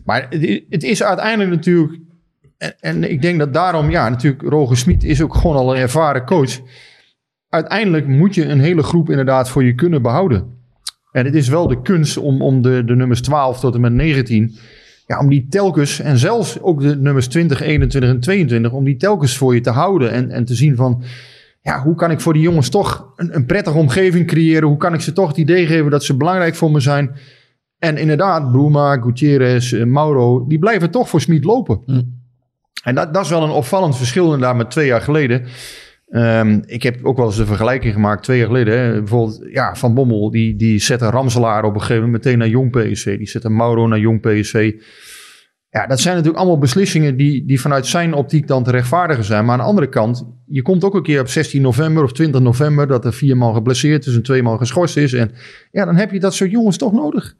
Maar 0.06 0.28
het 0.70 0.84
is 0.84 1.04
uiteindelijk 1.04 1.50
natuurlijk, 1.50 2.00
en, 2.58 2.74
en 2.80 3.12
ik 3.12 3.22
denk 3.22 3.40
dat 3.40 3.54
daarom, 3.54 3.90
ja, 3.90 4.10
natuurlijk, 4.10 4.42
Roger 4.44 4.78
Smit 4.78 5.04
is 5.04 5.22
ook 5.22 5.36
gewoon 5.36 5.56
al 5.56 5.76
een 5.76 5.82
ervaren 5.82 6.26
coach. 6.26 6.60
Uiteindelijk 7.50 8.08
moet 8.08 8.36
je 8.36 8.46
een 8.46 8.60
hele 8.60 8.84
groep 8.84 9.10
inderdaad 9.10 9.50
voor 9.50 9.64
je 9.64 9.76
kunnen 9.76 10.02
behouden. 10.02 10.60
En 11.12 11.26
het 11.26 11.36
is 11.36 11.48
wel 11.48 11.68
de 11.68 11.82
kunst 11.82 12.18
om, 12.18 12.42
om 12.42 12.62
de, 12.62 12.84
de 12.86 12.96
nummers 12.96 13.22
12 13.22 13.60
tot 13.60 13.76
en 13.76 13.82
met 13.82 13.94
19... 13.94 14.56
Ja, 15.08 15.20
om 15.20 15.30
die 15.30 15.48
telkens, 15.50 16.00
en 16.00 16.18
zelfs 16.18 16.62
ook 16.62 16.82
de 16.82 16.96
nummers 16.96 17.28
20, 17.28 17.62
21 17.62 18.12
en 18.12 18.20
22... 18.20 18.72
om 18.72 18.84
die 18.84 18.98
telkens 18.98 19.38
voor 19.38 19.54
je 19.54 19.62
te 19.62 19.70
houden 19.70 20.12
en, 20.12 20.30
en 20.30 20.46
te 20.46 20.56
zien 20.56 20.76
van... 20.76 21.04
Ja, 21.62 21.82
hoe 21.82 21.96
kan 21.96 22.12
ik 22.12 22.20
voor 22.20 22.34
die 22.34 22.42
jongens 22.42 22.70
toch 22.70 23.14
een, 23.16 23.36
een 23.36 23.46
prettige 23.46 23.78
omgeving 23.78 24.28
creëren? 24.28 24.68
Hoe 24.68 24.78
kan 24.78 24.94
ik 24.94 25.02
ze 25.02 25.14
toch 25.14 25.28
het 25.28 25.38
idee 25.38 25.66
geven 25.66 25.92
dat 25.92 26.04
ze 26.04 26.18
belangrijk 26.18 26.56
voor 26.56 26.72
me 26.72 26.80
zijn? 26.80 27.16
En 27.80 27.98
inderdaad, 27.98 28.52
Bruma, 28.52 28.98
Gutierrez, 28.98 29.74
eh, 29.74 29.84
Mauro... 29.84 30.48
die 30.48 30.60
blijven 30.60 30.92
toch 30.92 31.10
voor 31.10 31.22
Smit 31.22 31.44
lopen. 31.44 31.82
En 32.84 32.96
dat, 32.96 33.14
dat 33.14 33.24
is 33.24 33.30
wel 33.30 33.44
een 33.44 33.50
opvallend 33.50 33.98
verschil 33.98 34.26
inderdaad 34.26 34.56
met 34.56 34.72
twee 34.72 34.88
jaar 34.88 35.02
geleden. 35.02 35.46
Ehm, 36.12 36.60
ik 36.66 36.84
heb 36.84 37.06
ook 37.06 37.18
wel 37.18 37.26
eens 37.26 37.38
een 37.38 37.46
vergelijking 37.46 37.94
gemaakt 37.94 38.24
twee 38.24 38.38
jaar 38.38 38.48
geleden. 38.48 38.80
Hè. 38.80 38.92
Bijvoorbeeld 38.92 39.46
ja, 39.52 39.76
Van 39.76 39.94
Bommel, 39.94 40.32
die, 40.32 40.56
die 40.56 40.80
zette 40.80 41.10
Ramselaar 41.10 41.64
op 41.64 41.74
een 41.74 41.80
gegeven 41.80 42.04
moment 42.04 42.24
meteen 42.24 42.38
naar 42.40 42.48
Jong 42.48 42.72
PSV. 42.72 43.18
Die 43.18 43.28
zette 43.28 43.50
Mauro 43.50 43.88
naar 43.88 44.00
Jong 44.00 44.22
PSV. 44.22 44.74
Ja, 45.70 45.88
dat 45.88 46.00
zijn 46.00 46.16
natuurlijk 46.16 46.42
allemaal 46.42 46.60
beslissingen 46.60 47.18
die, 47.18 47.46
die 47.46 47.62
vanuit 47.62 47.86
zijn 47.86 48.14
optiek 48.14 48.48
dan 48.48 48.64
te 48.64 48.72
rechtvaardigen 48.72 49.24
zijn. 49.24 49.46
Maar 49.46 49.54
aan 49.54 49.60
de 49.60 49.66
andere 49.66 49.90
kant, 49.90 50.28
je 50.46 50.62
komt 50.62 50.84
ook 50.84 50.96
een 50.96 51.04
keer 51.04 51.20
op 51.20 51.28
16 51.28 51.62
november 51.62 52.04
of 52.04 52.12
20 52.12 52.42
november... 52.42 52.88
dat 52.88 53.06
er 53.06 53.14
vier 53.14 53.38
man 53.38 53.54
geblesseerd 53.54 54.06
is 54.06 54.16
en 54.16 54.24
twee 54.24 54.44
man 54.44 54.58
geschorst 54.58 54.98
is. 54.98 55.14
En 55.14 55.32
ja, 55.72 55.86
dan 55.86 55.96
heb 55.96 56.12
je 56.12 56.20
dat 56.20 56.34
soort 56.34 56.52
jongens 56.52 56.78
toch 56.78 56.94
nodig. 56.94 57.36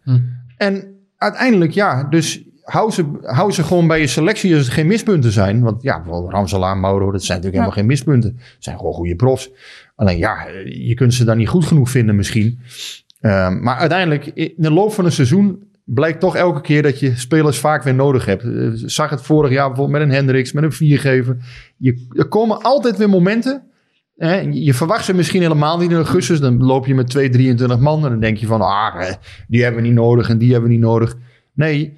En 0.58 0.84
uiteindelijk, 1.18 1.72
ja, 1.72 2.04
dus 2.04 2.44
hou 2.64 2.92
ze, 2.92 3.06
hou 3.22 3.52
ze 3.52 3.64
gewoon 3.64 3.88
bij 3.88 4.00
je 4.00 4.08
selectie 4.08 4.56
als 4.56 4.66
het 4.66 4.74
geen 4.74 4.88
mispunten 4.88 5.32
zijn. 5.32 5.62
Want 5.62 5.82
ja, 5.82 6.02
bijvoorbeeld 6.02 6.34
Ramselaar, 6.34 6.78
Mauro, 6.78 7.12
dat 7.12 7.24
zijn 7.24 7.38
natuurlijk 7.38 7.64
helemaal 7.64 7.72
geen 7.72 7.86
mispunten. 7.86 8.30
Het 8.38 8.64
zijn 8.64 8.78
gewoon 8.78 8.94
goede 8.94 9.16
profs. 9.16 9.50
Alleen 9.96 10.18
ja, 10.18 10.48
je 10.66 10.94
kunt 10.94 11.14
ze 11.14 11.24
dan 11.24 11.38
niet 11.38 11.48
goed 11.48 11.66
genoeg 11.66 11.90
vinden 11.90 12.16
misschien. 12.16 12.60
Ehm, 13.22 13.62
maar 13.64 13.76
uiteindelijk, 13.76 14.26
in 14.26 14.54
de 14.58 14.72
loop 14.72 14.94
van 14.94 15.06
een 15.06 15.12
seizoen 15.12 15.64
blijkt 15.84 16.20
toch 16.20 16.36
elke 16.36 16.62
keer 16.62 16.82
dat 16.82 17.00
je 17.00 17.16
spelers 17.16 17.60
vaak 17.60 17.84
weer 17.84 17.96
nodig 17.96 18.26
hebt. 18.26 18.44
Eh, 18.44 18.70
zag 18.74 19.10
het 19.10 19.22
vorig 19.22 19.52
jaar 19.52 19.68
bijvoorbeeld 19.68 20.00
met 20.00 20.08
een 20.08 20.16
Hendricks, 20.16 20.52
met 20.52 20.64
een 20.64 20.72
Viergever. 20.72 21.38
Je, 21.78 22.08
er 22.10 22.28
komen 22.28 22.62
altijd 22.62 22.98
weer 22.98 23.10
momenten. 23.10 23.64
Hè, 24.18 24.40
je 24.40 24.74
verwacht 24.74 25.06
ze 25.06 25.14
misschien 25.14 25.42
helemaal 25.42 25.78
niet 25.78 25.90
in 25.90 25.96
augustus. 25.96 26.40
Dan 26.40 26.64
loop 26.64 26.86
je 26.86 26.96
met 26.96 27.10
2, 27.10 27.30
23 27.30 27.80
man 27.80 28.04
en 28.04 28.10
dan 28.10 28.20
denk 28.20 28.38
je 28.38 28.46
van... 28.46 28.62
Ah, 28.62 29.12
die 29.48 29.64
hebben 29.64 29.82
we 29.82 29.88
niet 29.88 29.98
nodig 29.98 30.30
en 30.30 30.38
die 30.38 30.52
hebben 30.52 30.70
we 30.70 30.76
niet 30.76 30.86
nodig. 30.86 31.16
Nee, 31.54 31.94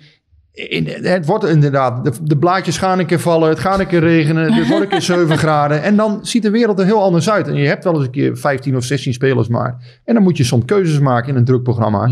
in, 0.54 0.88
het 0.88 1.26
wordt 1.26 1.46
inderdaad, 1.46 2.04
de, 2.04 2.12
de 2.24 2.38
blaadjes 2.38 2.78
gaan 2.78 3.00
een 3.00 3.06
keer 3.06 3.20
vallen, 3.20 3.50
het 3.50 3.60
gaat 3.60 3.80
een 3.80 3.88
keer 3.88 4.00
regenen, 4.00 4.54
het 4.54 4.68
wordt 4.68 4.84
een 4.84 4.90
keer 4.90 5.02
7 5.18 5.38
graden. 5.38 5.84
En 5.84 5.96
dan 5.96 6.20
ziet 6.22 6.42
de 6.44 6.50
wereld 6.50 6.80
er 6.80 6.86
heel 6.86 7.02
anders 7.02 7.30
uit. 7.30 7.48
En 7.48 7.56
je 7.56 7.68
hebt 7.68 7.84
wel 7.84 7.96
eens 7.96 8.06
een 8.06 8.12
keer 8.12 8.38
15 8.38 8.76
of 8.76 8.84
16 8.84 9.14
spelers 9.14 9.48
maar. 9.48 10.00
En 10.06 10.14
dan 10.14 10.24
moet 10.24 10.38
je 10.38 10.44
soms 10.44 10.66
keuzes 10.66 11.00
maken 11.00 11.30
in 11.30 11.36
een 11.36 11.46
druk 11.46 11.64
programma. 11.64 12.06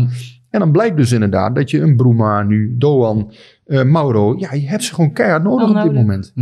En 0.50 0.58
dan 0.58 0.70
blijkt 0.72 0.96
dus 0.96 1.12
inderdaad 1.12 1.54
dat 1.54 1.70
je 1.70 1.80
een 1.80 1.96
Bruma 1.96 2.42
nu, 2.42 2.74
Doan, 2.78 3.32
eh, 3.66 3.82
Mauro, 3.82 4.34
ja, 4.38 4.52
je 4.52 4.68
hebt 4.68 4.82
ze 4.84 4.94
gewoon 4.94 5.12
keihard 5.12 5.42
nodig 5.42 5.68
op 5.70 5.82
dit 5.82 5.92
moment. 5.92 6.32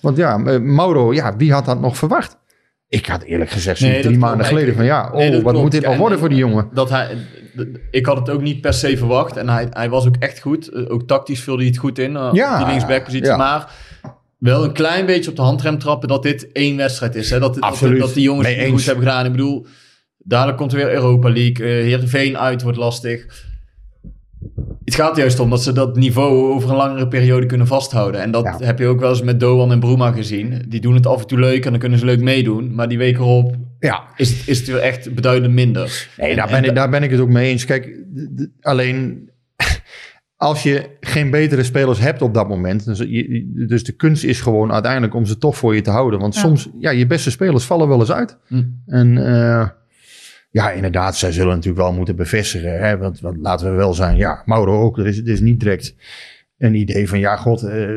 Want 0.00 0.16
ja, 0.16 0.44
eh, 0.44 0.58
Mauro, 0.60 1.12
ja, 1.14 1.36
wie 1.36 1.52
had 1.52 1.64
dat 1.64 1.80
nog 1.80 1.96
verwacht? 1.96 2.38
Ik 2.88 3.06
had 3.06 3.22
eerlijk 3.22 3.50
gezegd 3.50 3.80
Nee, 3.80 4.02
drie 4.02 4.18
maanden 4.18 4.46
geleden 4.46 4.74
van 4.74 4.84
ja, 4.84 5.06
oh, 5.12 5.16
Nee, 5.16 5.42
wat 5.42 5.54
moet 5.54 5.70
dit 5.70 5.86
al 5.86 5.96
worden 5.96 6.12
en- 6.12 6.18
voor 6.18 6.28
die 6.28 6.38
jongen? 6.38 6.68
Dat 6.72 6.90
hij, 6.90 7.16
ik 7.90 8.06
had 8.06 8.16
het 8.16 8.30
ook 8.30 8.42
niet 8.42 8.60
per 8.60 8.72
se 8.72 8.96
verwacht. 8.96 9.36
En 9.36 9.48
hij, 9.48 9.66
hij 9.70 9.88
was 9.90 10.06
ook 10.06 10.16
echt 10.18 10.40
goed. 10.40 10.68
Eh, 10.68 10.82
Ook 10.88 11.06
tactisch 11.06 11.40
vulde 11.40 11.58
hij 11.62 11.70
het 11.70 11.78
goed 11.80 11.98
in. 11.98 12.16
eh, 12.16 12.28
Ja, 12.32 12.58
die 12.58 12.66
linksbackpositie. 12.66 13.26
ja. 13.26 13.36
Maar 13.36 13.70
wel 14.38 14.64
een 14.64 14.72
klein 14.72 15.06
beetje 15.06 15.30
op 15.30 15.36
de 15.36 15.42
handrem 15.42 15.78
trappen 15.78 16.08
dat 16.08 16.22
dit 16.22 16.52
één 16.52 16.76
wedstrijd 16.76 17.14
is. 17.14 17.30
Hè? 17.30 17.38
Dat, 17.38 17.54
dat, 17.54 17.62
Absoluut. 17.62 18.00
dat 18.00 18.14
die 18.14 18.22
jongens 18.22 18.48
het 18.54 18.68
goed 18.68 18.84
hebben 18.84 19.04
gedaan. 19.04 19.24
Ik 19.24 19.30
bedoel, 19.32 19.66
dadelijk 20.18 20.58
komt 20.58 20.72
er 20.72 20.78
weer 20.78 20.92
Europa 20.92 21.28
League. 21.30 21.66
Uh, 21.66 21.84
Heerenveen 21.84 22.38
uit 22.38 22.62
wordt 22.62 22.78
lastig. 22.78 23.26
Het 24.84 24.94
gaat 24.94 25.16
juist 25.16 25.40
om 25.40 25.50
dat 25.50 25.62
ze 25.62 25.72
dat 25.72 25.96
niveau 25.96 26.52
over 26.54 26.70
een 26.70 26.76
langere 26.76 27.08
periode 27.08 27.46
kunnen 27.46 27.66
vasthouden. 27.66 28.20
En 28.20 28.30
dat 28.30 28.44
Ja. 28.44 28.66
heb 28.66 28.78
je 28.78 28.86
ook 28.86 29.00
wel 29.00 29.10
eens 29.10 29.22
met 29.22 29.40
Doan 29.40 29.72
en 29.72 29.80
Bruma 29.80 30.12
gezien. 30.12 30.64
Die 30.68 30.80
doen 30.80 30.94
het 30.94 31.06
af 31.06 31.20
en 31.20 31.26
toe 31.26 31.38
leuk 31.38 31.64
en 31.64 31.70
dan 31.70 31.80
kunnen 31.80 31.98
ze 31.98 32.04
leuk 32.04 32.20
meedoen. 32.20 32.74
Maar 32.74 32.88
die 32.88 32.98
week 32.98 33.16
erop 33.16 33.54
Ja, 33.84 34.04
is 34.16 34.30
het, 34.30 34.48
is 34.48 34.58
het 34.58 34.66
weer 34.66 34.78
echt 34.80 35.14
beduidend 35.14 35.54
minder. 35.54 36.08
Nee, 36.16 36.30
En- 36.30 36.36
daar 36.36 36.46
en 36.46 36.50
ben, 36.52 36.60
ik, 36.62 36.68
da- 36.68 36.74
daar 36.74 36.90
ben 36.90 37.02
ik 37.02 37.10
het 37.10 37.20
ook 37.20 37.28
mee 37.28 37.50
eens. 37.50 37.64
Kijk, 37.64 37.98
alleen 38.60 39.30
als 40.36 40.62
je 40.62 40.90
geen 41.00 41.30
betere 41.30 41.62
spelers 41.62 41.98
hebt 41.98 42.22
op 42.22 42.34
dat 42.34 42.48
moment. 42.48 42.84
Dus, 42.84 42.98
je- 42.98 43.52
dus 43.66 43.84
de 43.84 43.92
kunst 43.92 44.24
is 44.24 44.40
gewoon 44.40 44.72
uiteindelijk 44.72 45.14
om 45.14 45.26
ze 45.26 45.38
toch 45.38 45.56
voor 45.56 45.74
je 45.74 45.80
te 45.80 45.90
houden. 45.90 46.20
Want 46.20 46.34
Ja. 46.34 46.40
soms, 46.40 46.68
ja, 46.78 46.90
je 46.90 47.06
beste 47.06 47.30
spelers 47.30 47.64
vallen 47.64 47.88
wel 47.88 48.00
eens 48.00 48.12
uit. 48.12 48.38
Hm. 48.46 48.62
En 48.86 49.26
eh, 49.26 49.68
ja, 50.50 50.70
inderdaad, 50.70 51.16
zij 51.16 51.32
zullen 51.32 51.54
natuurlijk 51.54 51.82
wel 51.84 51.92
moeten 51.92 52.16
bevestigen. 52.16 52.78
Hè, 52.78 52.96
want, 52.98 53.20
want 53.20 53.36
laten 53.40 53.70
we 53.70 53.76
wel 53.76 53.94
zijn, 53.94 54.16
ja, 54.16 54.42
Mauro 54.44 54.80
ook. 54.82 54.98
Er 54.98 55.06
is, 55.06 55.18
er 55.18 55.28
is 55.28 55.40
niet 55.40 55.60
direct 55.60 55.94
een 56.64 56.74
idee 56.74 57.08
van, 57.08 57.18
ja, 57.18 57.36
god, 57.36 57.62
eh, 57.62 57.88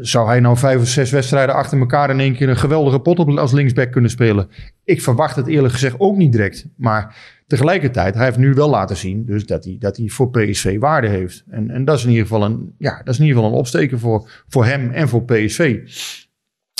zou 0.00 0.26
hij 0.26 0.40
nou 0.40 0.56
vijf 0.56 0.80
of 0.80 0.86
zes 0.86 1.10
wedstrijden 1.10 1.54
achter 1.54 1.78
elkaar 1.78 2.10
in 2.10 2.20
één 2.20 2.34
keer 2.34 2.48
een 2.48 2.56
geweldige 2.56 2.98
pot 2.98 3.18
op 3.18 3.28
als 3.28 3.52
linksback 3.52 3.92
kunnen 3.92 4.10
spelen? 4.10 4.48
Ik 4.84 5.02
verwacht 5.02 5.36
het 5.36 5.46
eerlijk 5.46 5.72
gezegd 5.72 5.94
ook 5.98 6.16
niet 6.16 6.32
direct. 6.32 6.66
Maar 6.76 7.16
tegelijkertijd, 7.46 8.14
hij 8.14 8.24
heeft 8.24 8.38
nu 8.38 8.54
wel 8.54 8.70
laten 8.70 8.96
zien 8.96 9.24
dus 9.24 9.46
dat, 9.46 9.64
hij, 9.64 9.76
dat 9.78 9.96
hij 9.96 10.08
voor 10.08 10.30
PSV 10.30 10.78
waarde 10.78 11.08
heeft. 11.08 11.44
En, 11.48 11.70
en 11.70 11.84
dat 11.84 11.98
is 11.98 12.04
in 12.04 12.10
ieder 12.10 12.26
geval 12.26 12.44
een, 12.44 12.74
ja, 12.78 12.98
dat 12.98 13.08
is 13.08 13.20
in 13.20 13.26
ieder 13.26 13.36
geval 13.36 13.52
een 13.52 13.58
opsteken 13.58 13.98
voor, 13.98 14.30
voor 14.48 14.64
hem 14.64 14.90
en 14.90 15.08
voor 15.08 15.24
PSV. 15.24 15.80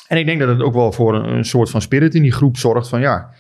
En 0.09 0.19
ik 0.19 0.27
denk 0.27 0.41
dat 0.41 0.49
het 0.49 0.63
ook 0.63 0.75
wel 0.75 0.93
voor 0.93 1.15
een, 1.15 1.37
een 1.37 1.45
soort 1.45 1.71
van 1.71 1.83
spirit 1.83 2.15
in 2.15 2.23
die 2.23 2.33
groep 2.33 2.57
zorgt 2.57 2.89
van 2.89 3.01
ja. 3.01 3.31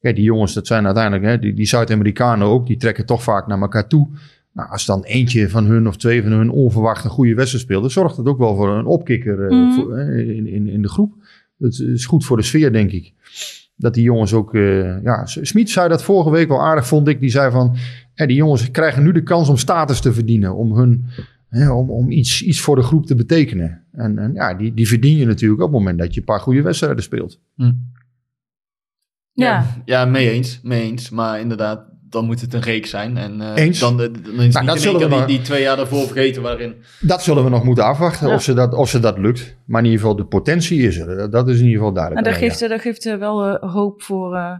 Die 0.00 0.22
jongens, 0.22 0.54
dat 0.54 0.66
zijn 0.66 0.84
uiteindelijk, 0.84 1.24
hè, 1.24 1.38
die, 1.38 1.54
die 1.54 1.66
Zuid-Amerikanen 1.66 2.46
ook, 2.46 2.66
die 2.66 2.76
trekken 2.76 3.06
toch 3.06 3.22
vaak 3.22 3.46
naar 3.46 3.60
elkaar 3.60 3.86
toe. 3.86 4.08
Nou, 4.52 4.70
als 4.70 4.86
dan 4.86 5.04
eentje 5.04 5.48
van 5.48 5.64
hun 5.64 5.88
of 5.88 5.96
twee 5.96 6.22
van 6.22 6.32
hun 6.32 6.50
onverwacht 6.50 7.04
een 7.04 7.10
goede 7.10 7.34
wedstrijd 7.34 7.64
speelt, 7.64 7.80
dan 7.82 7.90
zorgt 7.90 8.16
het 8.16 8.26
ook 8.26 8.38
wel 8.38 8.56
voor 8.56 8.68
een 8.76 8.86
opkikker 8.86 9.46
eh, 9.46 9.50
Mhm. 9.50 9.72
voor, 9.72 9.96
eh, 9.96 10.28
in, 10.36 10.46
in, 10.46 10.66
in 10.66 10.82
de 10.82 10.88
groep. 10.88 11.14
Het 11.58 11.78
is 11.78 12.06
goed 12.06 12.24
voor 12.24 12.36
de 12.36 12.42
sfeer, 12.42 12.72
denk 12.72 12.90
ik. 12.90 13.12
Dat 13.76 13.94
die 13.94 14.02
jongens 14.02 14.32
ook, 14.32 14.54
eh 14.54 15.02
ja, 15.02 15.26
Smit 15.26 15.70
zei 15.70 15.88
dat 15.88 16.02
vorige 16.02 16.30
week 16.30 16.48
wel 16.48 16.62
aardig, 16.62 16.86
vond 16.86 17.08
ik. 17.08 17.20
Die 17.20 17.30
zei 17.30 17.50
van, 17.50 17.76
hè, 18.14 18.26
die 18.26 18.36
jongens 18.36 18.70
krijgen 18.70 19.02
nu 19.02 19.12
de 19.12 19.22
kans 19.22 19.48
om 19.48 19.56
status 19.56 20.00
te 20.00 20.12
verdienen, 20.12 20.54
om 20.54 20.76
hun, 20.76 21.04
hè, 21.48 21.70
om, 21.70 21.90
om 21.90 22.10
iets, 22.10 22.42
iets 22.42 22.60
voor 22.60 22.76
de 22.76 22.82
groep 22.82 23.06
te 23.06 23.14
betekenen. 23.14 23.84
En, 23.92 24.18
en 24.18 24.34
ja, 24.34 24.54
die, 24.54 24.74
die 24.74 24.88
verdien 24.88 25.16
je 25.16 25.26
natuurlijk 25.26 25.60
op 25.62 25.68
het 25.68 25.78
moment 25.78 25.98
dat 25.98 26.14
je 26.14 26.20
een 26.20 26.26
paar 26.26 26.40
goede 26.40 26.62
wedstrijden 26.62 27.02
speelt. 27.02 27.40
Ja. 29.32 29.66
Ja, 29.84 30.04
mee 30.04 30.30
eens, 30.30 30.60
mee 30.62 30.82
eens. 30.82 31.10
Maar 31.10 31.40
inderdaad, 31.40 31.84
dan 32.12 32.24
moet 32.24 32.40
het 32.40 32.54
een 32.54 32.60
reeks 32.60 32.90
zijn. 32.90 33.16
En 33.16 33.40
eh, 33.40 33.64
Eens. 33.64 33.78
dan, 33.78 33.96
dan 33.96 34.06
is 34.06 34.14
het 34.14 34.32
Nou, 34.32 34.48
niet 34.48 34.66
dat 34.66 34.80
zullen 34.80 35.10
we 35.10 35.16
die, 35.16 35.24
die 35.26 35.40
twee 35.40 35.62
jaar 35.62 35.76
daarvoor 35.76 36.06
vergeten 36.06 36.42
waarin... 36.42 36.74
Dat 37.00 37.22
zullen 37.22 37.44
we 37.44 37.50
nog 37.50 37.64
moeten 37.64 37.84
afwachten 37.84 38.28
Ja. 38.28 38.34
of, 38.34 38.42
ze 38.42 38.54
dat, 38.54 38.74
of 38.74 38.88
ze 38.88 39.00
dat 39.00 39.18
lukt. 39.18 39.56
Maar 39.64 39.80
in 39.80 39.86
ieder 39.86 40.00
geval, 40.00 40.16
de 40.16 40.24
potentie 40.24 40.82
is 40.82 40.96
er. 40.98 41.30
Dat 41.30 41.48
is 41.48 41.58
in 41.58 41.64
ieder 41.64 41.78
geval 41.78 41.92
duidelijk. 41.92 42.26
En 42.26 42.32
dat 42.32 42.40
geeft, 42.40 42.68
dat 42.68 42.80
geeft 42.80 43.18
wel 43.18 43.46
eh, 43.46 43.72
hoop 43.72 44.02
voor, 44.02 44.34
eh, 44.34 44.54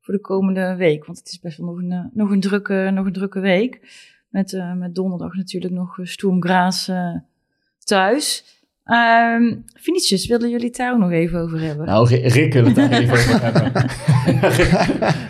voor 0.00 0.14
de 0.14 0.20
komende 0.20 0.74
week. 0.76 1.04
Want 1.04 1.18
het 1.18 1.28
is 1.28 1.40
best 1.40 1.58
wel 1.58 1.66
nog 1.66 1.78
een, 1.78 2.10
nog 2.12 2.30
een, 2.30 2.40
drukke, 2.40 2.90
nog 2.94 3.06
een 3.06 3.12
drukke 3.12 3.40
week. 3.40 3.80
Met, 4.36 4.52
eh, 4.52 4.72
met 4.72 4.94
donderdag 4.94 5.34
natuurlijk 5.34 5.72
nog 5.72 5.98
uh, 5.98 6.06
Stoem 6.06 6.42
Graas 6.42 6.88
eh, 6.88 7.14
thuis. 7.78 8.44
Ehm 8.86 9.54
Vinicius, 9.74 10.26
wilden 10.26 10.50
jullie 10.50 10.66
het 10.66 10.76
daar 10.76 10.92
ook 10.92 10.98
nog 10.98 11.10
even 11.10 11.40
over 11.40 11.60
hebben? 11.60 11.86
Nou, 11.86 12.14
Rick 12.14 12.52
wil 12.52 12.64
het 12.64 12.74
daar 12.74 12.90
even 12.90 13.12
over 13.12 13.40
hebben. 13.52 13.72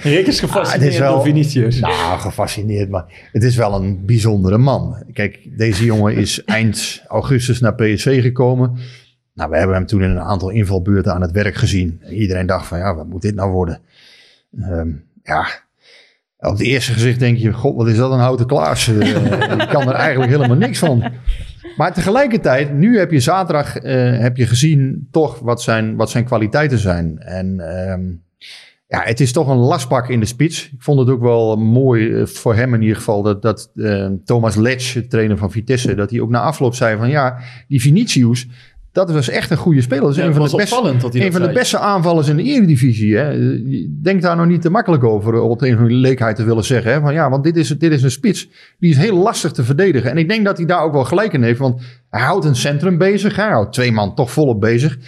Rick 0.13 0.27
is 0.27 0.43
Ah, 0.43 0.49
gefascineerd 0.49 0.73
het 0.73 0.93
is 0.93 0.99
wel- 0.99 1.15
door 1.15 1.23
Vinicius. 1.25 1.81
Nou, 1.81 2.19
gefascineerd, 2.19 2.91
maar 2.91 3.05
het 3.33 3.43
is 3.43 3.57
wel 3.57 3.75
een 3.75 4.07
bijzondere 4.07 4.59
man. 4.59 4.97
Kijk, 5.13 5.59
deze 5.59 5.85
jongen 5.85 6.15
is 6.15 6.45
eind 6.45 7.03
augustus 7.09 7.61
naar 7.61 7.75
PSV 7.75 8.23
gekomen. 8.23 8.77
Nou, 9.35 9.51
we 9.51 9.57
hebben 9.57 9.77
hem 9.77 9.87
toen 9.87 10.03
in 10.03 10.11
een 10.11 10.21
aantal 10.21 10.51
invalbeurten 10.51 11.15
aan 11.15 11.23
het 11.23 11.31
werk 11.33 11.55
gezien. 11.55 12.03
Iedereen 12.11 12.47
dacht 12.47 12.67
van, 12.67 12.79
ja, 12.79 12.95
wat 12.95 13.07
moet 13.07 13.23
dit 13.23 13.35
nou 13.35 13.51
worden? 13.53 13.81
Ehm, 14.61 14.89
ja, 15.23 15.47
op 16.39 16.53
het 16.53 16.61
eerste 16.61 16.93
gezicht 16.93 17.19
denk 17.19 17.39
je, 17.39 17.53
god, 17.53 17.77
wat 17.77 17.89
is 17.89 17.97
dat 17.97 18.13
een 18.13 18.19
houten 18.19 18.47
klaas? 18.47 18.89
Ik 18.89 19.69
kan 19.71 19.89
er 19.89 19.95
eigenlijk 19.95 20.31
helemaal 20.31 20.57
niks 20.57 20.79
van. 20.79 21.05
Maar 21.77 21.95
tegelijkertijd, 21.95 22.73
nu 22.73 22.99
heb 22.99 23.11
je 23.11 23.21
zaterdag 23.21 23.77
eh, 23.77 24.19
heb 24.19 24.37
je 24.37 24.47
gezien 24.47 25.09
toch 25.11 25.39
wat 25.39 25.63
zijn, 25.63 25.97
wat 25.97 26.11
zijn 26.11 26.25
kwaliteiten 26.25 26.79
zijn. 26.79 27.19
En 27.19 27.61
ehm, 27.61 28.05
ja, 28.89 29.03
het 29.03 29.21
is 29.21 29.33
toch 29.33 29.49
een 29.49 29.57
lastpak 29.57 30.09
in 30.09 30.21
de 30.21 30.27
spits. 30.27 30.71
Ik 30.73 30.83
vond 30.83 30.99
het 30.99 31.09
ook 31.09 31.21
wel 31.21 31.57
mooi 31.57 32.13
eh, 32.13 32.27
voor 32.27 32.55
hem 32.55 32.75
in 32.75 32.81
ieder 32.83 32.97
geval 32.97 33.23
dat, 33.23 33.43
dat 33.43 33.71
eh, 33.75 34.09
Thomas 34.25 34.55
Letch, 34.55 34.93
de 34.93 35.07
trainer 35.07 35.37
van 35.37 35.51
Vitesse, 35.51 35.95
dat 35.95 36.11
hij 36.11 36.21
ook 36.21 36.31
na 36.31 36.41
afloop 36.41 36.75
zei 36.75 36.97
van 36.97 37.09
ja, 37.09 37.39
die 37.69 37.81
Vinicius, 37.81 38.49
dat 38.97 39.11
was 39.11 39.29
echt 39.29 39.51
een 39.51 39.57
goede 39.57 39.81
speler. 39.81 40.03
Dat 40.03 40.11
is 40.11 40.17
Ja, 40.17 40.25
een 40.25 40.35
van, 40.35 40.43
de 40.45 40.97
dat 40.99 41.15
een 41.15 41.33
van 41.33 41.43
de 41.43 41.53
beste 41.53 41.79
aanvallers 41.79 42.29
in 42.29 42.37
de 42.37 42.43
Eredivisie. 42.43 43.17
Hè. 43.17 43.31
Je 43.31 43.99
denkt 44.03 44.23
daar 44.23 44.37
nog 44.37 44.47
niet 44.47 44.63
te 44.63 44.71
makkelijk 44.71 45.05
over 45.05 45.35
eh, 45.35 45.51
op 45.51 45.59
de 45.59 45.67
een 45.67 45.73
of 45.73 45.79
andere 45.79 45.99
leekheid 45.99 46.37
te 46.37 46.45
willen 46.45 46.65
zeggen. 46.65 46.93
Hè. 46.93 47.01
Van 47.01 47.13
ja, 47.13 47.31
want 47.31 47.45
dit 47.45 47.57
is, 47.57 47.69
dit 47.69 47.93
is 47.93 48.03
een 48.03 48.11
spits. 48.11 48.49
Die 48.79 48.91
is 48.91 48.97
heel 48.97 49.17
lastig 49.17 49.53
te 49.53 49.65
verdedigen. 49.65 50.11
En 50.11 50.19
ik 50.19 50.29
denk 50.29 50.45
dat 50.45 50.57
hij 50.57 50.67
daar 50.67 50.83
ook 50.83 50.93
wel 50.93 51.05
gelijk 51.05 51.33
in 51.33 51.43
heeft. 51.43 51.59
Want 51.59 51.83
hij 52.11 52.23
houdt 52.23 52.45
een 52.45 52.57
centrum 52.57 52.99
bezig. 52.99 53.37
Hij 53.37 53.51
houdt 53.51 53.73
twee 53.73 53.93
man 53.93 54.15
toch 54.15 54.31
volop 54.31 54.61
bezig. 54.61 54.99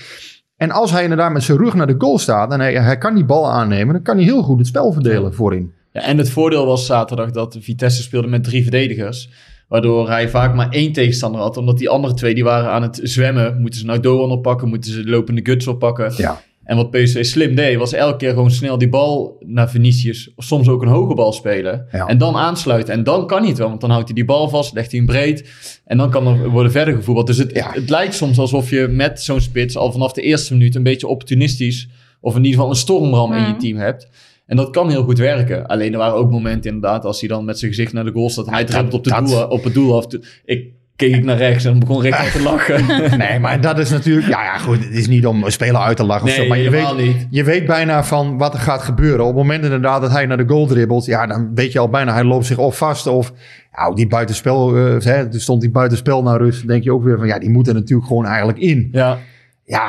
En 0.57 0.71
als 0.71 0.91
hij 0.91 1.03
inderdaad 1.03 1.33
met 1.33 1.43
zijn 1.43 1.59
rug 1.59 1.75
naar 1.75 1.87
de 1.87 1.95
goal 1.99 2.19
staat 2.19 2.53
en 2.53 2.61
hij, 2.61 2.75
hij 2.75 2.99
kan 2.99 3.15
die 3.15 3.25
bal 3.25 3.51
aannemen, 3.51 3.95
dan 3.95 4.03
kan 4.03 4.17
hij 4.17 4.25
heel 4.25 4.43
goed 4.43 4.59
het 4.59 4.67
spel 4.67 4.93
verdelen 4.93 5.35
voorin. 5.35 5.73
Ja, 5.93 6.01
en 6.01 6.19
het 6.19 6.31
voordeel 6.31 6.67
was 6.67 6.87
zaterdag 6.87 7.31
dat 7.31 7.57
Vitesse 7.61 8.03
speelde 8.03 8.29
met 8.29 8.45
drie 8.45 8.63
verdedigers. 8.63 9.31
Waardoor 9.69 10.09
hij 10.09 10.29
vaak 10.29 10.55
maar 10.55 10.69
één 10.71 10.93
tegenstander 10.93 11.41
had. 11.41 11.57
Omdat 11.57 11.79
die 11.79 11.89
andere 11.89 12.15
twee 12.15 12.35
die 12.35 12.45
waren 12.45 12.71
aan 12.71 12.83
het 12.83 13.01
zwemmen. 13.03 13.61
Moeten 13.61 13.81
ze 13.81 13.87
nou 13.87 14.01
Doan 14.01 14.31
oppakken? 14.31 14.69
Moeten 14.69 14.93
ze 14.93 15.05
lopende 15.05 15.41
guts 15.45 15.67
oppakken? 15.67 16.13
Ja. 16.17 16.41
En 16.65 16.77
wat 16.77 16.91
PSV 16.91 17.25
slim 17.25 17.55
deed, 17.55 17.77
was 17.77 17.93
elke 17.93 18.17
keer 18.17 18.31
gewoon 18.31 18.51
snel 18.51 18.79
die 18.79 18.89
bal 18.89 19.37
naar 19.47 19.71
Vinicius. 19.71 20.31
Of 20.37 20.45
soms 20.45 20.69
ook 20.69 20.83
een 20.83 20.89
hoge 20.89 21.15
bal 21.15 21.33
spelen. 21.33 21.87
Ja. 21.93 22.07
En 22.07 22.19
dan 22.19 22.37
aansluiten. 22.37 22.95
En 22.95 23.05
dan 23.05 23.27
kan 23.27 23.39
hij 23.39 23.49
het 23.49 23.59
wel, 23.59 23.69
want 23.69 23.81
dan 23.81 23.91
houdt 23.91 24.05
hij 24.07 24.15
die 24.15 24.25
bal 24.25 24.49
vast, 24.49 24.75
legt 24.75 24.91
hij 24.91 24.99
hem 25.01 25.09
breed. 25.09 25.51
En 25.85 25.97
dan 25.99 26.11
kan 26.11 26.27
er 26.27 26.49
worden 26.51 26.73
verder 26.73 26.95
gevoetbald. 26.95 27.27
Dus 27.27 27.39
het, 27.39 27.51
Ja. 27.55 27.71
het 27.73 27.91
lijkt 27.91 28.15
soms 28.15 28.39
alsof 28.39 28.71
je 28.71 28.87
met 28.91 29.23
zo'n 29.23 29.41
spits 29.41 29.77
al 29.77 29.93
vanaf 29.93 30.13
de 30.13 30.23
eerste 30.23 30.53
minuut 30.53 30.75
een 30.75 30.83
beetje 30.83 31.07
opportunistisch. 31.07 31.89
Of 32.21 32.33
in 32.33 32.39
ieder 32.45 32.55
geval 32.59 32.71
een 32.71 32.77
stormram 32.79 33.33
in 33.33 33.47
je 33.47 33.57
team 33.57 33.77
hebt. 33.79 34.09
En 34.49 34.57
dat 34.57 34.71
kan 34.71 34.91
heel 34.91 35.03
goed 35.05 35.19
werken. 35.19 35.67
Alleen 35.67 35.93
er 35.93 35.99
waren 35.99 36.15
ook 36.17 36.31
momenten 36.31 36.73
inderdaad, 36.75 37.05
als 37.05 37.21
hij 37.21 37.29
dan 37.29 37.45
met 37.45 37.59
zijn 37.59 37.71
gezicht 37.71 37.93
naar 37.93 38.05
de 38.05 38.13
goal 38.13 38.31
staat. 38.31 38.51
hij 38.51 38.65
dribbelt 38.65 38.95
op, 38.95 39.05
de 39.05 39.11
dat- 39.11 39.27
doel, 39.27 39.43
op 39.47 39.65
het 39.65 39.75
doel 39.75 39.97
af. 39.97 40.07
Ik 40.45 40.67
keek 40.97 41.15
ik 41.15 41.25
naar 41.25 41.37
rechts 41.37 41.65
en 41.65 41.79
begon 41.79 42.01
Rick 42.03 42.15
te 42.15 42.43
lachen. 42.43 42.87
Nee, 43.19 43.39
maar 43.39 43.61
dat 43.61 43.79
is 43.79 43.91
natuurlijk... 43.91 44.27
Ja, 44.27 44.43
ja, 44.45 44.59
goed. 44.59 44.85
Het 44.85 44.95
is 44.95 45.09
niet 45.09 45.27
om 45.27 45.45
een 45.45 45.53
speler 45.53 45.81
uit 45.81 45.97
te 45.97 46.05
lachen 46.05 46.27
of 46.29 46.33
zo. 46.35 46.47
Maar 46.47 46.59
je 46.59 46.71
weet, 46.71 46.97
niet. 46.97 47.27
je 47.31 47.45
weet 47.45 47.67
bijna 47.67 48.05
van 48.05 48.39
wat 48.39 48.55
er 48.55 48.61
gaat 48.61 48.83
gebeuren. 48.83 49.21
Op 49.21 49.27
het 49.27 49.37
moment 49.37 49.65
inderdaad 49.65 50.01
dat 50.01 50.11
hij 50.11 50.27
naar 50.27 50.37
de 50.37 50.49
goal 50.49 50.67
dribbelt... 50.67 51.05
Ja, 51.05 51.27
dan 51.27 51.51
weet 51.55 51.73
je 51.73 51.79
al 51.79 51.89
bijna, 51.89 52.13
hij 52.13 52.25
loopt 52.25 52.47
zich 52.47 52.59
of 52.59 52.77
vast 52.77 53.07
of... 53.07 53.33
Ja, 53.73 53.93
die 53.95 54.07
buitenspel, 54.07 54.77
eh, 54.77 54.83
hè, 55.05 55.13
er 55.15 55.41
stond 55.41 55.61
die 55.61 55.71
buitenspel 55.71 56.23
naar 56.23 56.39
rust. 56.39 56.59
Dan 56.59 56.67
denk 56.69 56.83
je 56.85 56.93
ook 56.93 57.05
weer 57.05 57.19
van, 57.19 57.27
ja, 57.27 57.39
die 57.39 57.51
moet 57.51 57.69
er 57.69 57.75
natuurlijk 57.75 58.09
gewoon 58.09 58.27
eigenlijk 58.27 58.59
in. 58.59 58.89
Ja, 58.93 59.19
Ja, 59.65 59.89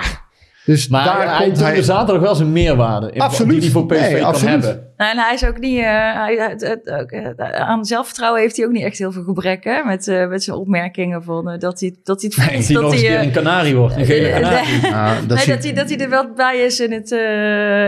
dus 0.73 0.88
maar 0.88 1.03
daar 1.05 1.38
hij 1.38 1.45
komt 1.45 1.60
hij... 1.60 1.82
zaterdag 1.82 2.21
wel 2.23 2.36
zijn 2.36 2.51
meerwaarde. 2.51 3.12
In, 3.12 3.21
Absoluut. 3.21 3.51
Die 3.51 3.62
hij 3.62 3.69
voor 3.69 3.86
PSV 3.86 3.99
Nee, 4.01 4.15
kan 4.15 4.23
absoluut. 4.23 4.63
hebben. 4.65 4.88
Nou, 4.97 5.12
en 5.12 5.17
hij 5.17 5.34
is 5.34 5.45
ook 5.45 5.60
niet. 5.60 5.77
eh, 5.79 5.84
hij, 6.13 6.36
het, 6.49 6.62
het- 6.62 6.89
ook, 7.01 7.12
eh, 7.12 7.49
aan 7.62 7.86
zelfvertrouwen 7.86 8.41
heeft 8.41 8.58
hij 8.58 8.65
ook 8.65 8.71
niet 8.71 8.84
echt 8.84 8.97
heel 8.97 9.12
veel 9.12 9.23
gebrek. 9.23 9.63
Hè? 9.63 9.84
Met, 9.84 10.08
eh, 10.08 10.27
met 10.27 10.43
zijn 10.43 10.58
opmerkingen 10.58 11.23
van 11.23 11.55
dat, 11.60 11.79
hij, 11.79 11.95
dat 12.03 12.21
hij 12.21 12.32
het 12.36 12.43
voelt. 12.43 12.55
Als 12.58 12.65
hij 12.67 12.75
nog 12.82 12.91
dat 12.91 13.01
hij. 13.01 13.23
een 13.23 13.32
kanarie 13.32 13.75
wordt, 13.75 13.95
een 13.95 14.05
gele 14.05 14.29
kanarie. 14.39 14.82
nee, 14.82 14.91
Ja, 14.91 15.15
dat 15.27 15.27
nee, 15.27 15.38
zie- 15.38 15.53
dat, 15.53 15.63
hij, 15.63 15.73
dat 15.73 15.89
hij 15.89 15.97
er 15.99 16.10
wel 16.10 16.34
bij 16.36 16.58
is 16.58 16.79
in 16.79 16.91
het, 16.91 17.12
eh 17.12 17.19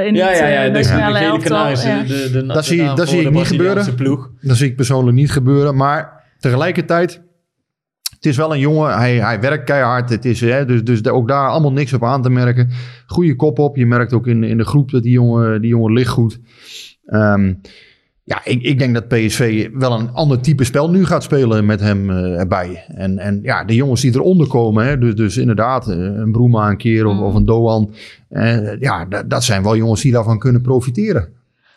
in 0.06 0.15
Ja, 0.15 0.28
het 0.28 0.38
ja, 0.38 0.48
ja. 0.48 0.70
De, 0.70 0.84
gele 0.84 1.39
kanarie. 1.39 2.46
Dat 2.48 2.65
zie- 2.65 3.22
ik 3.22 3.32
niet 3.32 3.48
gebeuren. 3.48 3.86
Dat 4.41 4.58
zie 4.58 4.67
ik 4.70 4.76
persoonlijk 4.76 5.17
niet 5.17 5.32
gebeuren. 5.32 5.76
Maar 5.76 6.24
tegelijkertijd, 6.39 7.22
het 8.22 8.30
is 8.32 8.38
wel 8.38 8.54
een 8.54 8.60
jongen. 8.60 8.98
Hij, 8.98 9.16
hij 9.16 9.40
werkt 9.40 9.64
keihard. 9.64 10.10
Het 10.10 10.26
is, 10.26 10.42
hè, 10.42 10.66
dus, 10.66 10.84
dus 10.84 11.08
ook 11.08 11.28
daar 11.28 11.50
allemaal 11.50 11.72
niks 11.72 11.94
op 11.94 12.04
aan 12.04 12.22
te 12.22 12.30
merken. 12.30 12.70
Goede 13.08 13.36
kop 13.36 13.60
op. 13.60 13.76
Je 13.76 13.86
merkt 13.86 14.14
ook 14.14 14.28
in, 14.28 14.44
in 14.44 14.58
de 14.58 14.66
groep 14.66 14.92
dat 14.92 15.04
die 15.04 15.12
jongen, 15.12 15.62
die 15.62 15.70
jongen 15.70 15.94
ligt 15.94 16.10
goed. 16.10 16.40
Ehm, 17.06 17.54
ja, 18.24 18.42
ik, 18.44 18.62
ik 18.62 18.80
denk 18.80 18.94
dat 18.94 19.08
PSV 19.08 19.70
wel 19.74 20.00
een 20.00 20.12
ander 20.12 20.42
type 20.42 20.64
spel 20.64 20.90
nu 20.90 21.06
gaat 21.06 21.24
spelen 21.24 21.66
met 21.66 21.80
hem 21.80 22.10
eh, 22.10 22.40
erbij. 22.40 22.86
En, 22.88 23.18
en 23.18 23.40
ja, 23.44 23.64
de 23.64 23.76
jongens 23.76 24.02
die 24.02 24.16
eronder 24.16 24.48
komen, 24.48 24.86
hè, 24.86 24.98
dus, 24.98 25.16
dus 25.16 25.38
inderdaad 25.38 25.88
eh, 25.90 25.98
een 25.98 26.32
Broema 26.32 26.70
een 26.70 26.78
keer 26.78 27.06
of, 27.06 27.14
Mm. 27.14 27.24
of 27.24 27.34
een 27.34 27.46
Doan. 27.46 27.94
eh, 28.30 28.80
ja, 28.80 29.06
dat, 29.06 29.30
dat 29.30 29.44
zijn 29.44 29.64
wel 29.64 29.76
jongens 29.76 30.02
die 30.02 30.12
daarvan 30.12 30.40
kunnen 30.40 30.62
profiteren. 30.62 31.30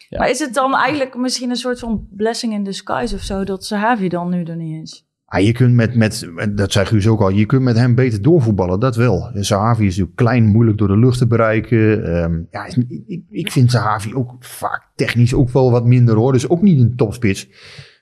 Ja. 0.08 0.18
Maar 0.18 0.30
is 0.30 0.38
het 0.38 0.54
dan 0.54 0.74
eigenlijk 0.74 1.16
misschien 1.16 1.50
een 1.50 1.56
soort 1.56 1.78
van 1.78 2.06
blessing 2.10 2.52
in 2.52 2.64
disguise 2.64 3.14
of 3.14 3.20
zo 3.22 3.44
dat 3.44 3.64
Sahavi 3.64 4.08
dan 4.08 4.30
nu 4.30 4.42
er 4.42 4.56
niet 4.56 4.82
is? 4.82 5.06
Ah, 5.26 5.40
je 5.44 5.52
kunt 5.52 5.74
met, 5.74 5.94
met, 5.94 6.28
dat 6.54 6.72
zei 6.72 6.86
Guus 6.86 7.06
ook 7.06 7.20
al, 7.20 7.28
je 7.28 7.46
kunt 7.46 7.62
met 7.62 7.76
hem 7.76 7.94
beter 7.94 8.22
doorvoetballen, 8.22 8.80
dat 8.80 8.96
wel. 8.96 9.30
Sahavi 9.34 9.82
is 9.82 9.88
natuurlijk 9.88 10.16
klein, 10.16 10.46
moeilijk 10.46 10.78
door 10.78 10.88
de 10.88 10.98
lucht 10.98 11.18
te 11.18 11.26
bereiken. 11.26 12.04
Ehm, 12.04 12.40
ja, 12.50 12.66
ik, 13.06 13.22
ik 13.30 13.52
vind 13.52 13.70
Sahavi 13.70 14.14
ook 14.14 14.36
vaak 14.38 14.88
technisch 14.94 15.34
ook 15.34 15.50
wel 15.50 15.70
wat 15.70 15.84
minder 15.86 16.16
hoor. 16.16 16.32
Dus 16.32 16.48
ook 16.48 16.62
niet 16.62 16.80
een 16.80 16.96
topspits. 16.96 17.48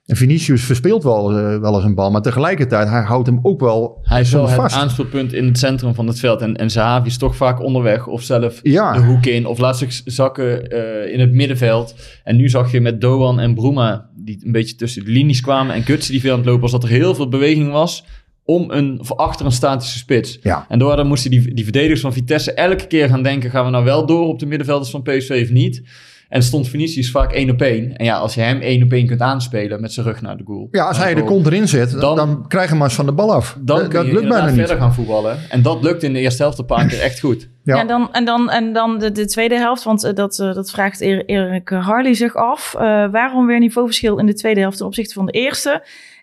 En 0.07 0.17
Vinicius 0.17 0.65
verspeelt 0.65 1.03
wel, 1.03 1.39
eh, 1.39 1.59
wel 1.59 1.75
eens 1.75 1.85
een 1.85 1.95
bal, 1.95 2.11
maar 2.11 2.23
tegelijkertijd, 2.23 2.89
hij 2.89 3.03
houdt 3.03 3.27
hem 3.27 3.39
ook 3.43 3.61
wel 3.61 3.99
Hij 4.03 4.21
is 4.21 4.33
wel 4.33 4.49
het 4.49 4.73
aanspeelpunt 4.73 5.33
in 5.33 5.47
het 5.47 5.59
centrum 5.59 5.95
van 5.95 6.07
het 6.07 6.19
veld. 6.19 6.41
En, 6.41 6.57
en 6.57 6.71
Zahavi 6.71 7.07
is 7.07 7.19
toch 7.19 7.37
vaak 7.37 7.63
onderweg 7.63 8.07
of 8.07 8.23
zelf 8.23 8.61
Ja. 8.63 8.93
de 8.93 9.01
hoek 9.01 9.27
in. 9.27 9.47
Of 9.47 9.59
laat 9.59 9.79
zich 9.79 10.01
zakken 10.05 10.71
eh, 10.71 11.13
in 11.13 11.21
het 11.21 11.33
middenveld. 11.33 11.95
En 12.25 12.37
nu 12.37 12.49
zag 12.49 12.73
je 12.73 12.81
met 12.81 13.01
Doan 13.01 13.41
en 13.41 13.55
Bruma, 13.55 14.11
die 14.25 14.39
een 14.45 14.53
beetje 14.53 14.75
tussen 14.75 15.05
de 15.05 15.11
linies 15.11 15.41
kwamen. 15.41 15.75
En 15.75 15.83
Gutsen 15.83 16.13
die 16.13 16.21
veel 16.21 16.33
aan 16.33 16.39
het 16.39 16.47
lopen 16.47 16.63
was, 16.63 16.71
dat 16.71 16.83
er 16.83 16.89
heel 16.89 17.15
veel 17.15 17.29
beweging 17.29 17.71
was 17.71 18.05
om 18.45 18.71
een, 18.71 18.99
voor 19.03 19.17
achter 19.17 19.47
een 19.47 19.53
statische 19.53 19.99
spits. 19.99 20.39
Ja. 20.43 20.67
En 20.69 20.79
daardoor 20.79 21.07
moesten 21.07 21.31
die, 21.31 21.55
die 21.55 21.65
verdedigers 21.65 22.01
van 22.01 22.13
Vitesse 22.13 22.53
elke 22.53 22.87
keer 22.87 23.09
gaan 23.09 23.23
denken... 23.23 23.51
gaan 23.51 23.65
we 23.65 23.71
nou 23.71 23.85
wel 23.85 24.07
door 24.07 24.27
op 24.27 24.39
de 24.39 24.47
middenvelders 24.47 24.91
van 24.91 25.03
PSV 25.03 25.41
of 25.45 25.51
niet? 25.51 25.83
En 26.33 26.43
stond 26.43 26.69
Vinicius 26.69 27.11
vaak 27.11 27.33
één 27.33 27.51
op 27.51 27.61
één. 27.61 27.97
En 27.97 28.05
ja, 28.05 28.17
als 28.17 28.35
je 28.35 28.41
hem 28.41 28.61
één 28.61 28.83
op 28.83 28.93
één 28.93 29.07
kunt 29.07 29.21
aanspelen 29.21 29.81
met 29.81 29.93
zijn 29.93 30.07
rug 30.07 30.21
naar 30.23 30.37
de 30.37 30.43
goal. 30.47 30.69
Ja, 30.71 30.85
als 30.85 30.99
hij 30.99 31.15
de 31.15 31.25
kont 31.25 31.47
erin 31.47 31.69
zet, 31.69 31.91
dan, 32.01 32.17
Dan- 32.17 32.45
krijg 32.49 32.69
je 32.69 32.75
maar 32.75 32.87
eens 32.87 32.95
van 32.95 33.07
de 33.07 33.13
bal 33.13 33.33
af. 33.33 33.57
Dan 33.61 33.79
dat 33.79 33.89
kun 33.89 33.99
dat 33.99 34.07
je 34.07 34.13
lukt 34.13 34.29
bijna 34.29 34.53
verder 34.53 34.77
gaan 34.77 34.95
voetballen. 34.95 35.39
En 35.49 35.63
dat 35.63 35.83
lukt 35.83 36.03
in 36.03 36.13
de 36.13 36.19
eerste 36.19 36.43
helft 36.43 36.59
een 36.59 36.65
paar 36.67 36.87
keer 36.87 37.01
echt 37.01 37.21
goed. 37.21 37.49
Ja. 37.65 37.75
Ja. 37.75 37.81
en 37.81 37.87
dan, 37.87 38.09
en 38.13 38.25
dan, 38.25 38.51
en 38.51 38.73
dan 38.73 38.99
de, 38.99 39.13
de 39.13 39.27
tweede 39.27 39.55
helft, 39.55 39.83
want 39.83 40.05
eh, 40.05 40.15
dat, 40.15 40.39
eh, 40.39 40.55
dat 40.55 40.71
vraagt 40.71 41.01
Erik 41.01 41.31
Erik 41.31 41.69
Harley 41.69 42.15
zich 42.15 42.35
af. 42.35 42.75
Eh, 42.75 42.81
waarom 43.11 43.47
weer 43.47 43.59
niveauverschil 43.59 44.19
in 44.19 44.27
de 44.27 44.35
tweede 44.35 44.61
helft 44.61 44.77
ten 44.77 44.87
opzichte 44.87 45.15
van 45.15 45.27
de 45.27 45.33
eerste? 45.33 45.83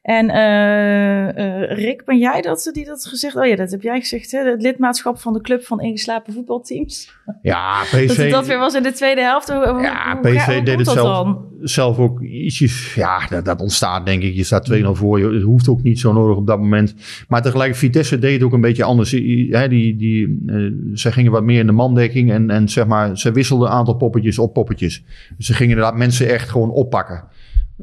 En 0.10 0.30
eh, 0.30 1.28
eh, 1.62 1.78
Rick, 1.78 2.06
ben 2.06 2.18
jij 2.18 2.42
dat 2.42 2.70
die 2.74 2.86
dat 2.86 3.06
gezegd? 3.06 3.36
Oh 3.36 3.46
ja, 3.46 3.56
dat 3.56 3.72
heb 3.72 3.82
jij 3.82 4.00
gezegd, 4.00 4.32
hè? 4.32 4.40
Het 4.50 4.62
lidmaatschap 4.62 5.20
van 5.20 5.34
de 5.34 5.42
club 5.42 5.64
van 5.66 5.82
ingeslapen 5.82 6.34
voetbalteams. 6.34 7.14
Ja, 7.42 7.80
Dat 7.92 8.06
PSV, 8.06 8.32
dat 8.32 8.48
weer 8.48 8.58
was 8.60 8.74
in 8.74 8.84
de 8.84 8.92
tweede 8.92 9.22
helft. 9.22 9.50
Hoe, 9.50 9.80
Ja, 9.82 10.20
hoe- 10.22 10.32
PSV 10.32 10.54
hoe 10.54 10.64
deed 10.64 10.78
het 10.78 10.88
zelf, 10.88 11.24
dan? 11.24 11.46
zelf 11.62 12.00
ook 12.00 12.22
ietsjes. 12.22 12.94
Ja, 12.96 13.28
dat, 13.28 13.46
dat 13.46 13.62
ontstaat 13.62 14.06
denk 14.06 14.24
ik. 14.24 14.36
Je 14.36 14.44
staat 14.44 14.72
2-0 14.74 14.86
voor 14.92 15.20
je. 15.20 15.34
Het 15.34 15.44
hoeft 15.44 15.70
ook 15.70 15.84
niet 15.84 16.00
zo 16.00 16.14
nodig 16.14 16.38
op 16.38 16.48
dat 16.48 16.60
moment. 16.60 16.96
Maar 17.28 17.42
tegelijk, 17.42 17.76
Vitesse 17.76 18.20
deed 18.20 18.34
het 18.34 18.44
ook 18.44 18.54
een 18.54 18.62
beetje 18.62 18.84
anders. 18.84 19.12
Hè, 19.12 19.68
die, 19.68 19.96
die, 19.96 20.44
eh, 20.48 20.56
ze 20.94 21.12
gingen 21.12 21.32
wat 21.32 21.44
meer 21.44 21.60
in 21.60 21.66
de 21.66 21.72
mandekking. 21.72 22.32
En, 22.32 22.50
en 22.50 22.70
zeg 22.70 22.88
maar, 22.88 23.18
ze 23.18 23.32
wisselden 23.32 23.68
een 23.68 23.74
aantal 23.74 23.96
poppetjes 23.96 24.40
op 24.40 24.54
poppetjes. 24.54 25.04
Dus 25.38 25.46
ze 25.46 25.54
gingen 25.54 25.72
inderdaad 25.76 25.98
mensen 25.98 26.30
echt 26.30 26.50
gewoon 26.50 26.72
oppakken. 26.72 27.24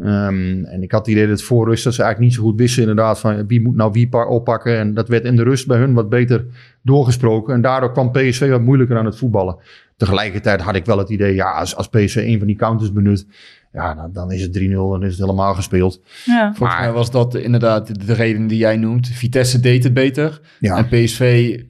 Ehm, 0.01 0.65
en 0.65 0.83
ik 0.83 0.93
had 0.93 1.07
het 1.07 1.15
idee 1.15 1.27
dat 1.27 1.43
voor 1.43 1.69
rust 1.69 1.85
dat 1.85 1.95
ze 1.95 2.03
eigenlijk 2.03 2.31
niet 2.33 2.41
zo 2.41 2.49
goed 2.51 2.59
wisten 2.61 2.81
inderdaad 2.81 3.21
van 3.21 3.47
wie 3.47 3.63
moet 3.63 3.77
nou 3.77 3.93
wie 3.93 4.09
pa- 4.09 4.27
oppakken. 4.27 4.79
En 4.79 4.95
dat 4.95 5.09
werd 5.09 5.25
in 5.25 5.37
de 5.37 5.43
rust 5.43 5.67
bij 5.67 5.79
hun 5.79 5.93
wat 5.95 6.09
beter 6.09 6.47
doorgesproken. 6.83 7.55
En 7.55 7.61
daardoor 7.61 7.93
kwam 7.93 8.11
PSV 8.11 8.51
wat 8.51 8.61
moeilijker 8.63 8.97
aan 8.99 9.05
het 9.05 9.17
voetballen. 9.17 9.57
Tegelijkertijd 9.97 10.61
had 10.61 10.75
ik 10.75 10.85
wel 10.85 10.99
het 10.99 11.11
idee, 11.11 11.35
ja, 11.35 11.51
als, 11.51 11.77
als 11.77 11.89
PSV 11.89 12.17
een 12.17 12.39
van 12.39 12.47
die 12.47 12.57
counters 12.57 12.93
benut, 12.93 13.27
ja, 13.73 13.95
dan, 13.95 14.13
dan 14.13 14.33
is 14.33 14.43
het 14.43 14.59
3-0 14.59 14.61
en 14.95 15.03
is 15.03 15.11
het 15.11 15.21
helemaal 15.21 15.55
gespeeld. 15.55 16.03
Ja. 16.25 16.55
Volgens 16.55 16.79
mij 16.79 16.93
was 16.93 17.11
dat 17.11 17.35
inderdaad 17.35 18.07
de 18.07 18.13
reden 18.13 18.47
die 18.47 18.59
jij 18.59 18.77
noemt. 18.77 19.09
Vitesse 19.09 19.61
deed 19.61 19.85
het 19.85 19.95
beter. 19.95 20.41
Ja, 20.61 20.77
En 20.77 20.89
PSV 20.89 21.61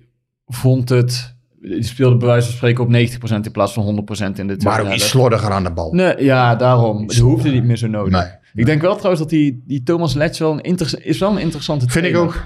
vond 0.46 0.88
het... 0.88 1.35
Die 1.68 1.82
speelde 1.82 2.16
bij 2.16 2.26
wijze 2.28 2.46
van 2.46 2.56
spreken 2.56 2.84
op 2.84 2.90
90% 2.90 3.44
in 3.44 3.50
plaats 3.52 3.72
van 3.72 3.84
100% 3.84 4.22
in 4.22 4.26
de 4.26 4.32
tweede 4.34 4.64
maar 4.64 4.80
ook 4.80 4.92
iets 4.92 5.08
slordiger 5.08 5.50
aan 5.50 5.64
de 5.64 5.72
bal. 5.72 5.92
Nee, 5.92 6.24
ja, 6.24 6.56
daarom. 6.56 7.02
Het 7.02 7.18
hoefde 7.18 7.50
niet 7.50 7.64
meer 7.64 7.76
zo 7.76 7.86
nodig. 7.86 8.12
Nee, 8.12 8.30
Ik 8.54 8.66
denk 8.66 8.80
wel 8.82 8.94
trouwens 8.94 9.20
dat 9.20 9.30
die, 9.30 9.62
die 9.66 9.82
Thomas 9.82 10.14
Letch 10.14 10.38
wel 10.38 10.52
een 10.52 10.60
inter- 10.60 11.06
is 11.06 11.18
wel 11.18 11.30
een 11.30 11.38
interessante 11.38 11.88
Vind 11.88 12.04
ik 12.06 12.10
trainer. 12.12 12.34
ook. 12.36 12.44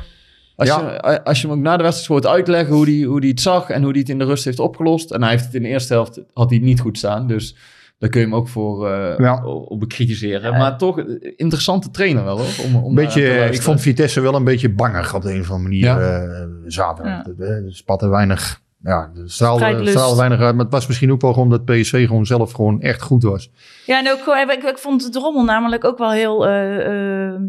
Als, 0.56 0.68
Ja. 0.68 0.92
je, 0.92 1.24
als 1.24 1.40
je 1.40 1.46
hem 1.48 1.56
ook 1.56 1.62
na 1.62 1.76
de 1.76 1.82
wedstrijd 1.82 2.08
hoort 2.24 2.34
uitleggen 2.34 2.74
hoe 2.74 2.84
hij 2.84 3.00
hoe 3.02 3.20
die 3.20 3.30
het 3.30 3.40
zag 3.40 3.70
en 3.70 3.82
hoe 3.82 3.90
hij 3.90 4.00
het 4.00 4.08
in 4.08 4.18
de 4.18 4.24
rust 4.24 4.44
heeft 4.44 4.58
opgelost. 4.58 5.10
En 5.10 5.22
hij 5.22 5.30
heeft 5.30 5.44
het 5.44 5.54
in 5.54 5.62
de 5.62 5.68
eerste 5.68 5.92
helft 5.92 6.20
had 6.32 6.50
hij 6.50 6.58
niet 6.58 6.80
goed 6.80 6.98
staan. 6.98 7.26
Dus 7.26 7.56
daar 7.98 8.10
kun 8.10 8.20
je 8.20 8.26
hem 8.26 8.34
ook 8.34 8.48
voor 8.48 8.90
eh, 8.90 9.18
Ja. 9.18 9.44
op 9.44 9.80
bekritiseren. 9.80 10.52
Maar 10.56 10.78
toch, 10.78 10.98
eh, 10.98 11.04
interessante 11.36 11.90
trainer 11.90 12.24
wel 12.24 12.36
hoor. 12.38 12.64
Om, 12.64 12.76
om 12.76 12.94
beetje, 12.94 13.22
ik 13.52 13.62
vond 13.62 13.80
Vitesse 13.80 14.20
wel 14.20 14.34
een 14.34 14.44
beetje 14.44 14.70
bangig 14.70 15.14
op 15.14 15.22
de 15.22 15.32
een 15.34 15.40
of 15.40 15.50
andere 15.50 15.68
manier 15.68 15.84
Ja. 15.84 15.98
eh, 16.22 16.46
zaterdag. 16.66 17.22
Eh, 17.38 17.48
Er 17.48 17.62
spatte 17.74 18.08
weinig, 18.08 18.60
ja, 18.82 19.10
er 19.16 19.30
straalde, 19.30 19.86
straalde 19.86 20.16
weinig 20.16 20.40
uit. 20.40 20.54
Maar 20.54 20.64
het 20.64 20.72
was 20.74 20.86
misschien 20.86 21.12
ook 21.12 21.20
wel 21.20 21.32
gewoon 21.32 21.50
dat 21.50 21.64
PSV 21.64 22.06
gewoon 22.06 22.26
zelf 22.26 22.52
gewoon 22.52 22.80
echt 22.80 23.02
goed 23.02 23.22
was. 23.22 23.50
Ja, 23.86 23.98
en 23.98 24.10
ook, 24.12 24.36
ik, 24.50 24.62
ik 24.62 24.78
vond 24.78 25.02
het 25.02 25.12
Drommel 25.12 25.44
namelijk 25.44 25.84
ook 25.84 25.98
wel 25.98 26.10
heel 26.10 26.46
eh, 26.46 27.26
eh, 27.26 27.40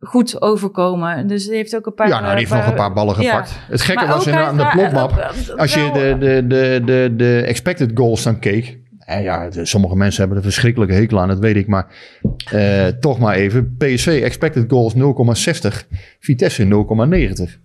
goed 0.00 0.40
overkomen. 0.42 1.26
Dus 1.26 1.44
die 1.46 1.54
heeft 1.56 1.76
ook 1.76 1.86
een 1.86 1.94
paar... 1.94 2.08
ja, 2.08 2.20
nou, 2.20 2.28
die 2.30 2.38
heeft 2.38 2.52
nog 2.52 2.66
een 2.66 2.74
paar 2.74 2.92
ballen 2.92 3.22
ja. 3.22 3.30
gepakt. 3.30 3.58
Het 3.68 3.80
gekke 3.80 4.04
Maar 4.04 4.14
was 4.14 4.26
in, 4.26 4.32
hij- 4.34 4.42
aan 4.44 4.56
de 4.56 4.68
plotmap. 4.72 5.10
eh, 5.16 5.56
Als 5.56 5.74
je 5.74 5.90
de, 5.92 6.16
de, 6.18 6.46
de, 6.46 6.82
de, 6.84 7.12
de 7.16 7.42
expected 7.46 7.90
goals 7.94 8.22
dan 8.22 8.38
keek. 8.38 8.78
En 8.98 9.22
ja, 9.22 9.48
de- 9.50 9.64
sommige 9.66 9.96
mensen 9.96 10.20
hebben 10.20 10.38
er 10.38 10.44
verschrikkelijke 10.44 10.94
hekel 10.94 11.20
aan, 11.20 11.28
dat 11.28 11.38
weet 11.38 11.56
ik. 11.56 11.66
Maar 11.66 11.86
toch 13.00 13.18
maar 13.18 13.34
even. 13.34 13.76
PSV 13.78 14.20
expected 14.24 14.64
goals 14.70 14.94
0,60. 14.94 15.86
Vitesse 16.20 16.64
0,90. 16.64 17.62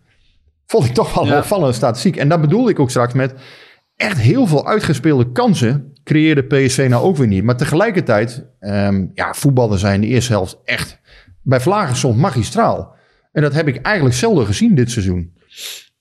Vond 0.70 0.86
ik 0.86 0.94
toch 0.94 1.14
wel 1.14 1.24
een 1.24 1.30
Ja. 1.30 1.38
opvallende 1.38 1.74
statistiek. 1.74 2.16
En 2.16 2.30
dat 2.30 2.42
bedoelde 2.42 2.70
ik 2.70 2.80
ook 2.80 2.90
straks 2.90 3.14
met... 3.14 3.34
Echt 3.96 4.18
heel 4.18 4.48
veel 4.48 4.68
uitgespeelde 4.68 5.32
kansen 5.32 5.94
creëerde 6.04 6.44
PSV 6.44 6.86
nou 6.90 7.04
ook 7.04 7.16
weer 7.18 7.28
niet. 7.28 7.44
Maar 7.44 7.58
tegelijkertijd, 7.58 8.46
ehm 8.60 9.06
ja, 9.14 9.34
voetballen 9.34 9.80
zijn 9.80 10.02
de 10.02 10.08
eerste 10.08 10.32
helft 10.32 10.58
echt... 10.64 11.00
Bij 11.42 11.60
Vlagen 11.60 11.96
soms 11.96 12.18
magistraal. 12.18 12.96
En 13.32 13.42
dat 13.42 13.54
heb 13.54 13.68
ik 13.68 13.82
eigenlijk 13.82 14.16
zelden 14.16 14.46
gezien 14.46 14.76
dit 14.76 14.92
seizoen. 14.92 15.34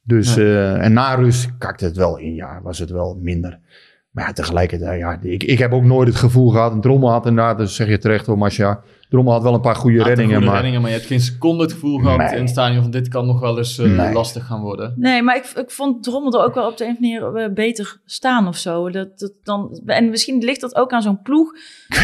Dus, 0.02 0.36
eh, 0.36 0.84
en 0.84 0.92
na 0.92 1.14
rust 1.14 1.58
kakte 1.58 1.84
het 1.84 1.96
wel 1.96 2.18
in. 2.18 2.34
Ja, 2.34 2.60
was 2.62 2.78
het 2.78 2.90
wel 2.90 3.18
minder. 3.22 3.58
Maar 4.10 4.26
ja, 4.26 4.32
tegelijkertijd, 4.32 4.98
ja, 4.98 5.18
ik, 5.22 5.42
ik 5.42 5.58
heb 5.58 5.72
ook 5.72 5.84
nooit 5.84 6.08
het 6.08 6.16
gevoel 6.16 6.50
gehad. 6.50 6.72
En 6.72 6.80
Drommel 6.80 7.10
had 7.10 7.26
inderdaad, 7.26 7.58
dat 7.58 7.70
zeg 7.70 7.88
je 7.88 7.98
terecht 7.98 8.26
hoor, 8.26 8.38
Masja. 8.38 8.80
Drommel 9.08 9.32
had 9.32 9.42
wel 9.42 9.54
een 9.54 9.60
paar 9.60 9.74
goede 9.74 10.02
reddingen. 10.02 10.30
goede 10.32 10.46
Maar 10.46 10.54
reddingen, 10.54 10.80
maar 10.80 10.90
je 10.90 10.96
hebt 10.96 11.08
geen 11.08 11.20
seconde 11.20 11.62
het 11.62 11.72
gevoel 11.72 11.98
gehad 11.98 12.16
Nee. 12.18 12.32
in 12.34 12.40
het 12.40 12.48
stadion 12.50 12.82
van 12.82 12.90
dit 12.90 13.08
kan 13.08 13.26
nog 13.26 13.40
wel 13.40 13.58
eens 13.58 13.78
eh, 13.78 13.86
Nee. 13.90 14.12
lastig 14.12 14.46
gaan 14.46 14.60
worden. 14.60 14.94
Nee, 14.96 15.22
maar 15.22 15.36
ik, 15.36 15.44
ik 15.44 15.70
vond 15.70 16.02
Drommel 16.02 16.32
er 16.40 16.44
ook 16.46 16.54
wel 16.54 16.66
op 16.68 16.76
de 16.76 16.84
een 16.84 16.90
of 16.90 16.96
andere 17.02 17.30
manier 17.30 17.44
eh, 17.48 17.52
beter 17.54 18.00
staan 18.04 18.48
of 18.48 18.56
zo. 18.56 18.90
Dat, 18.90 19.18
dat 19.18 19.32
dan, 19.42 19.80
en 19.86 20.10
misschien 20.10 20.38
ligt 20.44 20.60
dat 20.60 20.74
ook 20.76 20.92
aan 20.92 21.02
zo'n 21.02 21.22
ploeg. 21.22 21.52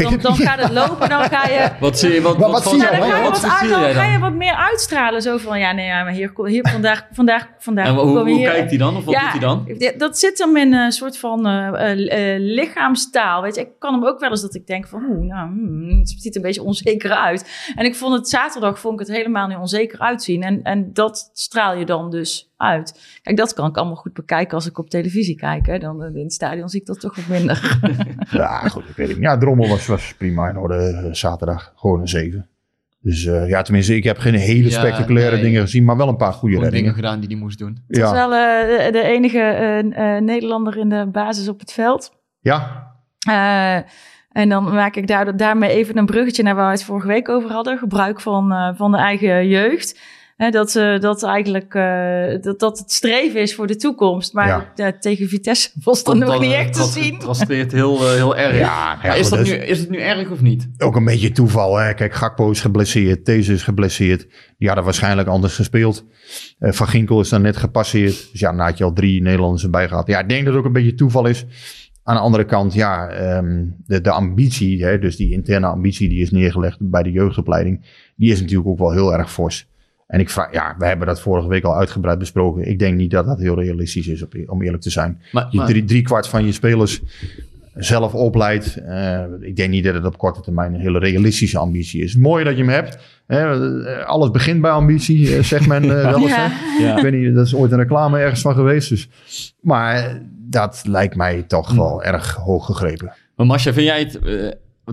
Dan, 0.02 0.18
dan 0.20 0.36
gaat 0.36 0.60
het 0.62 0.72
lopen, 0.72 1.08
dan 1.08 1.22
ga 1.22 1.46
je... 1.48 1.70
Wat 1.80 1.98
zie 1.98 2.12
je, 2.12 2.20
wat, 2.22 2.36
Wat- 2.36 2.50
wat 2.50 2.62
valt 2.62 2.74
zie 2.74 2.84
Ja, 2.84 2.90
jij? 2.90 2.98
dan 3.00 3.08
jou- 3.08 3.18
ga 3.20 3.24
je 3.24 3.30
wat 3.30 3.40
wat, 3.42 3.50
uit, 3.60 3.70
dan 3.70 3.80
jij 3.80 3.92
ga 3.94 4.12
je 4.12 4.18
wat 4.18 4.32
meer 4.34 4.54
uitstralen. 4.54 5.22
Zo 5.22 5.36
van, 5.38 5.58
ja, 5.58 5.72
nee, 5.72 5.86
ja, 5.86 6.02
maar 6.02 6.12
hier, 6.12 6.32
hier 6.44 6.68
vandaag, 6.68 7.06
vandaag, 7.12 7.48
vandaag 7.58 7.86
En 7.86 7.94
hoe, 7.94 8.18
hoe 8.18 8.30
hier. 8.30 8.50
kijkt 8.50 8.68
hij 8.68 8.78
dan? 8.78 8.96
Of 8.96 9.04
wat 9.04 9.14
doet 9.14 9.30
hij 9.30 9.40
dan? 9.40 9.64
ja, 9.78 9.92
Dat 9.98 10.18
zit 10.18 10.38
hem 10.38 10.56
in 10.56 10.72
een 10.72 10.92
soort 10.92 11.18
van 11.18 11.46
eh, 11.46 12.34
lichaamstaal. 12.38 13.42
Weet 13.42 13.54
je, 13.54 13.60
ik 13.60 13.68
kan 13.78 13.92
hem 13.94 14.06
ook 14.06 14.20
wel 14.20 14.30
eens 14.30 14.42
dat 14.42 14.54
ik 14.54 14.66
denk 14.66 14.86
van, 14.86 15.02
oeh, 15.08 15.26
nou, 15.26 15.48
hmm, 15.48 15.98
het 15.98 16.14
ziet 16.18 16.36
een 16.36 16.42
beetje 16.42 16.62
onzeker 16.62 16.92
uit. 17.02 17.72
En 17.74 17.84
ik 17.84 17.94
vond 17.94 18.14
het 18.14 18.28
zaterdag 18.28 18.78
vond 18.78 19.00
ik 19.00 19.06
het 19.06 19.16
helemaal 19.16 19.46
niet 19.46 19.56
onzeker 19.58 19.98
uitzien. 19.98 20.42
En, 20.42 20.62
en 20.62 20.92
dat 20.92 21.30
straal 21.32 21.76
je 21.76 21.84
dan 21.84 22.10
dus 22.10 22.52
uit. 22.56 23.18
Kijk, 23.22 23.36
dat 23.36 23.54
kan 23.54 23.68
ik 23.68 23.76
allemaal 23.76 23.96
goed 23.96 24.12
bekijken 24.12 24.54
als 24.54 24.66
ik 24.66 24.78
op 24.78 24.90
televisie 24.90 25.36
kijk. 25.36 25.66
Hè. 25.66 25.78
Dan 25.78 26.02
eh, 26.02 26.14
in 26.14 26.22
het 26.22 26.32
stadion 26.32 26.68
zie 26.68 26.80
ik 26.80 26.86
dat 26.86 27.00
toch 27.00 27.16
wat 27.16 27.26
minder. 27.26 27.78
ja, 28.30 28.58
goed, 28.68 28.88
ik 28.88 28.96
weet 28.96 29.06
het 29.08 29.16
niet. 29.16 29.24
Ja, 29.26 29.38
Drommel 29.38 29.68
was, 29.68 29.86
was 29.86 30.14
prima 30.14 30.48
in 30.48 30.56
orde 30.56 30.76
eh, 30.76 31.12
zaterdag. 31.12 31.72
Gewoon 31.76 32.00
een 32.00 32.08
7. 32.08 32.48
Dus 33.00 33.24
eh, 33.26 33.48
ja, 33.48 33.62
tenminste, 33.62 33.96
ik 33.96 34.04
heb 34.04 34.18
geen 34.18 34.34
hele 34.34 34.70
Ja, 34.70 34.78
spectaculaire 34.78 35.34
nee. 35.34 35.44
dingen 35.44 35.60
gezien, 35.60 35.84
maar 35.84 35.96
wel 35.96 36.08
een 36.08 36.16
paar 36.16 36.32
goede 36.32 36.70
dingen 36.70 36.94
gedaan 36.94 37.20
die 37.20 37.28
hij 37.28 37.38
moest 37.38 37.58
doen. 37.58 37.78
Het 37.86 37.96
is 37.96 38.02
Ja, 38.02 38.12
wel 38.12 38.32
eh, 38.34 38.84
de, 38.86 38.92
de 38.92 39.02
enige 39.02 39.38
eh, 39.38 39.78
eh, 40.16 40.22
Nederlander 40.22 40.76
in 40.76 40.88
de 40.88 41.06
basis 41.12 41.48
op 41.48 41.60
het 41.60 41.72
veld. 41.72 42.12
ja, 42.40 42.82
Eh, 43.18 43.78
en 44.34 44.48
dan 44.48 44.64
maak 44.64 44.96
ik 44.96 45.06
daar, 45.06 45.36
daarmee 45.36 45.70
even 45.70 45.96
een 45.96 46.06
bruggetje 46.06 46.42
naar 46.42 46.54
waar 46.54 46.66
we 46.66 46.72
het 46.72 46.84
vorige 46.84 47.06
week 47.06 47.28
over 47.28 47.50
hadden. 47.50 47.78
Gebruik 47.78 48.20
van, 48.20 48.52
eh, 48.52 48.70
van 48.74 48.90
de 48.90 48.96
eigen 48.98 49.48
jeugd. 49.48 49.98
Hè, 50.36 50.50
dat, 50.50 50.70
ze 50.70 50.96
dat 51.00 51.22
eigenlijk 51.22 51.74
eh, 51.74 52.42
dat, 52.42 52.58
dat 52.58 52.78
het 52.78 52.92
streven 52.92 53.40
is 53.40 53.54
voor 53.54 53.66
de 53.66 53.76
toekomst. 53.76 54.32
Maar 54.32 54.46
Ja. 54.46 54.72
ja, 54.74 54.92
tegen 55.00 55.28
Vitesse 55.28 55.70
was 55.84 56.04
dat 56.04 56.16
nog 56.16 56.28
Dat, 56.30 56.40
niet 56.40 56.52
eh, 56.52 56.58
echt 56.58 56.72
te 56.72 56.82
zien. 56.82 57.18
Trastreert 57.18 57.72
heel, 57.72 58.12
heel 58.12 58.36
erg. 58.36 58.58
ja, 58.58 59.14
is, 59.14 59.28
dat 59.28 59.38
dat 59.38 59.48
nu, 59.48 59.54
is 59.54 59.78
het 59.78 59.90
nu 59.90 59.98
erg 59.98 60.30
of 60.30 60.40
niet? 60.40 60.68
ook 60.78 60.96
een 60.96 61.04
beetje 61.04 61.32
toeval. 61.32 61.76
Hè? 61.76 61.94
Kijk, 61.94 62.14
Gakpo 62.14 62.50
is 62.50 62.60
geblesseerd, 62.60 63.26
Deze 63.26 63.52
is 63.52 63.62
geblesseerd. 63.62 64.26
Die 64.58 64.66
hadden 64.66 64.84
waarschijnlijk 64.84 65.28
anders 65.28 65.54
gespeeld. 65.54 66.04
Eh, 66.58 66.72
Van 66.72 66.88
Ginkel 66.88 67.20
is 67.20 67.28
dan 67.28 67.42
net 67.42 67.56
gepasseerd. 67.56 68.28
Dus 68.30 68.40
ja, 68.40 68.50
dan 68.50 68.60
had 68.60 68.78
je 68.78 68.84
al 68.84 68.92
drie 68.92 69.22
Nederlanders 69.22 69.64
erbij 69.64 69.88
gehad. 69.88 70.06
Ja, 70.06 70.18
ik 70.18 70.28
denk 70.28 70.40
dat 70.44 70.50
het 70.54 70.62
ook 70.62 70.66
een 70.66 70.72
beetje 70.72 70.94
toeval 70.94 71.26
is. 71.26 71.44
Aan 72.04 72.14
de 72.14 72.20
andere 72.20 72.44
kant, 72.44 72.74
ja, 72.74 73.08
ehm, 73.08 73.64
de, 73.86 74.00
de 74.00 74.10
ambitie, 74.10 74.84
hè, 74.84 74.98
dus 74.98 75.16
die 75.16 75.32
interne 75.32 75.66
ambitie 75.66 76.08
die 76.08 76.22
is 76.22 76.30
neergelegd 76.30 76.76
bij 76.80 77.02
de 77.02 77.10
jeugdopleiding, 77.10 77.80
die 78.16 78.32
is 78.32 78.40
natuurlijk 78.40 78.68
ook 78.68 78.78
wel 78.78 78.92
heel 78.92 79.14
erg 79.14 79.32
fors. 79.32 79.68
En 80.06 80.20
ik 80.20 80.30
vraag, 80.30 80.52
ja, 80.52 80.74
we 80.78 80.86
hebben 80.86 81.06
dat 81.06 81.20
vorige 81.20 81.48
week 81.48 81.64
al 81.64 81.76
uitgebreid 81.76 82.18
besproken. 82.18 82.68
Ik 82.68 82.78
denk 82.78 82.96
niet 82.96 83.10
dat 83.10 83.26
dat 83.26 83.38
heel 83.38 83.60
realistisch 83.60 84.08
is, 84.08 84.22
op- 84.22 84.34
om 84.46 84.62
eerlijk 84.62 84.82
te 84.82 84.90
zijn. 84.90 85.20
Maar, 85.32 85.46
Je 85.50 85.56
maar- 85.56 85.66
drie, 85.66 85.84
drie 85.84 86.02
kwart 86.02 86.28
van 86.28 86.44
je 86.44 86.52
spelers 86.52 87.02
zelf 87.74 88.14
opleidt. 88.14 88.76
Eh, 88.76 89.22
ik 89.40 89.56
denk 89.56 89.70
niet 89.70 89.84
dat 89.84 89.94
het 89.94 90.04
op 90.04 90.18
korte 90.18 90.40
termijn 90.40 90.74
een 90.74 90.80
hele 90.80 90.98
realistische 90.98 91.58
ambitie 91.58 92.02
is. 92.02 92.16
Mooi 92.16 92.44
dat 92.44 92.52
je 92.56 92.62
hem 92.62 92.72
hebt. 92.72 92.98
Hè, 93.26 93.84
eh, 93.84 94.06
alles 94.06 94.30
begint 94.30 94.60
bij 94.60 94.70
ambitie, 94.70 95.36
eh, 95.36 95.42
zegt 95.42 95.66
men 95.66 95.88
wel 96.12 96.20
eens. 96.20 96.36
Ja. 96.80 96.96
Ik 96.96 97.02
weet 97.02 97.12
niet, 97.12 97.34
dat 97.34 97.46
is 97.46 97.54
ooit 97.54 97.72
een 97.72 97.78
reclame 97.78 98.18
ergens 98.18 98.40
van 98.40 98.54
geweest. 98.54 98.88
Dus. 98.88 99.08
Maar 99.60 100.22
dat 100.48 100.82
lijkt 100.86 101.16
mij 101.16 101.42
toch 101.42 101.68
Hmm. 101.68 101.76
wel 101.78 102.02
erg 102.02 102.34
hoog 102.34 102.66
gegrepen. 102.66 103.12
Maar 103.36 103.46
Masja, 103.46 103.72
vind 103.72 103.86
jij 103.86 104.00
het... 104.00 104.18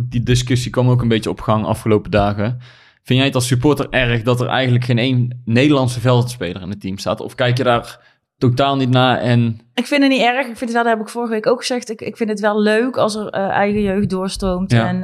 die 0.02 0.24
discussie 0.24 0.72
kwam 0.72 0.90
ook 0.90 1.02
een 1.02 1.08
beetje 1.08 1.30
op 1.30 1.42
gang 1.42 1.66
afgelopen 1.66 2.12
dagen. 2.12 2.58
Vind 3.04 3.20
jij 3.20 3.28
het 3.28 3.36
als 3.36 3.48
supporter 3.48 3.90
erg 3.90 4.22
dat 4.22 4.42
er 4.42 4.48
eigenlijk 4.48 4.86
geen 4.86 4.98
één 4.98 5.42
Nederlandse 5.46 6.00
veldspeler 6.00 6.62
in 6.62 6.70
het 6.70 6.82
team 6.82 6.98
staat? 6.98 7.22
Of 7.22 7.36
kijk 7.36 7.58
je 7.58 7.64
daar 7.64 8.00
totaal 8.42 8.76
niet 8.76 8.90
naar 8.90 9.18
en... 9.18 9.60
Ik 9.74 9.88
vind 9.88 10.02
het 10.02 10.12
niet 10.12 10.22
erg. 10.22 10.48
Ik 10.48 10.58
vind 10.58 10.60
het 10.60 10.72
wel, 10.72 10.84
dat 10.84 10.94
heb 10.94 11.02
ik 11.02 11.10
vorige 11.10 11.32
week 11.32 11.48
ook 11.48 11.60
gezegd. 11.60 11.90
Ik, 11.90 12.02
ik 12.02 12.18
vind 12.18 12.30
het 12.30 12.40
wel 12.40 12.62
leuk 12.62 12.98
als 12.98 13.16
er 13.16 13.28
eh, 13.28 13.48
eigen 13.48 13.82
jeugd 13.82 14.10
doorstroomt. 14.10 14.72
Ja. 14.72 14.88
En 14.88 15.04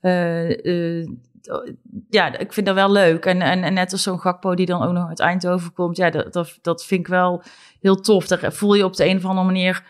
eh, 0.00 1.00
eh, 1.00 1.08
ja, 2.10 2.38
ik 2.38 2.52
vind 2.52 2.66
dat 2.66 2.74
wel 2.74 2.92
leuk. 2.92 3.24
En, 3.24 3.40
en, 3.40 3.62
en 3.62 3.74
net 3.74 3.92
als 3.92 4.02
zo'n 4.02 4.20
Gakpo 4.20 4.54
die 4.54 4.66
dan 4.66 4.82
ook 4.82 4.92
nog 4.92 5.08
uit 5.08 5.20
Eindhoven 5.20 5.72
komt. 5.72 5.96
Ja, 5.96 6.10
dat, 6.10 6.32
dat, 6.32 6.58
dat 6.62 6.84
vind 6.84 7.00
ik 7.00 7.06
wel 7.06 7.42
heel 7.80 8.00
tof. 8.00 8.26
Daar 8.26 8.52
voel 8.52 8.74
je 8.74 8.84
op 8.84 8.96
de 8.96 9.06
een 9.06 9.16
of 9.16 9.24
andere 9.24 9.46
manier 9.46 9.84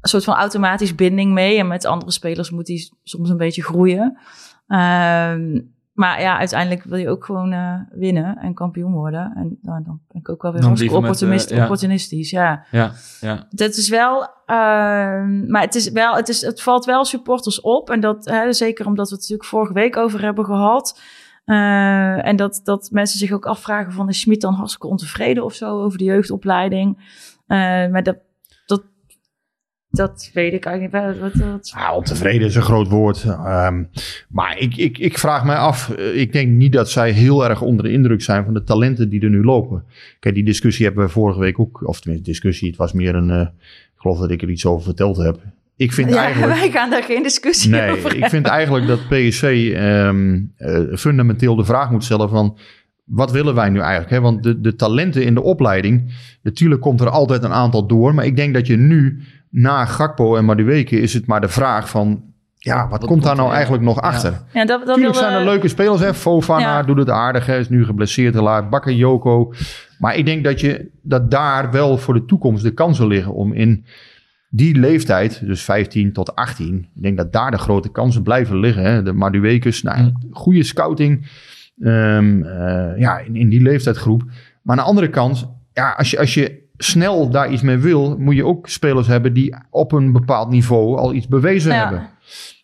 een 0.00 0.08
soort 0.08 0.24
van 0.24 0.34
automatisch 0.34 0.94
binding 0.94 1.32
mee. 1.32 1.58
En 1.58 1.66
met 1.66 1.84
andere 1.84 2.12
spelers 2.12 2.50
moet 2.50 2.66
die 2.66 2.92
soms 3.02 3.30
een 3.30 3.36
beetje 3.36 3.62
groeien. 3.62 4.18
Ehm, 4.66 5.60
maar 5.94 6.20
ja, 6.20 6.38
uiteindelijk 6.38 6.84
wil 6.84 6.98
je 6.98 7.08
ook 7.08 7.24
gewoon 7.24 7.52
eh, 7.52 7.74
winnen 7.90 8.36
en 8.36 8.54
kampioen 8.54 8.92
worden. 8.92 9.32
En 9.36 9.58
nou, 9.62 9.82
dan 9.84 10.00
ben 10.08 10.20
ik 10.20 10.28
ook 10.28 10.42
wel 10.42 10.52
weer 10.52 10.62
hartstikke 10.62 10.96
opportunist, 10.96 11.50
ja. 11.50 11.62
opportunistisch. 11.62 12.30
Ja. 12.30 12.64
Ja, 12.70 12.92
ja. 13.20 13.46
Dat 13.50 13.76
is 13.76 13.88
wel, 13.88 14.28
ehm, 14.46 15.50
maar 15.50 15.62
het 15.62 15.74
is 15.74 15.90
wel, 15.90 16.14
het, 16.16 16.28
is, 16.28 16.40
het 16.40 16.62
valt 16.62 16.84
wel 16.84 17.04
supporters 17.04 17.60
op. 17.60 17.90
En 17.90 18.00
dat, 18.00 18.24
hè, 18.24 18.52
zeker 18.52 18.86
omdat 18.86 19.08
we 19.08 19.12
het 19.14 19.20
natuurlijk 19.20 19.48
vorige 19.48 19.72
week 19.72 19.96
over 19.96 20.22
hebben 20.22 20.44
gehad. 20.44 21.00
Eh, 21.44 22.26
en 22.26 22.36
dat, 22.36 22.60
dat 22.64 22.88
mensen 22.92 23.18
zich 23.18 23.32
ook 23.32 23.46
afvragen 23.46 23.92
van, 23.92 24.08
is 24.08 24.20
Schmid 24.20 24.40
dan 24.40 24.54
hartstikke 24.54 24.86
ontevreden 24.86 25.44
of 25.44 25.54
zo 25.54 25.82
over 25.82 25.98
de 25.98 26.04
jeugdopleiding? 26.04 27.12
Maar 27.46 28.02
dat, 28.02 28.16
dat, 29.96 30.30
weet 30.32 30.52
ik 30.52 30.64
eigenlijk 30.64 31.14
niet. 31.14 31.20
Wat, 31.20 31.32
wat, 31.72 31.94
ontevreden 31.94 32.46
is 32.46 32.54
een 32.54 32.62
groot 32.62 32.88
woord. 32.88 33.24
Ehm, 33.24 33.82
maar 34.28 34.58
ik, 34.58 34.76
ik, 34.76 34.98
ik 34.98 35.18
vraag 35.18 35.44
mij 35.44 35.56
af. 35.56 35.90
eh, 35.90 36.20
Ik 36.20 36.32
denk 36.32 36.48
niet 36.50 36.72
dat 36.72 36.90
zij 36.90 37.10
heel 37.10 37.48
erg 37.48 37.60
onder 37.62 37.84
de 37.84 37.92
indruk 37.92 38.22
zijn 38.22 38.44
van 38.44 38.54
de 38.54 38.64
talenten 38.64 39.08
die 39.08 39.20
er 39.22 39.30
nu 39.30 39.44
lopen. 39.44 39.84
Kijk, 40.20 40.34
die 40.34 40.44
discussie 40.44 40.86
hebben 40.86 41.04
we 41.04 41.10
vorige 41.10 41.40
week 41.40 41.58
ook. 41.58 41.86
Of 41.88 42.00
tenminste, 42.00 42.30
discussie. 42.30 42.68
Het 42.68 42.76
was 42.76 42.92
meer 42.92 43.14
een. 43.14 43.30
eh, 43.30 43.40
ik 43.94 44.10
geloof 44.10 44.18
dat 44.18 44.30
ik 44.30 44.42
er 44.42 44.50
iets 44.50 44.66
over 44.66 44.84
verteld 44.84 45.16
heb. 45.16 45.38
Ik 45.76 45.92
vind 45.92 46.10
ja, 46.10 46.24
eigenlijk. 46.24 46.52
wij 46.60 46.70
gaan 46.70 46.90
daar 46.90 47.02
geen 47.02 47.22
discussie 47.22 47.70
Nee, 47.70 47.90
over 47.90 48.16
ik 48.16 48.28
vind 48.28 48.46
eigenlijk 48.46 48.86
dat 48.86 49.08
PSV 49.08 49.72
ehm, 49.76 50.40
eh, 50.56 50.80
fundamenteel 50.96 51.56
de 51.56 51.64
vraag 51.64 51.90
moet 51.90 52.04
stellen 52.04 52.28
van... 52.28 52.58
Wat 53.04 53.30
willen 53.32 53.54
wij 53.54 53.68
nu 53.70 53.78
eigenlijk? 53.80 54.10
Hè? 54.10 54.20
Want 54.20 54.42
de, 54.42 54.60
de 54.60 54.74
talenten 54.74 55.24
in 55.24 55.34
de 55.34 55.42
opleiding... 55.42 56.12
Natuurlijk 56.42 56.80
komt 56.80 57.00
er 57.00 57.10
altijd 57.10 57.42
een 57.42 57.52
aantal 57.52 57.86
door. 57.86 58.14
Maar 58.14 58.24
ik 58.26 58.36
denk 58.36 58.54
dat 58.54 58.66
je 58.66 58.76
nu, 58.76 59.22
na 59.54 59.84
Gakpo 59.84 60.36
en 60.36 60.44
Madueke... 60.44 61.00
is 61.00 61.14
het 61.14 61.26
maar 61.26 61.40
de 61.40 61.48
vraag 61.48 61.88
van... 61.88 62.22
Ja, 62.56 62.88
wat, 62.88 63.00
Wat 63.00 63.08
komt 63.08 63.22
daar 63.22 63.36
nou 63.36 63.52
eigenlijk 63.52 63.82
nog 63.82 64.00
achter? 64.00 64.30
Ja, 64.30 64.38
dat, 64.64 64.66
dat 64.66 64.78
Natuurlijk 64.78 64.98
wilde- 64.98 65.18
zijn 65.18 65.32
er 65.32 65.44
leuke 65.44 65.68
spelers. 65.68 66.00
Hè? 66.00 66.14
Fofana 66.14 66.60
Ja. 66.76 66.82
doet 66.82 66.98
het 66.98 67.10
aardig. 67.10 67.46
Hij 67.46 67.58
is 67.58 67.68
nu 67.68 67.84
geblesseerd 67.84 68.34
helaas. 68.34 68.68
Bakker 68.68 68.92
Joko. 68.92 69.52
Maar 69.98 70.16
ik 70.16 70.26
denk 70.26 70.44
dat, 70.44 70.60
je, 70.60 70.90
dat 71.02 71.30
daar 71.30 71.70
wel 71.70 71.98
voor 71.98 72.14
de 72.14 72.24
toekomst 72.24 72.62
de 72.62 72.70
kansen 72.70 73.06
liggen... 73.06 73.32
om 73.34 73.52
in 73.52 73.84
die 74.48 74.74
leeftijd, 74.78 75.46
dus 75.46 75.62
15 75.62 76.12
tot 76.12 76.34
18... 76.34 76.78
ik 76.96 77.02
denk 77.02 77.16
dat 77.16 77.32
daar 77.32 77.50
de 77.50 77.58
grote 77.58 77.90
kansen 77.90 78.22
blijven 78.22 78.58
liggen. 78.58 78.82
Hè? 78.82 79.02
De 79.02 79.12
Maduekes, 79.12 79.82
nou, 79.82 79.98
ja, 79.98 80.12
goede 80.30 80.62
scouting... 80.62 81.26
Ehm, 81.80 82.42
eh, 82.42 82.98
ja, 83.00 83.18
in, 83.18 83.36
in 83.36 83.48
die 83.48 83.62
leeftijdsgroep. 83.62 84.22
Maar 84.62 84.76
aan 84.76 84.82
de 84.82 84.88
andere 84.88 85.08
kant, 85.08 85.48
ja, 85.72 85.90
als 85.90 86.10
je, 86.10 86.18
als 86.18 86.34
je 86.34 86.62
snel 86.84 87.30
daar 87.30 87.52
iets 87.52 87.62
mee 87.62 87.76
wil, 87.76 88.16
moet 88.18 88.34
je 88.36 88.44
ook 88.44 88.68
spelers 88.68 89.06
hebben 89.06 89.32
die 89.32 89.56
op 89.70 89.92
een 89.92 90.12
bepaald 90.12 90.50
niveau 90.50 90.96
al 90.98 91.14
iets 91.14 91.28
bewezen 91.28 91.72
Ja. 91.72 91.78
hebben. 91.82 92.08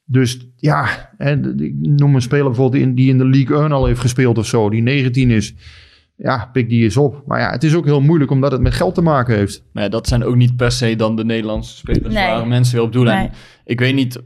Dus 0.05 0.47
ja, 0.57 1.11
en 1.18 1.59
ik 1.61 1.75
noem 1.81 2.14
een 2.14 2.23
speler 2.23 2.45
bijvoorbeeld 2.45 2.73
die 2.73 2.83
in, 2.83 2.95
die 2.95 3.09
in 3.11 3.18
de 3.18 3.29
League 3.29 3.57
1 3.62 3.73
al 3.73 3.87
heeft 3.87 4.01
gespeeld 4.01 4.39
of 4.39 4.47
zo, 4.47 4.71
die 4.71 4.83
19 4.83 5.31
is. 5.31 5.55
Ja, 6.16 6.49
pik 6.53 6.68
die 6.68 6.83
eens 6.85 6.97
op. 6.97 7.23
Maar 7.27 7.41
ja, 7.41 7.51
het 7.51 7.64
is 7.64 7.75
ook 7.75 7.85
heel 7.85 8.01
moeilijk 8.01 8.31
omdat 8.31 8.53
het 8.53 8.61
met 8.61 8.75
geld 8.75 8.95
te 8.95 9.03
maken 9.03 9.35
heeft. 9.37 9.64
Maar 9.73 9.83
ja, 9.83 9.89
dat 9.89 10.09
zijn 10.09 10.25
ook 10.25 10.37
niet 10.37 10.57
per 10.57 10.73
se 10.73 10.97
dan 10.97 11.16
de 11.16 11.25
Nederlandse 11.25 11.77
spelers 11.77 12.14
Nee. 12.14 12.27
waar 12.27 12.47
mensen 12.47 12.75
weer 12.75 12.85
op 12.85 12.93
doelen. 12.93 13.14
Nee. 13.14 13.31
Ik 13.64 13.79
weet 13.81 13.95
niet 13.95 14.23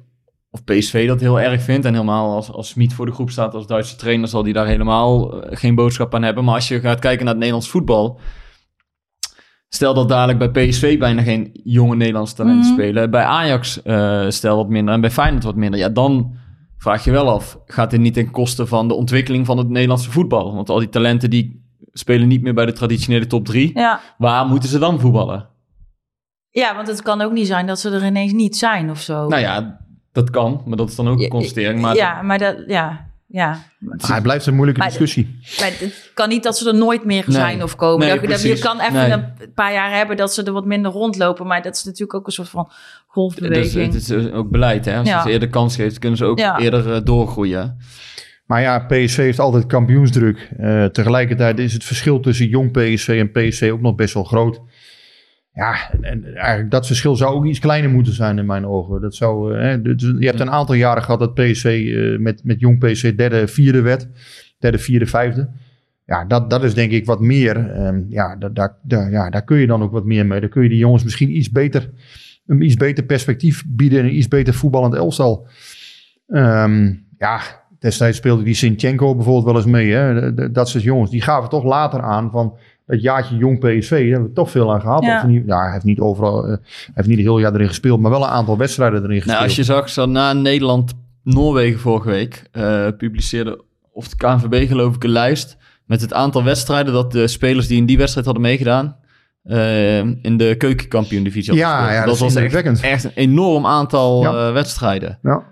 of 0.51 0.65
PSV 0.65 1.07
dat 1.07 1.21
heel 1.21 1.41
erg 1.41 1.63
vindt. 1.63 1.87
En 1.87 1.93
helemaal 1.93 2.35
als, 2.35 2.51
als 2.53 2.69
Smit 2.69 2.93
voor 2.93 3.07
de 3.07 3.13
groep 3.13 3.31
staat 3.31 3.55
als 3.55 3.67
Duitse 3.67 3.97
trainer... 3.97 4.29
zal 4.29 4.43
die 4.43 4.53
daar 4.53 4.67
helemaal 4.67 5.43
eh, 5.43 5.57
geen 5.59 5.75
boodschap 5.75 6.15
aan 6.15 6.23
hebben. 6.23 6.45
Maar 6.45 6.55
als 6.55 6.69
je 6.69 6.81
gaat 6.81 6.99
kijken 6.99 7.19
naar 7.25 7.29
het 7.35 7.43
Nederlands 7.43 7.71
voetbal... 7.71 8.21
Stel 9.75 9.95
dat 9.95 10.09
dadelijk 10.09 10.53
bij 10.53 10.69
PSV 10.69 10.99
bijna 10.99 11.23
geen 11.23 11.51
jonge 11.65 11.97
Nederlandse 11.97 12.35
talenten 12.35 12.65
Mhm. 12.65 12.73
spelen. 12.73 13.11
Bij 13.11 13.25
Ajax 13.25 13.83
eh, 13.83 14.25
stel 14.29 14.57
wat 14.57 14.69
minder 14.69 14.95
en 14.95 15.01
bij 15.01 15.11
Feyenoord 15.11 15.45
wat 15.45 15.55
minder. 15.57 15.81
Ja, 15.81 15.89
dan 15.89 16.35
vraag 16.79 17.05
je 17.05 17.11
wel 17.11 17.31
af... 17.31 17.59
gaat 17.67 17.91
dit 17.91 18.01
niet 18.01 18.15
ten 18.15 18.31
koste 18.31 18.67
van 18.67 18.89
de 18.89 18.95
ontwikkeling 18.95 19.47
van 19.47 19.59
het 19.59 19.69
Nederlandse 19.69 20.11
voetbal? 20.11 20.55
Want 20.55 20.69
al 20.71 20.79
die 20.79 20.89
talenten 20.89 21.31
die 21.31 21.65
spelen 21.93 22.29
niet 22.29 22.43
meer 22.43 22.55
bij 22.55 22.67
de 22.67 22.73
traditionele 22.73 23.27
top 23.27 23.45
drie. 23.45 23.71
Ja. 23.79 24.01
Waar 24.19 24.47
moeten 24.47 24.69
ze 24.69 24.79
dan 24.79 25.01
voetballen? 25.01 25.49
ja, 26.51 26.75
want 26.75 26.89
het 26.89 27.03
kan 27.03 27.21
ook 27.21 27.33
niet 27.33 27.47
zijn 27.47 27.67
dat 27.67 27.81
ze 27.81 27.91
er 27.91 28.07
ineens 28.07 28.33
niet 28.33 28.57
zijn 28.57 28.91
of 28.91 29.01
zo. 29.01 29.29
Nou 29.29 29.41
ja, 29.43 29.81
dat 30.13 30.31
kan, 30.31 30.63
maar 30.67 30.77
dat 30.77 30.89
is 30.89 30.97
dan 30.97 31.09
ook 31.09 31.21
een 31.21 31.29
constatering. 31.29 31.81
Maar 31.81 31.97
ja, 31.97 32.23
maar 32.23 32.39
dat, 32.39 32.57
ja. 32.67 33.13
Ja. 33.35 33.63
Maar 33.79 33.97
het 34.15 34.23
blijft 34.23 34.47
een 34.47 34.55
moeilijke 34.55 34.81
Maar- 34.81 34.89
discussie. 34.91 35.39
Maar 35.61 35.69
het 35.79 36.11
kan 36.15 36.29
niet 36.29 36.43
dat 36.43 36.59
ze 36.59 36.69
er 36.69 36.75
nooit 36.75 37.05
meer 37.05 37.25
Nee. 37.27 37.37
zijn 37.37 37.63
of 37.63 37.77
komen. 37.77 38.07
Nee, 38.07 38.21
Dat- 38.21 38.29
dat- 38.31 38.43
je 38.43 38.59
kan 38.59 38.81
even 38.81 38.93
Nee. 38.93 39.11
een 39.13 39.53
paar 39.55 39.73
jaar 39.73 39.97
hebben 39.97 40.17
dat 40.17 40.35
ze 40.35 40.43
er 40.43 40.53
wat 40.53 40.65
minder 40.65 40.91
rondlopen. 40.93 41.47
Maar 41.47 41.63
dat 41.63 41.75
is 41.75 41.85
natuurlijk 41.85 42.15
ook 42.15 42.27
een 42.27 42.33
soort 42.33 42.49
van 42.49 42.65
Dus 42.65 42.75
golfbeweging. 43.07 43.93
het 43.93 44.11
is 44.11 44.31
ook 44.33 44.51
beleid, 44.51 44.85
hè. 44.85 44.99
Als 44.99 45.09
Ja. 45.09 45.17
je 45.17 45.23
ze 45.23 45.31
eerder 45.31 45.49
kans 45.49 45.77
geeft, 45.77 45.99
kunnen 45.99 46.19
ze 46.19 46.25
ook 46.25 46.39
Ja. 46.39 46.59
eerder 46.59 46.95
eh, 46.95 47.01
doorgroeien. 47.05 47.77
Maar 48.47 48.61
ja, 48.61 48.79
PSV 48.79 49.17
heeft 49.17 49.39
altijd 49.39 49.67
kampioensdruk. 49.67 50.51
Eh, 50.59 50.85
tegelijkertijd 50.85 51.59
is 51.59 51.73
het 51.73 51.85
verschil 51.85 52.21
tussen 52.21 52.47
jong 52.49 52.71
PSV 52.73 53.09
en 53.09 53.31
PSV 53.31 53.71
ook 53.73 53.81
nog 53.81 53.95
best 53.95 54.15
wel 54.15 54.25
groot. 54.25 54.61
Ja, 55.55 55.91
en, 55.93 56.05
en 56.05 56.35
eigenlijk 56.35 56.71
dat 56.71 56.87
verschil 56.87 57.17
zou 57.17 57.35
ook 57.35 57.45
iets 57.45 57.59
kleiner 57.59 57.91
moeten 57.91 58.13
zijn 58.13 58.39
in 58.39 58.47
mijn 58.47 58.67
ogen. 58.67 59.01
Dat 59.01 59.15
zou, 59.15 59.55
eh, 59.55 59.63
hè, 59.63 59.83
dus 59.83 60.15
je 60.19 60.27
hebt 60.27 60.41
een 60.41 60.51
aantal 60.51 60.75
jaren 60.75 61.03
gehad 61.03 61.21
dat 61.21 61.35
PSV 61.35 61.65
eh, 61.65 62.19
met, 62.21 62.45
met 62.45 62.61
jong 62.61 62.79
PSV 62.79 63.15
derde, 63.15 63.49
vierde 63.49 63.81
werd. 63.81 64.09
Derde, 64.59 64.79
vierde, 64.79 65.07
vijfde. 65.07 65.49
Ja, 66.07 66.25
dat, 66.25 66.51
dat 66.51 66.65
is 66.65 66.75
denk 66.75 66.93
ik 66.93 67.07
wat 67.07 67.21
meer. 67.21 67.71
Ehm, 67.71 68.03
ja, 68.09 68.37
daar, 68.37 68.77
daar, 68.83 69.11
ja, 69.11 69.31
daar 69.31 69.45
kun 69.45 69.57
je 69.59 69.67
dan 69.67 69.83
ook 69.83 69.93
wat 69.93 70.05
meer 70.05 70.27
mee. 70.27 70.41
Dan 70.41 70.49
kun 70.49 70.63
je 70.63 70.69
die 70.69 70.79
jongens 70.79 71.05
misschien 71.05 71.37
iets 71.37 71.51
beter, 71.51 71.91
een 72.47 72.63
iets 72.63 72.77
beter 72.77 73.05
perspectief 73.05 73.65
bieden. 73.67 73.99
En 73.99 74.05
een 74.05 74.17
iets 74.17 74.29
beter 74.29 74.55
voetballend 74.55 74.95
elftal. 74.95 75.49
Ehm, 76.29 76.95
ja, 77.19 77.41
destijds 77.79 78.17
speelde 78.17 78.43
die 78.43 78.55
Sinchenko 78.55 79.15
bijvoorbeeld 79.15 79.45
wel 79.45 79.57
eens 79.57 79.67
mee. 79.67 79.93
Hè? 79.93 80.35
Dat 80.53 80.69
soort 80.69 80.85
jongens. 80.85 81.11
Die 81.11 81.23
gaven 81.23 81.51
toch 81.51 81.65
later 81.65 82.01
aan 82.01 82.31
van 82.31 82.57
dat 82.87 83.03
jaartje 83.03 83.37
jong 83.37 83.59
PSV. 83.59 83.91
Daar 83.91 84.01
hebben 84.01 84.29
we 84.29 84.33
toch 84.35 84.51
veel 84.51 84.73
aan 84.73 84.81
gehad. 84.81 85.05
Ja. 85.05 85.19
Of 85.23 85.27
niet, 85.27 85.43
ja, 85.47 85.63
hij 85.63 85.73
heeft 85.73 85.85
niet 85.85 86.01
overal, 86.01 86.43
eh, 86.43 86.49
hij 86.49 86.59
heeft 86.95 87.09
niet 87.09 87.19
het 87.19 87.27
hele 87.27 87.41
jaar 87.41 87.55
erin 87.55 87.69
gespeeld. 87.69 88.01
Maar 88.01 88.11
wel 88.11 88.23
een 88.23 88.29
aantal 88.29 88.57
wedstrijden 88.59 88.99
erin 89.03 89.15
gespeeld. 89.17 89.35
Nou, 89.37 89.45
als 89.49 89.57
je 89.57 89.65
zag, 89.65 89.89
zo 89.89 90.07
na 90.07 90.33
Nederland-Noorwegen 90.33 91.81
vorige 91.81 92.09
week, 92.09 92.45
eh, 92.53 92.87
publiceerde 92.99 93.63
of 93.93 94.09
de 94.09 94.17
KNVB 94.17 94.69
geloof 94.69 94.95
ik 94.95 95.05
een 95.05 95.11
lijst 95.11 95.57
met 95.87 96.01
het 96.01 96.13
aantal 96.13 96.45
wedstrijden 96.45 96.93
dat 96.93 97.13
de 97.13 97.27
spelers 97.27 97.67
die 97.67 97.77
in 97.77 97.87
die 97.87 97.99
wedstrijd 97.99 98.27
hadden 98.27 98.45
meegedaan, 98.45 98.97
eh, 99.43 99.99
in 99.99 100.37
de 100.37 100.55
keukenkampioen-divisie 100.59 101.51
hadden 101.53 101.69
Ja, 101.71 101.77
gespeeld. 101.79 101.99
ja, 102.01 102.07
dat 102.07 102.19
was 102.19 102.35
echt, 102.35 102.81
echt 102.83 103.05
een 103.05 103.11
enorm 103.15 103.67
aantal 103.67 104.23
Ja. 104.23 104.47
eh, 104.47 104.53
wedstrijden. 104.53 105.19
Ja. 105.23 105.43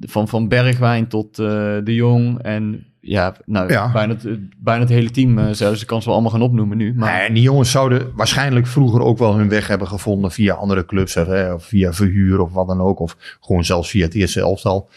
Van, 0.00 0.28
van 0.28 0.48
Bergwijn 0.48 1.08
tot 1.08 1.38
eh, 1.38 1.46
De 1.84 1.94
Jong 1.94 2.42
en 2.42 2.86
ja, 3.04 3.36
nou, 3.44 3.72
Ja. 3.72 3.92
Bijna, 3.92 4.14
het, 4.14 4.38
bijna 4.58 4.80
het 4.80 4.88
hele 4.88 5.10
team 5.10 5.38
uh, 5.38 5.46
zelfs. 5.50 5.80
Ik 5.80 5.86
kan 5.86 5.98
ze 5.98 6.04
wel 6.04 6.14
allemaal 6.14 6.32
gaan 6.32 6.42
opnoemen 6.42 6.76
nu. 6.76 6.94
Maar... 6.94 7.12
Nee, 7.12 7.26
en 7.28 7.34
die 7.34 7.42
jongens 7.42 7.70
zouden 7.70 8.12
waarschijnlijk 8.14 8.66
vroeger 8.66 9.00
ook 9.00 9.18
wel 9.18 9.36
hun 9.36 9.48
weg 9.48 9.66
hebben 9.66 9.88
gevonden 9.88 10.30
via 10.30 10.54
andere 10.54 10.84
clubs. 10.84 11.14
Hè, 11.14 11.52
of 11.52 11.64
via 11.64 11.92
verhuur 11.92 12.40
of 12.40 12.52
wat 12.52 12.66
dan 12.66 12.80
ook. 12.80 12.98
Of 12.98 13.16
gewoon 13.40 13.64
zelfs 13.64 13.90
via 13.90 14.04
het 14.04 14.14
eerste 14.14 14.40
elftal. 14.40 14.88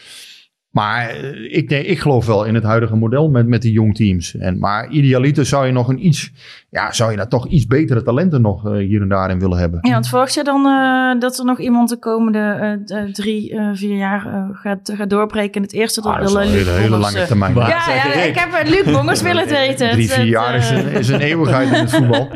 Maar 0.76 1.10
eh, 1.10 1.58
ik, 1.58 1.70
denk, 1.70 1.86
ik 1.86 2.00
geloof 2.00 2.26
wel 2.26 2.46
in 2.46 2.56
het 2.56 2.64
huidige 2.64 2.96
model 2.96 3.30
met, 3.30 3.48
met 3.48 3.62
die 3.62 3.72
jong 3.72 3.96
teams. 3.96 4.36
En, 4.36 4.60
maar 4.60 4.90
idealiter 4.90 5.46
zou 5.46 5.66
je 5.66 5.72
nog 5.72 5.88
een 5.88 6.06
iets, 6.06 6.32
ja, 6.70 6.92
zou 6.92 7.12
je 7.12 7.18
daar 7.18 7.28
toch 7.28 7.48
iets 7.48 7.68
betere 7.68 8.04
talenten 8.04 8.42
nog 8.42 8.68
uh, 8.68 8.78
hier 8.78 9.02
en 9.02 9.08
daar 9.08 9.30
in 9.30 9.40
willen 9.40 9.58
hebben. 9.58 9.80
Ja, 9.82 9.92
want 9.92 10.08
verwacht 10.08 10.34
je 10.34 10.44
dan 10.44 10.66
uh, 10.66 11.20
dat 11.20 11.38
er 11.40 11.46
nog 11.46 11.60
iemand 11.60 11.90
de 11.90 12.00
komende 12.00 12.80
uh, 12.88 13.04
drie, 13.14 13.60
vier 13.74 13.98
jaar 13.98 14.50
gaat, 14.54 14.92
gaat 14.96 15.10
doorbreken 15.10 15.54
in 15.54 15.62
het 15.62 15.74
eerste? 15.74 16.02
Ah, 16.02 16.20
dat 16.20 16.30
is 16.30 16.36
een 16.36 16.42
hele, 16.42 16.72
hele 16.72 16.98
lange 16.98 17.26
termijn. 17.26 17.56
Ja, 17.56 17.68
ja, 17.68 18.14
ik 18.14 18.36
heb 18.36 18.68
Luc 18.68 18.94
Bongers 18.94 19.22
willen 19.22 19.42
het 19.42 19.52
weten. 19.68 19.90
Drie, 19.90 20.10
vier 20.10 20.26
jaar 20.26 20.56
is 20.56 20.70
een, 20.70 20.88
is 20.88 21.08
een 21.08 21.22
eeuwigheid 21.22 21.68
in 21.68 21.80
het 21.80 21.92
voetbal. 21.96 22.30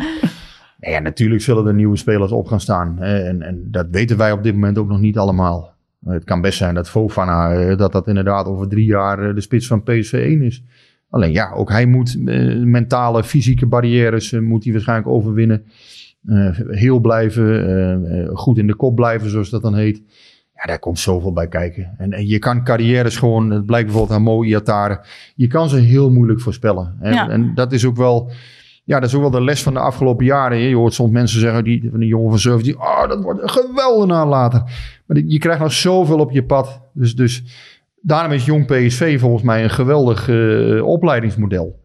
Nee, 0.79 0.91
ja, 0.93 0.99
natuurlijk 0.99 1.41
zullen 1.41 1.67
er 1.67 1.73
nieuwe 1.73 1.97
spelers 1.97 2.31
op 2.31 2.47
gaan 2.47 2.59
staan. 2.59 2.95
Hè, 2.99 3.19
en, 3.23 3.41
en 3.41 3.67
dat 3.71 3.87
weten 3.91 4.17
wij 4.17 4.31
op 4.31 4.43
dit 4.43 4.53
moment 4.53 4.77
ook 4.77 4.87
nog 4.87 4.99
niet 4.99 5.17
allemaal. 5.17 5.77
Het 6.05 6.23
kan 6.23 6.41
best 6.41 6.57
zijn 6.57 6.75
dat 6.75 6.89
Fofana, 6.89 7.75
dat 7.75 7.91
dat 7.91 8.07
inderdaad 8.07 8.45
over 8.45 8.67
drie 8.67 8.85
jaar 8.85 9.35
de 9.35 9.41
spits 9.41 9.67
van 9.67 9.83
PSV 9.83 10.13
1 10.13 10.41
is. 10.41 10.63
Alleen 11.09 11.31
ja, 11.31 11.51
ook 11.51 11.69
hij 11.69 11.85
moet 11.85 12.15
uh, 12.15 12.63
mentale, 12.63 13.23
fysieke 13.23 13.65
barrières 13.65 14.31
uh, 14.31 14.41
moet 14.41 14.63
hij 14.63 14.73
waarschijnlijk 14.73 15.09
overwinnen. 15.09 15.63
Uh, 16.25 16.59
heel 16.67 16.99
blijven, 16.99 18.29
goed 18.33 18.57
in 18.57 18.67
de 18.67 18.75
kop 18.75 18.95
blijven, 18.95 19.29
zoals 19.29 19.49
dat 19.49 19.61
dan 19.61 19.75
heet. 19.75 20.01
Ja, 20.55 20.65
daar 20.65 20.79
komt 20.79 20.99
zoveel 20.99 21.33
bij 21.33 21.47
kijken. 21.47 21.95
En, 21.97 22.13
en 22.13 22.27
je 22.27 22.39
kan 22.39 22.63
carrières 22.63 23.17
gewoon, 23.17 23.49
het 23.49 23.65
blijkt 23.65 23.85
bijvoorbeeld 23.87 24.17
aan 24.17 24.23
Mo 24.23 24.43
Iatare, 24.43 25.05
je 25.35 25.47
kan 25.47 25.69
ze 25.69 25.77
heel 25.77 26.11
moeilijk 26.11 26.41
voorspellen. 26.41 26.95
En, 26.99 27.13
Ja. 27.13 27.29
en 27.29 27.51
dat 27.55 27.71
is 27.71 27.85
ook 27.85 27.97
wel... 27.97 28.31
Ja, 28.89 28.99
dat 28.99 29.09
is 29.09 29.15
ook 29.15 29.21
wel 29.21 29.29
de 29.29 29.41
les 29.41 29.63
van 29.63 29.73
de 29.73 29.79
afgelopen 29.79 30.25
jaren. 30.25 30.57
Je 30.57 30.75
hoort 30.75 30.93
soms 30.93 31.11
mensen 31.11 31.39
zeggen, 31.39 31.63
die, 31.63 31.87
van 31.89 31.99
die 31.99 32.09
jongen 32.09 32.29
van 32.29 32.39
17, 32.39 32.79
oh, 32.79 33.07
dat 33.07 33.23
wordt 33.23 33.41
een 33.41 33.49
geweldenaar 33.49 34.25
later. 34.25 34.63
Maar 35.05 35.17
je 35.17 35.37
krijgt 35.39 35.61
nog 35.61 35.71
zoveel 35.71 36.19
op 36.19 36.31
je 36.31 36.43
pad. 36.43 36.81
Dus, 36.93 37.15
dus 37.15 37.43
daarom 38.01 38.31
is 38.31 38.45
Jong 38.45 38.65
PSV 38.65 39.19
volgens 39.19 39.43
mij 39.43 39.63
een 39.63 39.69
geweldig 39.69 40.27
uh, 40.27 40.85
opleidingsmodel. 40.85 41.79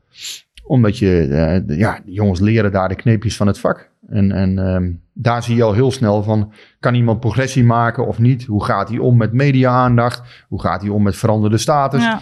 Omdat 0.63 0.99
je, 0.99 1.27
uh, 1.69 1.79
ja, 1.79 2.01
de 2.07 2.13
jongens 2.13 2.41
leren 2.41 2.73
daar 2.73 2.89
de 2.89 2.95
kneepjes 2.95 3.37
van 3.37 3.47
het 3.47 3.59
vak. 3.59 3.91
En, 4.09 4.33
en 4.33 4.59
um, 4.59 5.01
daar 5.13 5.43
zie 5.43 5.57
je 5.57 5.63
al 5.63 5.73
heel 5.73 5.91
snel 5.91 6.23
van, 6.23 6.53
kan 6.81 6.95
iemand 6.95 7.21
progressie 7.21 7.65
maken 7.65 8.07
of 8.07 8.19
niet? 8.19 8.45
Hoe 8.45 8.65
gaat 8.65 8.89
hij 8.89 8.99
om 8.99 9.17
met 9.17 9.33
media-aandacht? 9.33 10.45
Hoe 10.49 10.61
gaat 10.61 10.81
hij 10.81 10.91
om 10.91 11.03
met 11.03 11.17
veranderde 11.17 11.59
status? 11.59 12.03
Ja. 12.03 12.21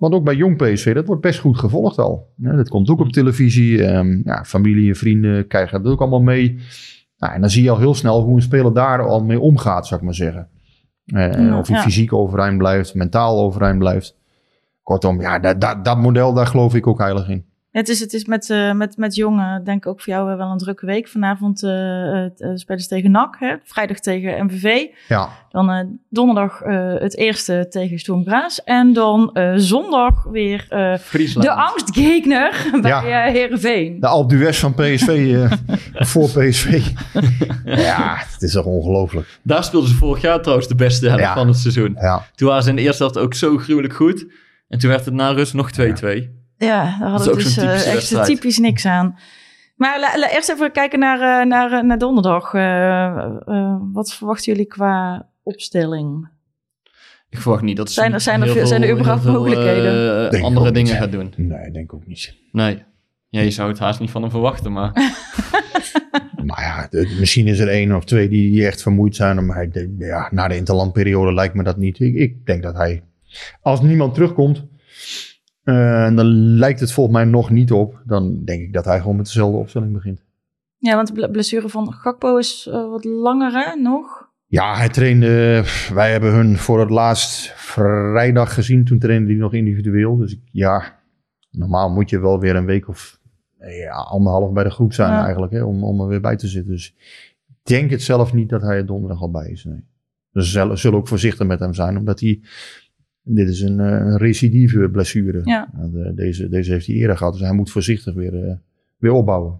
Want 0.00 0.14
ook 0.14 0.24
bij 0.24 0.34
Jong 0.34 0.56
PSV, 0.56 0.94
dat 0.94 1.06
wordt 1.06 1.22
best 1.22 1.38
goed 1.38 1.58
gevolgd 1.58 1.98
al. 1.98 2.32
Ja, 2.36 2.56
dat 2.56 2.68
komt 2.68 2.90
ook 2.90 3.00
op 3.00 3.12
televisie. 3.12 3.82
Um, 3.82 4.22
ja, 4.24 4.44
familie 4.44 4.88
en 4.88 4.96
vrienden 4.96 5.46
krijgen 5.46 5.82
dat 5.82 5.92
ook 5.92 6.00
allemaal 6.00 6.22
mee. 6.22 6.58
Nou, 7.16 7.34
en 7.34 7.40
dan 7.40 7.50
zie 7.50 7.62
je 7.62 7.70
al 7.70 7.78
heel 7.78 7.94
snel 7.94 8.22
hoe 8.22 8.36
een 8.36 8.42
speler 8.42 8.74
daar 8.74 9.02
al 9.02 9.24
mee 9.24 9.40
omgaat, 9.40 9.86
zou 9.86 10.00
ik 10.00 10.06
maar 10.06 10.14
zeggen. 10.14 10.48
Uh, 11.06 11.32
ja, 11.32 11.58
of 11.58 11.68
hij 11.68 11.80
fysiek 11.80 12.12
overeind 12.12 12.58
blijft, 12.58 12.94
mentaal 12.94 13.40
overeind 13.40 13.78
blijft. 13.78 14.16
Kortom, 14.82 15.20
ja, 15.20 15.38
dat, 15.38 15.60
dat, 15.60 15.84
dat 15.84 15.98
model, 15.98 16.32
daar 16.32 16.46
geloof 16.46 16.74
ik 16.74 16.86
ook 16.86 16.98
heilig 16.98 17.28
in. 17.28 17.44
Het 17.70 17.88
is, 17.88 18.00
het 18.00 18.12
is 18.12 18.24
met, 18.24 18.48
uh, 18.48 18.72
met, 18.72 18.96
met 18.96 19.14
jongen, 19.14 19.64
denk 19.64 19.84
ik 19.84 19.86
ook 19.86 20.00
voor 20.00 20.12
jou 20.12 20.36
wel 20.36 20.50
een 20.50 20.58
drukke 20.58 20.86
week. 20.86 21.08
Vanavond 21.08 21.62
uh, 21.62 21.70
uh, 21.70 22.28
spelen 22.54 22.80
ze 22.80 22.88
tegen 22.88 23.10
NAC, 23.10 23.36
hè? 23.38 23.54
vrijdag 23.64 23.98
tegen 23.98 24.44
MVV. 24.44 24.86
Ja. 25.08 25.28
Dan 25.50 25.98
donderdag 26.08 26.58
het 26.98 27.16
eerste 27.16 27.66
tegen 27.68 27.98
Sturm 27.98 28.24
Graz. 28.24 28.58
En 28.58 28.92
dan 28.92 29.36
zondag 29.56 30.22
weer 30.22 30.66
de 30.68 31.52
angstgegner 31.52 32.70
bij 32.82 32.90
ja. 32.90 33.30
Heerenveen. 33.30 34.00
De 34.00 34.24
d'Huez 34.26 34.58
van 34.58 34.74
PSV 34.74 35.46
voor 36.12 36.28
PSV. 36.28 36.82
ja, 37.64 38.16
het 38.16 38.42
is 38.42 38.52
toch 38.52 38.64
ongelooflijk. 38.64 39.38
Daar 39.42 39.64
speelden 39.64 39.90
ze 39.90 39.96
vorig 39.96 40.22
jaar 40.22 40.40
trouwens 40.40 40.68
de 40.68 40.74
beste 40.74 41.08
helft 41.08 41.22
ja. 41.22 41.34
van 41.34 41.48
het 41.48 41.56
seizoen. 41.56 41.96
Ja. 42.00 42.26
Toen 42.34 42.48
waren 42.48 42.62
ze 42.62 42.70
in 42.70 42.76
de 42.76 42.82
eerste 42.82 43.02
helft 43.02 43.18
ook 43.18 43.34
zo 43.34 43.56
gruwelijk 43.56 43.94
goed. 43.94 44.26
En 44.68 44.78
toen 44.78 44.90
werd 44.90 45.04
het 45.04 45.14
na 45.14 45.30
rust 45.30 45.54
nog 45.54 45.70
2-2. 45.80 46.39
Ja. 46.66 46.96
Daar 46.98 47.08
hadden 47.08 47.36
we 47.36 47.42
dus 47.42 47.58
uh, 47.58 47.94
echt 47.94 48.24
typisch 48.24 48.58
niks 48.58 48.86
aan. 48.86 49.18
Maar 49.76 50.00
la, 50.00 50.18
la, 50.18 50.30
eerst 50.30 50.48
even 50.48 50.72
kijken 50.72 50.98
naar, 50.98 51.18
uh, 51.42 51.50
naar, 51.50 51.84
naar 51.84 51.98
donderdag. 51.98 52.52
Uh, 52.52 53.76
wat 53.92 54.14
verwachten 54.14 54.52
jullie 54.52 54.66
qua 54.66 55.26
opstelling? 55.42 56.28
Ik 57.28 57.38
verwacht 57.40 57.62
niet 57.62 57.76
dat 57.76 57.90
zijn 57.90 58.12
er, 58.12 58.20
zijn 58.20 58.42
er, 58.42 58.48
veel, 58.48 58.66
zijn 58.66 58.82
er 58.82 58.90
überhaupt 58.90 59.22
veel, 59.22 59.32
mogelijkheden? 59.32 60.42
andere 60.42 60.70
dingen 60.70 60.96
gaat 60.96 61.12
doen. 61.12 61.32
Nee, 61.36 61.66
ik 61.66 61.74
denk 61.74 61.94
ook 61.94 62.06
niet. 62.06 62.34
Nee. 62.52 62.82
Ja, 63.28 63.40
je 63.40 63.50
zou 63.50 63.68
het 63.68 63.78
haast 63.78 64.00
niet 64.00 64.10
van 64.10 64.22
hem 64.22 64.30
verwachten, 64.30 64.72
maar... 64.72 64.92
maar 66.46 66.60
ja, 66.60 66.86
de, 66.90 67.16
misschien 67.18 67.46
is 67.46 67.58
er 67.58 67.68
één 67.68 67.96
of 67.96 68.04
twee 68.04 68.28
die, 68.28 68.50
die 68.50 68.66
echt 68.66 68.82
vermoeid 68.82 69.16
zijn. 69.16 69.46
Maar 69.46 69.72
denk, 69.72 69.88
ja, 69.98 70.28
na 70.30 70.48
de 70.48 70.56
interlandperiode 70.56 71.34
lijkt 71.34 71.54
me 71.54 71.62
dat 71.62 71.76
niet. 71.76 72.00
Ik, 72.00 72.14
ik 72.14 72.46
denk 72.46 72.62
dat 72.62 72.76
hij, 72.76 73.02
als 73.62 73.80
niemand 73.80 74.14
terugkomt... 74.14 74.64
Uh, 75.70 76.04
en 76.04 76.16
dan 76.16 76.26
lijkt 76.56 76.80
het 76.80 76.92
volgens 76.92 77.16
mij 77.16 77.24
nog 77.24 77.50
niet 77.50 77.72
op. 77.72 78.02
Dan 78.06 78.44
denk 78.44 78.62
ik 78.62 78.72
dat 78.72 78.84
hij 78.84 79.00
gewoon 79.00 79.16
met 79.16 79.24
dezelfde 79.24 79.58
opstelling 79.58 79.92
begint. 79.92 80.22
Ja, 80.76 80.94
want 80.94 81.14
de 81.14 81.30
blessure 81.30 81.68
van 81.68 81.92
Gakpo 81.92 82.36
is 82.36 82.66
uh, 82.70 82.90
wat 82.90 83.04
langer 83.04 83.52
hè, 83.52 83.80
nog. 83.80 84.28
Ja, 84.46 84.76
hij 84.76 84.88
trainde... 84.88 85.64
Wij 85.94 86.10
hebben 86.10 86.32
hun 86.32 86.56
voor 86.56 86.80
het 86.80 86.90
laatst 86.90 87.52
vrijdag 87.56 88.54
gezien. 88.54 88.84
Toen 88.84 88.98
trainde 88.98 89.30
hij 89.30 89.40
nog 89.40 89.52
individueel. 89.52 90.16
Dus 90.16 90.32
ik, 90.32 90.40
ja, 90.52 90.98
normaal 91.50 91.90
moet 91.90 92.10
je 92.10 92.20
wel 92.20 92.40
weer 92.40 92.56
een 92.56 92.64
week 92.64 92.88
of 92.88 93.18
ja, 93.58 93.92
anderhalf 93.92 94.52
bij 94.52 94.64
de 94.64 94.70
groep 94.70 94.92
zijn 94.92 95.12
ja. 95.12 95.24
eigenlijk. 95.24 95.52
Hè, 95.52 95.62
om, 95.62 95.84
om 95.84 96.00
er 96.00 96.06
weer 96.06 96.20
bij 96.20 96.36
te 96.36 96.46
zitten. 96.46 96.72
Dus 96.72 96.94
ik 97.48 97.54
denk 97.62 97.90
het 97.90 98.02
zelf 98.02 98.32
niet 98.32 98.48
dat 98.48 98.62
hij 98.62 98.76
er 98.76 98.86
donderdag 98.86 99.20
al 99.20 99.30
bij 99.30 99.50
is. 99.50 99.64
Nee. 99.64 99.84
Dus 100.32 100.52
ze 100.52 100.70
zullen 100.74 100.98
ook 100.98 101.08
voorzichtig 101.08 101.46
met 101.46 101.60
hem 101.60 101.74
zijn. 101.74 101.96
Omdat 101.96 102.20
hij... 102.20 102.40
Dit 103.22 103.48
is 103.48 103.60
een, 103.60 103.78
een 103.78 104.16
recidieve 104.16 104.88
blessure. 104.88 105.40
Ja. 105.44 105.68
De, 105.72 106.12
deze, 106.14 106.48
deze 106.48 106.72
heeft 106.72 106.86
hij 106.86 106.94
eerder 106.94 107.16
gehad, 107.16 107.32
dus 107.32 107.42
hij 107.42 107.52
moet 107.52 107.70
voorzichtig 107.70 108.14
weer, 108.14 108.34
uh, 108.34 108.52
weer 108.98 109.12
opbouwen. 109.12 109.56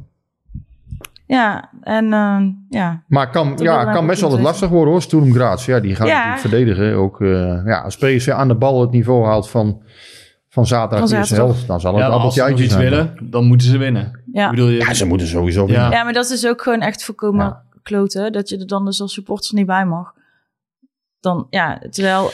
Ja, 1.30 1.70
en 1.82 2.04
uh, 2.04 2.40
ja. 2.68 3.02
Maar 3.06 3.30
kan, 3.30 3.56
ja, 3.56 3.92
kan 3.92 4.06
best 4.06 4.20
wel 4.20 4.32
het 4.32 4.40
lastig 4.40 4.68
worden 4.68 4.92
hoor, 4.92 5.02
Sturm 5.02 5.32
Graz. 5.32 5.66
Ja, 5.66 5.80
die 5.80 5.94
gaat 5.94 6.08
ja. 6.08 6.14
natuurlijk 6.14 6.40
verdedigen. 6.40 6.94
Ook, 6.94 7.20
uh, 7.20 7.60
ja, 7.64 7.80
als 7.80 7.96
PSV 7.96 8.28
aan 8.28 8.48
de 8.48 8.54
bal 8.54 8.80
het 8.80 8.90
niveau 8.90 9.24
haalt 9.26 9.50
van, 9.50 9.82
van 10.48 10.66
zaterdag 10.66 11.08
van 11.08 11.18
eerste 11.18 11.34
helft, 11.34 11.66
dan 11.66 11.80
zal 11.80 11.94
het 11.94 12.02
ja, 12.02 12.10
appeltje 12.10 12.42
uitje 12.42 12.68
zijn. 12.68 12.80
willen, 12.80 13.16
dan 13.22 13.44
moeten 13.44 13.66
ze 13.66 13.78
winnen. 13.78 14.22
Ja. 14.32 14.50
Bedoel 14.50 14.68
je, 14.68 14.78
ja, 14.78 14.94
ze 14.94 15.06
moeten 15.06 15.26
sowieso 15.26 15.66
winnen. 15.66 15.84
Ja. 15.84 15.90
ja, 15.90 16.04
maar 16.04 16.12
dat 16.12 16.24
is 16.24 16.30
dus 16.30 16.46
ook 16.46 16.62
gewoon 16.62 16.80
echt 16.80 17.04
voorkomen 17.04 17.46
ja. 17.46 17.62
kloten. 17.82 18.32
Dat 18.32 18.48
je 18.48 18.58
er 18.58 18.66
dan 18.66 18.84
dus 18.84 19.00
als 19.00 19.12
supporters 19.12 19.50
niet 19.50 19.66
bij 19.66 19.86
mag. 19.86 20.12
Dan, 21.20 21.46
ja, 21.50 21.78
terwijl, 21.90 22.30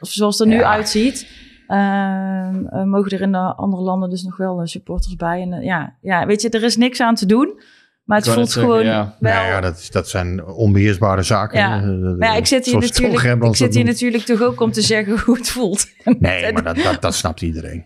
zoals 0.00 0.38
het 0.38 0.48
er 0.48 0.54
nu 0.54 0.64
uitziet... 0.64 1.48
Ehm, 1.70 2.66
eh, 2.66 2.82
mogen 2.84 3.10
er 3.10 3.20
in 3.20 3.32
de 3.32 3.38
andere 3.38 3.82
landen 3.82 4.10
dus 4.10 4.22
nog 4.22 4.36
wel 4.36 4.60
eh, 4.60 4.66
supporters 4.66 5.16
bij. 5.16 5.42
En 5.42 5.52
eh, 5.52 5.64
ja, 5.64 5.96
ja, 6.00 6.26
weet 6.26 6.42
je, 6.42 6.48
er 6.48 6.62
is 6.62 6.76
niks 6.76 7.00
aan 7.00 7.14
te 7.14 7.26
doen. 7.26 7.60
Maar 8.04 8.18
het 8.18 8.28
voelt 8.28 8.50
zeggen, 8.50 8.70
gewoon 8.70 8.84
ja. 8.84 9.16
wel... 9.18 9.32
Nou 9.32 9.46
ja, 9.46 9.60
dat, 9.60 9.78
is, 9.78 9.90
dat 9.90 10.08
zijn 10.08 10.44
onbeheersbare 10.44 11.22
zaken. 11.22 11.58
Ja. 11.58 11.80
Maar 12.18 12.28
ja, 12.28 12.36
ik 12.36 12.46
zit 12.46 12.64
hier, 12.64 12.78
natuurlijk, 12.78 13.42
ik 13.42 13.56
zit 13.56 13.74
hier 13.74 13.84
natuurlijk 13.84 14.24
toch 14.24 14.42
ook 14.42 14.60
om 14.60 14.72
te 14.72 14.80
zeggen 14.80 15.20
hoe 15.20 15.36
het 15.36 15.50
voelt. 15.50 15.86
Nee, 16.18 16.52
maar 16.52 16.62
dat, 16.62 16.76
dat, 16.76 17.02
dat 17.02 17.14
snapt 17.14 17.42
iedereen. 17.42 17.84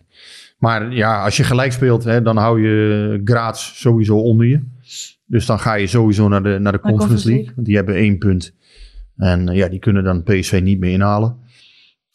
Maar 0.59 0.93
ja, 0.93 1.25
als 1.25 1.37
je 1.37 1.45
gelijk 1.45 1.73
speelt, 1.73 2.05
hè, 2.05 2.23
dan 2.23 2.37
hou 2.37 2.63
je 2.63 3.21
Graz 3.25 3.81
sowieso 3.81 4.17
onder 4.17 4.47
je. 4.47 4.61
Dus 5.27 5.47
dan 5.47 5.59
ga 5.59 5.75
je 5.75 5.87
sowieso 5.87 6.29
naar 6.29 6.43
de, 6.43 6.59
naar 6.59 6.73
de 6.73 6.81
Conference 6.81 6.99
Conference 6.99 7.29
League. 7.29 7.53
Want 7.55 7.67
die 7.67 7.77
hebben 7.77 7.95
één 7.95 8.19
punt. 8.19 8.55
En 9.17 9.47
ja, 9.47 9.69
die 9.69 9.79
kunnen 9.79 10.05
dan 10.05 10.23
PSV 10.23 10.61
niet 10.63 10.79
meer 10.79 10.93
inhalen. 10.93 11.37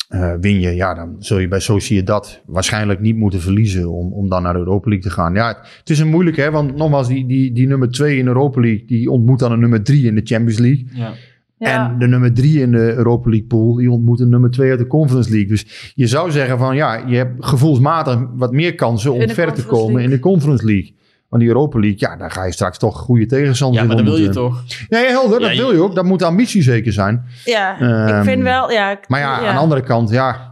Eh, 0.09 0.33
win 0.41 0.59
je, 0.59 0.75
ja, 0.75 0.93
dan 0.93 1.15
zul 1.19 1.39
je 1.39 1.47
bij 1.47 1.59
Sociedad 1.59 2.41
waarschijnlijk 2.45 2.99
niet 2.99 3.15
moeten 3.15 3.41
verliezen 3.41 3.91
om, 3.91 4.13
om 4.13 4.29
dan 4.29 4.43
naar 4.43 4.53
de 4.53 4.59
Europa 4.59 4.89
League 4.89 5.09
te 5.09 5.15
gaan. 5.15 5.33
Ja, 5.33 5.47
het, 5.47 5.57
het 5.79 5.89
is 5.89 5.99
een 5.99 6.07
moeilijke, 6.07 6.41
hè, 6.41 6.51
want 6.51 6.75
nogmaals, 6.75 7.07
die, 7.07 7.25
die, 7.25 7.51
die 7.51 7.67
nummer 7.67 7.91
2 7.91 8.17
in 8.17 8.23
de 8.23 8.29
Europa 8.29 8.61
League, 8.61 8.85
die 8.85 9.11
ontmoet 9.11 9.39
dan 9.39 9.51
een 9.51 9.59
nummer 9.59 9.83
3 9.83 10.05
in 10.05 10.15
de 10.15 10.21
Champions 10.23 10.57
League. 10.57 10.85
Ja. 10.93 11.13
Ja. 11.59 11.91
En 11.91 11.99
de 11.99 12.07
nummer 12.07 12.33
drie 12.33 12.61
in 12.61 12.71
de 12.71 12.93
Europa 12.93 13.29
League 13.29 13.47
pool, 13.47 13.75
die 13.75 13.91
ontmoet 13.91 14.17
de 14.17 14.25
nummer 14.25 14.51
twee 14.51 14.69
uit 14.69 14.79
de 14.79 14.87
Conference 14.87 15.29
League. 15.29 15.47
Dus 15.47 15.91
je 15.95 16.07
zou 16.07 16.31
zeggen 16.31 16.57
van 16.57 16.75
ja, 16.75 17.03
je 17.07 17.15
hebt 17.15 17.45
gevoelsmatig 17.45 18.27
wat 18.33 18.51
meer 18.51 18.75
kansen 18.75 19.13
om 19.13 19.21
In 19.21 19.27
de 19.27 19.33
ver 19.33 19.53
te 19.53 19.65
komen 19.65 20.03
in 20.03 20.09
de 20.09 20.19
Conference 20.19 20.65
League. 20.65 20.93
Want 21.29 21.41
die 21.41 21.51
Europa 21.51 21.79
League, 21.79 21.99
ja, 21.99 22.15
daar 22.15 22.31
ga 22.31 22.43
je 22.45 22.51
straks 22.51 22.77
toch 22.77 22.97
goede 22.97 23.25
tegenstanders 23.25 23.81
ja, 23.81 23.87
maar 23.89 23.97
in 23.99 24.05
dat 24.05 24.13
wil 24.15 24.23
je 24.23 24.29
toch? 24.29 24.63
Ja, 24.89 24.99
ja, 24.99 25.07
helder, 25.09 25.39
dat 25.39 25.55
wil 25.55 25.71
je 25.71 25.81
ook. 25.81 25.95
Dat 25.95 26.03
moet 26.05 26.19
de 26.19 26.25
ambitie 26.25 26.61
zeker 26.61 26.93
zijn. 26.93 27.25
ja, 27.45 27.79
Ehm, 27.79 28.17
ik 28.17 28.23
vind 28.23 28.43
wel... 28.43 28.71
Ja, 28.71 28.91
ik- 28.91 29.07
Maar 29.07 29.19
ja, 29.19 29.47
aan 29.47 29.53
de 29.53 29.59
andere 29.59 29.81
kant, 29.81 30.09
ja, 30.09 30.47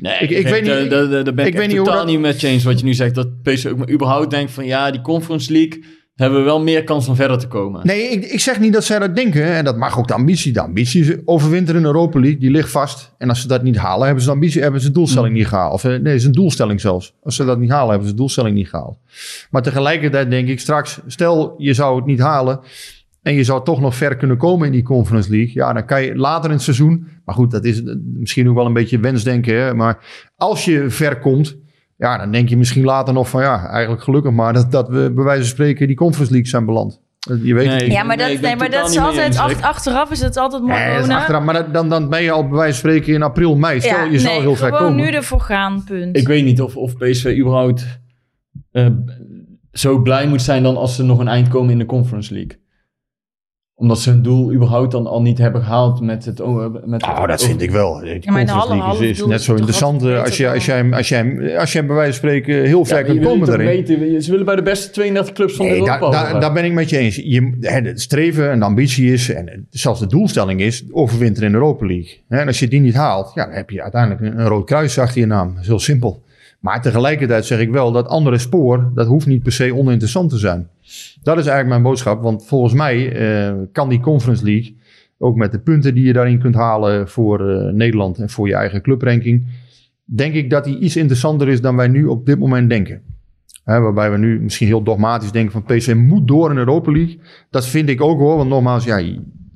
Nee, 0.00 0.18
Ik- 0.18 0.30
ik 0.30 0.46
weet 0.48 0.62
niet- 0.62 0.90
Daar, 0.90 1.08
ben 1.08 1.38
ik, 1.38 1.46
ik 1.46 1.56
weet 1.56 1.66
niet 1.68 1.76
hoe 1.76 1.86
totaal 1.86 1.96
dat- 2.00 2.06
niet 2.06 2.20
met 2.20 2.40
je 2.40 2.46
eens 2.48 2.64
wat 2.64 2.78
je 2.78 2.84
nu 2.84 2.94
zegt. 2.94 3.14
Dat 3.14 3.42
PSV 3.42 3.66
ook 3.66 3.76
maar 3.78 3.90
überhaupt 3.90 4.30
denkt 4.30 4.52
van 4.52 4.64
ja, 4.66 4.90
die 4.90 5.00
Conference 5.00 5.52
League 5.52 5.84
hebben 6.22 6.38
we 6.38 6.44
wel 6.44 6.62
meer 6.62 6.84
kans 6.84 7.08
om 7.08 7.14
verder 7.14 7.38
te 7.38 7.48
komen. 7.48 7.86
Nee, 7.86 8.02
ik, 8.02 8.24
ik 8.24 8.40
zeg 8.40 8.60
niet 8.60 8.72
dat 8.72 8.84
zij 8.84 8.98
dat 8.98 9.16
denken. 9.16 9.44
En 9.44 9.64
dat 9.64 9.76
mag 9.76 9.98
ook 9.98 10.08
de 10.08 10.14
ambitie. 10.14 10.52
De 10.52 10.60
ambitie 10.60 11.22
overwinteren 11.24 11.80
in 11.80 11.86
Europa 11.86 12.20
League. 12.20 12.38
Die 12.38 12.50
ligt 12.50 12.70
vast. 12.70 13.14
En 13.18 13.28
als 13.28 13.40
ze 13.40 13.48
dat 13.48 13.62
niet 13.62 13.76
halen, 13.76 14.04
hebben 14.04 14.22
ze 14.22 14.28
de 14.28 14.34
ambitie, 14.34 14.62
hebben 14.62 14.80
ze 14.80 14.86
de 14.86 14.92
doelstelling 14.92 15.34
niet 15.34 15.46
gehaald. 15.46 15.72
Of 15.72 15.84
eh, 15.84 15.98
nee, 15.98 16.14
is 16.14 16.24
een 16.24 16.32
doelstelling 16.32 16.80
zelfs. 16.80 17.14
Als 17.22 17.36
ze 17.36 17.44
dat 17.44 17.58
niet 17.58 17.70
halen, 17.70 17.88
hebben 17.88 18.06
ze 18.06 18.12
de 18.12 18.18
doelstelling 18.18 18.56
niet 18.56 18.68
gehaald. 18.68 18.98
Maar 19.50 19.62
tegelijkertijd 19.62 20.30
denk 20.30 20.48
ik 20.48 20.60
straks, 20.60 21.00
stel 21.06 21.54
je 21.58 21.74
zou 21.74 21.96
het 21.96 22.06
niet 22.06 22.20
halen. 22.20 22.60
En 23.22 23.34
je 23.34 23.44
zou 23.44 23.64
toch 23.64 23.80
nog 23.80 23.94
ver 23.94 24.16
kunnen 24.16 24.36
komen 24.36 24.66
in 24.66 24.72
die 24.72 24.82
Conference 24.82 25.30
League. 25.30 25.54
Ja, 25.54 25.72
dan 25.72 25.86
kan 25.86 26.02
je 26.02 26.16
later 26.16 26.44
in 26.44 26.56
het 26.56 26.64
seizoen. 26.64 27.06
Maar 27.24 27.34
goed, 27.34 27.50
dat 27.50 27.64
is 27.64 27.82
eh, 27.82 27.94
misschien 28.14 28.48
ook 28.48 28.54
wel 28.54 28.66
een 28.66 28.72
beetje 28.72 28.98
wensdenken. 28.98 29.54
Hè? 29.54 29.74
Maar 29.74 29.98
als 30.36 30.64
je 30.64 30.90
ver 30.90 31.18
komt. 31.18 31.60
Ja, 32.02 32.18
dan 32.18 32.30
denk 32.32 32.48
je 32.48 32.56
misschien 32.56 32.84
later 32.84 33.14
nog 33.14 33.28
van 33.28 33.42
ja, 33.42 33.66
eigenlijk 33.68 34.02
gelukkig 34.02 34.32
maar 34.32 34.52
dat, 34.52 34.70
dat 34.72 34.88
we 34.88 35.12
bij 35.14 35.24
wijze 35.24 35.40
van 35.40 35.48
spreken 35.50 35.86
die 35.86 35.96
Conference 35.96 36.32
League 36.32 36.50
zijn 36.50 36.64
beland. 36.66 37.00
Je 37.42 37.54
weet 37.54 37.66
het 37.66 37.74
Nee, 37.74 37.82
niet. 37.88 37.92
Ja, 37.92 38.02
maar 38.02 38.16
dat, 38.16 38.40
Nee, 38.40 38.56
maar 38.56 38.70
dat 38.70 38.88
is 38.90 38.98
altijd... 38.98 39.38
achteraf 39.62 40.10
is 40.10 40.20
het 40.20 40.36
altijd 40.36 40.62
mooi 40.62 40.74
Nee, 40.74 40.86
dat 40.86 40.94
is 40.96 41.00
wonen. 41.00 41.16
achteraf, 41.16 41.42
maar 41.42 41.54
dat- 41.54 41.72
dan, 41.74 41.88
dan 41.88 42.08
ben 42.08 42.22
je 42.22 42.30
al 42.30 42.42
bij 42.48 42.58
wijze 42.58 42.80
van 42.80 42.90
spreken 42.90 43.14
in 43.14 43.22
april, 43.22 43.56
mei. 43.56 43.80
Stel, 43.80 43.90
Ja, 43.96 44.04
je 44.04 44.18
zou 44.18 44.32
nee, 44.32 44.42
heel 44.42 44.54
ver 44.56 44.66
gewoon 44.68 44.82
komen. 44.88 45.04
nu 45.04 45.10
ervoor 45.10 45.40
gaan, 45.40 45.84
punt. 45.84 46.16
Ik 46.16 46.26
weet 46.26 46.44
niet 46.44 46.60
of, 46.60 46.76
of 46.76 46.96
PSV 46.96 47.36
überhaupt 47.38 48.00
eh, 48.72 48.86
zo 49.72 49.98
blij 49.98 50.26
moet 50.28 50.42
zijn 50.42 50.62
dan 50.62 50.76
als 50.76 50.96
ze 50.96 51.02
nog 51.02 51.18
een 51.18 51.28
eind 51.28 51.48
komen 51.48 51.70
in 51.70 51.78
de 51.78 51.86
Conference 51.86 52.32
League. 52.34 52.60
Omdat 53.82 53.98
ze 54.00 54.10
hun 54.10 54.22
doel 54.22 54.52
überhaupt 54.52 54.90
dan 54.90 55.06
al 55.06 55.22
niet 55.22 55.38
hebben 55.38 55.62
gehaald 55.62 56.00
met 56.00 56.24
het... 56.24 56.38
Met 56.84 57.00
Nou, 57.00 57.20
het 57.20 57.28
dat 57.28 57.44
vind 57.44 57.62
ik 57.62 57.70
wel. 57.70 57.94
De 57.94 58.00
maar 58.00 58.40
in 58.40 58.46
de 58.46 58.52
Conference 58.52 58.52
halve- 58.52 58.74
League 58.76 59.08
is- 59.10 59.20
is, 59.20 59.26
net 59.26 59.42
zo 59.42 59.52
interessant 59.54 60.02
eh, 60.04 60.22
als 60.22 60.36
je, 60.36 60.50
als, 60.50 60.66
jij, 60.66 60.92
als, 60.92 61.08
jij, 61.08 61.58
als 61.58 61.72
jij 61.72 61.86
bij 61.86 61.94
wijze 61.96 62.10
van 62.10 62.28
spreken 62.28 62.62
heel 62.64 62.84
ver 62.84 62.98
Ja, 62.98 63.02
kunt 63.04 63.22
komen 63.24 63.46
daarin. 63.46 63.66
weten, 63.66 64.22
ze 64.22 64.30
willen 64.30 64.46
bij 64.46 64.56
de 64.56 64.62
beste 64.62 64.90
32 64.90 65.34
clubs 65.34 65.54
van 65.56 65.66
Nee, 65.66 65.74
Europa 65.74 66.10
daar, 66.10 66.40
daar, 66.40 66.52
ben 66.52 66.64
ik 66.64 66.72
met 66.72 66.90
je 66.90 66.98
eens. 66.98 67.16
Je, 67.16 67.56
hè, 67.60 67.80
het 67.80 68.00
streven 68.00 68.50
en 68.50 68.58
de 68.58 68.64
ambitie 68.64 69.12
is, 69.12 69.30
en 69.30 69.66
zelfs 69.70 70.00
de 70.00 70.06
doelstelling 70.06 70.60
is, 70.60 70.84
overwinteren 70.90 71.46
in 71.46 71.52
de 71.54 71.58
Europa 71.58 71.86
League. 71.86 72.18
Hè, 72.28 72.38
En 72.38 72.46
als 72.46 72.58
je 72.58 72.68
die 72.68 72.80
niet 72.80 72.94
haalt, 72.94 73.32
ja, 73.34 73.44
dan 73.44 73.54
heb 73.54 73.70
je 73.70 73.82
uiteindelijk 73.82 74.20
een, 74.20 74.38
een 74.40 74.46
rood 74.48 74.66
kruis 74.66 74.98
achter 74.98 75.20
je 75.20 75.26
naam. 75.26 75.52
Dat 75.52 75.60
is 75.62 75.68
heel 75.68 75.78
simpel. 75.78 76.22
Maar 76.62 76.82
tegelijkertijd 76.82 77.44
zeg 77.44 77.60
ik 77.60 77.70
wel, 77.70 77.92
dat 77.92 78.08
andere 78.08 78.38
spoor, 78.38 78.90
dat 78.94 79.06
hoeft 79.06 79.26
niet 79.26 79.42
per 79.42 79.52
se 79.52 79.74
oninteressant 79.74 80.30
te 80.30 80.38
zijn. 80.38 80.68
Dat 81.22 81.38
is 81.38 81.46
eigenlijk 81.46 81.68
mijn 81.68 81.82
boodschap, 81.82 82.22
want 82.22 82.46
volgens 82.46 82.72
mij 82.72 83.12
eh, 83.12 83.54
kan 83.72 83.88
die 83.88 84.00
Conference 84.00 84.44
League, 84.44 84.76
ook 85.18 85.36
met 85.36 85.52
de 85.52 85.58
punten 85.58 85.94
die 85.94 86.04
je 86.04 86.12
daarin 86.12 86.38
kunt 86.38 86.54
halen 86.54 87.08
voor 87.08 87.50
eh, 87.50 87.72
Nederland 87.72 88.18
en 88.18 88.30
voor 88.30 88.48
je 88.48 88.54
eigen 88.54 88.82
clubranking, 88.82 89.48
denk 90.04 90.34
ik 90.34 90.50
dat 90.50 90.64
die 90.64 90.78
iets 90.78 90.96
interessanter 90.96 91.48
is 91.48 91.60
dan 91.60 91.76
wij 91.76 91.88
nu 91.88 92.06
op 92.06 92.26
dit 92.26 92.38
moment 92.38 92.68
denken. 92.68 93.02
Waarbij 93.64 94.10
we 94.10 94.18
nu 94.18 94.40
misschien 94.40 94.66
heel 94.66 94.82
dogmatisch 94.82 95.32
denken 95.32 95.52
van 95.52 95.76
PSV 95.76 95.94
moet 95.94 96.28
door 96.28 96.50
in 96.50 96.56
Europa 96.56 96.92
League. 96.92 97.20
Dat 97.50 97.66
vind 97.66 97.88
ik 97.88 98.00
ook 98.00 98.18
hoor, 98.18 98.36
want 98.36 98.48
nogmaals, 98.48 98.84
ja, 98.84 98.96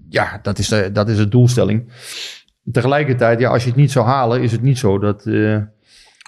ja 0.08 0.38
dat, 0.42 0.58
is 0.58 0.68
de, 0.68 0.90
dat 0.92 1.08
is 1.08 1.16
de 1.16 1.28
doelstelling. 1.28 1.92
Tegelijkertijd, 2.72 3.40
ja, 3.40 3.50
als 3.50 3.62
je 3.62 3.68
het 3.68 3.78
niet 3.78 3.90
zou 3.90 4.06
halen, 4.06 4.42
is 4.42 4.52
het 4.52 4.62
niet 4.62 4.78
zo 4.78 4.98
dat... 4.98 5.26
eh, 5.26 5.56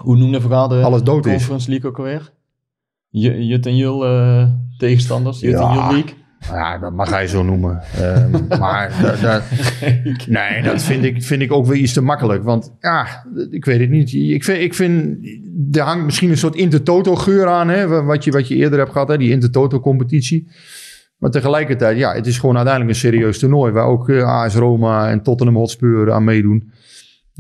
Hoe 0.03 0.17
noemde 0.17 0.41
Vergaal 0.41 0.69
de 0.69 0.75
Alles 0.83 1.03
dood 1.03 1.27
is. 1.27 1.33
Conference 1.33 1.71
League 1.71 1.91
ook 1.91 1.99
alweer? 1.99 2.33
J- 3.11 3.29
Jut 3.49 3.67
en 3.67 3.77
Jul 3.77 4.05
eh, 4.07 4.49
tegenstanders, 4.79 5.41
Jut 5.41 5.55
en 5.55 5.61
Ja. 5.61 5.75
Jul 5.75 5.93
League. 5.93 6.15
Ja, 6.53 6.79
dat 6.79 6.93
mag 6.93 7.11
hij 7.11 7.27
zo 7.27 7.43
noemen. 7.43 7.81
Ehm, 7.97 8.31
maar 8.61 8.93
nee, 10.27 10.63
dat 10.63 10.83
vind 10.83 11.05
ik, 11.05 11.23
vind 11.23 11.43
ik 11.43 11.53
ook 11.53 11.67
weer 11.67 11.77
iets 11.77 11.93
te 11.93 12.01
makkelijk. 12.03 12.45
Want 12.45 12.75
ja, 12.81 13.27
ik 13.51 13.65
weet 13.65 13.81
het 13.81 13.91
niet. 13.91 14.13
Ik 14.13 14.45
vind, 14.45 14.59
ik 14.63 14.75
vind 14.75 15.19
er 15.73 15.83
hangt 15.83 16.05
misschien 16.05 16.31
een 16.31 16.37
soort 16.37 16.55
Intertoto 16.55 17.15
geur 17.15 17.47
aan. 17.47 17.69
Hè, 17.69 18.05
wat, 18.05 18.25
je, 18.25 18.31
wat 18.31 18.49
je 18.49 18.55
eerder 18.55 18.79
hebt 18.79 18.93
gehad, 18.93 19.09
hè, 19.09 19.17
die 19.19 19.31
Intertoto 19.31 19.81
competitie. 19.81 20.49
Maar 21.17 21.31
tegelijkertijd, 21.31 21.99
ja, 21.99 22.13
het 22.15 22.27
is 22.27 22.39
gewoon 22.39 22.57
uiteindelijk 22.57 22.95
een 22.95 23.01
serieus 23.01 23.39
toernooi. 23.39 23.73
Waar 23.73 23.87
ook 23.87 24.09
eh, 24.09 24.23
AS 24.43 24.55
Roma 24.55 25.11
en 25.11 25.23
Tottenham 25.23 25.57
Hotspur 25.57 26.13
aan 26.13 26.25
meedoen. 26.25 26.73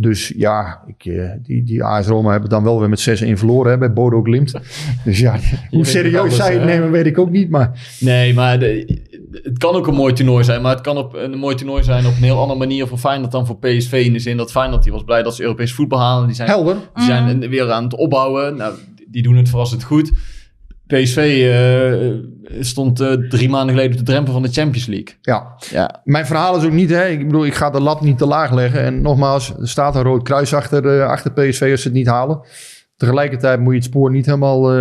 Dus 0.01 0.33
ja, 0.37 0.81
ik, 0.87 1.05
eh, 1.13 1.31
die, 1.43 1.63
die 1.65 1.85
AS 1.85 2.07
Roma 2.07 2.31
hebben 2.31 2.51
dan 2.51 2.65
wel 2.65 2.79
weer 2.81 2.89
met 2.89 3.01
6-1 3.01 3.33
verloren 3.39 3.71
hè, 3.73 3.79
bij 3.79 3.93
Bodo 3.93 4.23
Glimt. 4.23 4.55
Dus 5.05 5.19
ja, 5.19 5.37
hoe 5.71 5.85
serieus 5.87 6.37
zij 6.37 6.53
het 6.55 6.65
nemen, 6.65 6.91
weet 6.91 7.07
ik 7.07 7.19
ook 7.19 7.31
niet. 7.31 7.51
Maar 7.51 7.97
Nee, 8.01 8.35
maar 8.35 8.59
de- 8.59 9.01
het 9.43 9.59
kan 9.59 9.75
ook 9.75 9.87
een 9.87 9.95
mooi 9.95 10.13
toernooi 10.13 10.45
zijn. 10.45 10.63
Maar 10.63 10.73
het 10.73 10.81
kan 10.81 10.97
op 10.97 11.15
een 11.15 11.39
mooi 11.39 11.55
toernooi 11.57 11.83
zijn 11.83 12.07
op 12.07 12.17
een 12.17 12.23
heel 12.23 12.41
andere 12.41 12.59
manier 12.59 12.87
voor 12.87 12.99
Feyenoord 12.99 13.33
dan 13.33 13.47
voor 13.47 13.59
PSV. 13.59 14.03
In 14.07 14.13
de 14.13 14.19
zin 14.19 14.37
dat 14.37 14.51
Feyenoord 14.51 14.83
die 14.83 14.93
was 14.93 15.05
blij 15.05 15.23
dat 15.23 15.35
ze 15.37 15.43
Europees 15.43 15.73
voetbal 15.73 15.99
halen. 16.01 16.27
Die 16.27 16.37
zijn, 16.37 16.49
helder. 16.49 16.77
die 16.95 17.05
zijn 17.05 17.49
weer 17.49 17.71
aan 17.73 17.85
het 17.85 17.95
opbouwen. 17.97 18.57
Nou, 18.57 18.75
die 19.09 19.23
doen 19.23 19.37
het 19.37 19.49
verrassend 19.49 19.83
goed. 19.83 20.13
PSV 20.89 21.17
eh, 21.51 22.61
stond 22.63 23.01
eh, 23.01 23.13
drie 23.13 23.49
maanden 23.49 23.75
geleden 23.75 23.99
op 23.99 24.07
de 24.07 24.13
drempel 24.13 24.33
van 24.33 24.43
de 24.43 24.49
Champions 24.53 24.87
League. 24.87 25.15
Ja, 25.21 25.47
Ja, 25.71 26.01
Mijn 26.05 26.27
verhaal 26.27 26.57
is 26.57 26.65
ook 26.65 26.73
niet, 26.73 26.91
hè. 26.91 27.07
Ik 27.09 27.27
bedoel, 27.27 27.47
ik 27.47 27.55
ga 27.55 27.71
de 27.71 27.81
lat 27.81 28.01
niet 28.01 28.19
te 28.19 28.27
laag 28.27 28.53
leggen. 28.53 28.81
En 28.83 29.03
nogmaals, 29.03 29.55
er 29.61 29.69
staat 29.69 29.95
een 29.95 30.03
rood 30.03 30.23
kruis 30.23 30.55
achter, 30.55 30.99
eh, 31.01 31.07
achter 31.07 31.33
PSV 31.33 31.69
als 31.71 31.83
ze 31.83 31.89
het 31.89 31.97
niet 31.97 32.07
halen. 32.07 32.41
Tegelijkertijd 32.97 33.61
moet 33.61 33.73
je 33.73 33.79
het 33.79 33.89
spoor 33.89 34.11
niet 34.11 34.27
helemaal... 34.27 34.77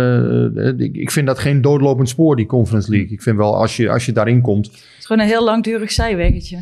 ik, 0.78 0.94
ik 0.96 1.10
vind 1.10 1.26
dat 1.26 1.38
geen 1.38 1.60
doodlopend 1.62 2.08
spoor, 2.08 2.36
die 2.36 2.46
Conference 2.46 2.90
League. 2.90 3.10
Ik 3.10 3.22
vind 3.22 3.36
wel, 3.36 3.56
als 3.56 3.76
je, 3.76 3.90
als 3.90 4.06
je 4.06 4.12
daarin 4.12 4.40
komt... 4.40 4.66
Het 4.66 4.74
is 4.98 5.06
gewoon 5.06 5.22
een 5.22 5.28
heel 5.28 5.44
langdurig 5.44 5.90
zijweggetje. 5.92 6.56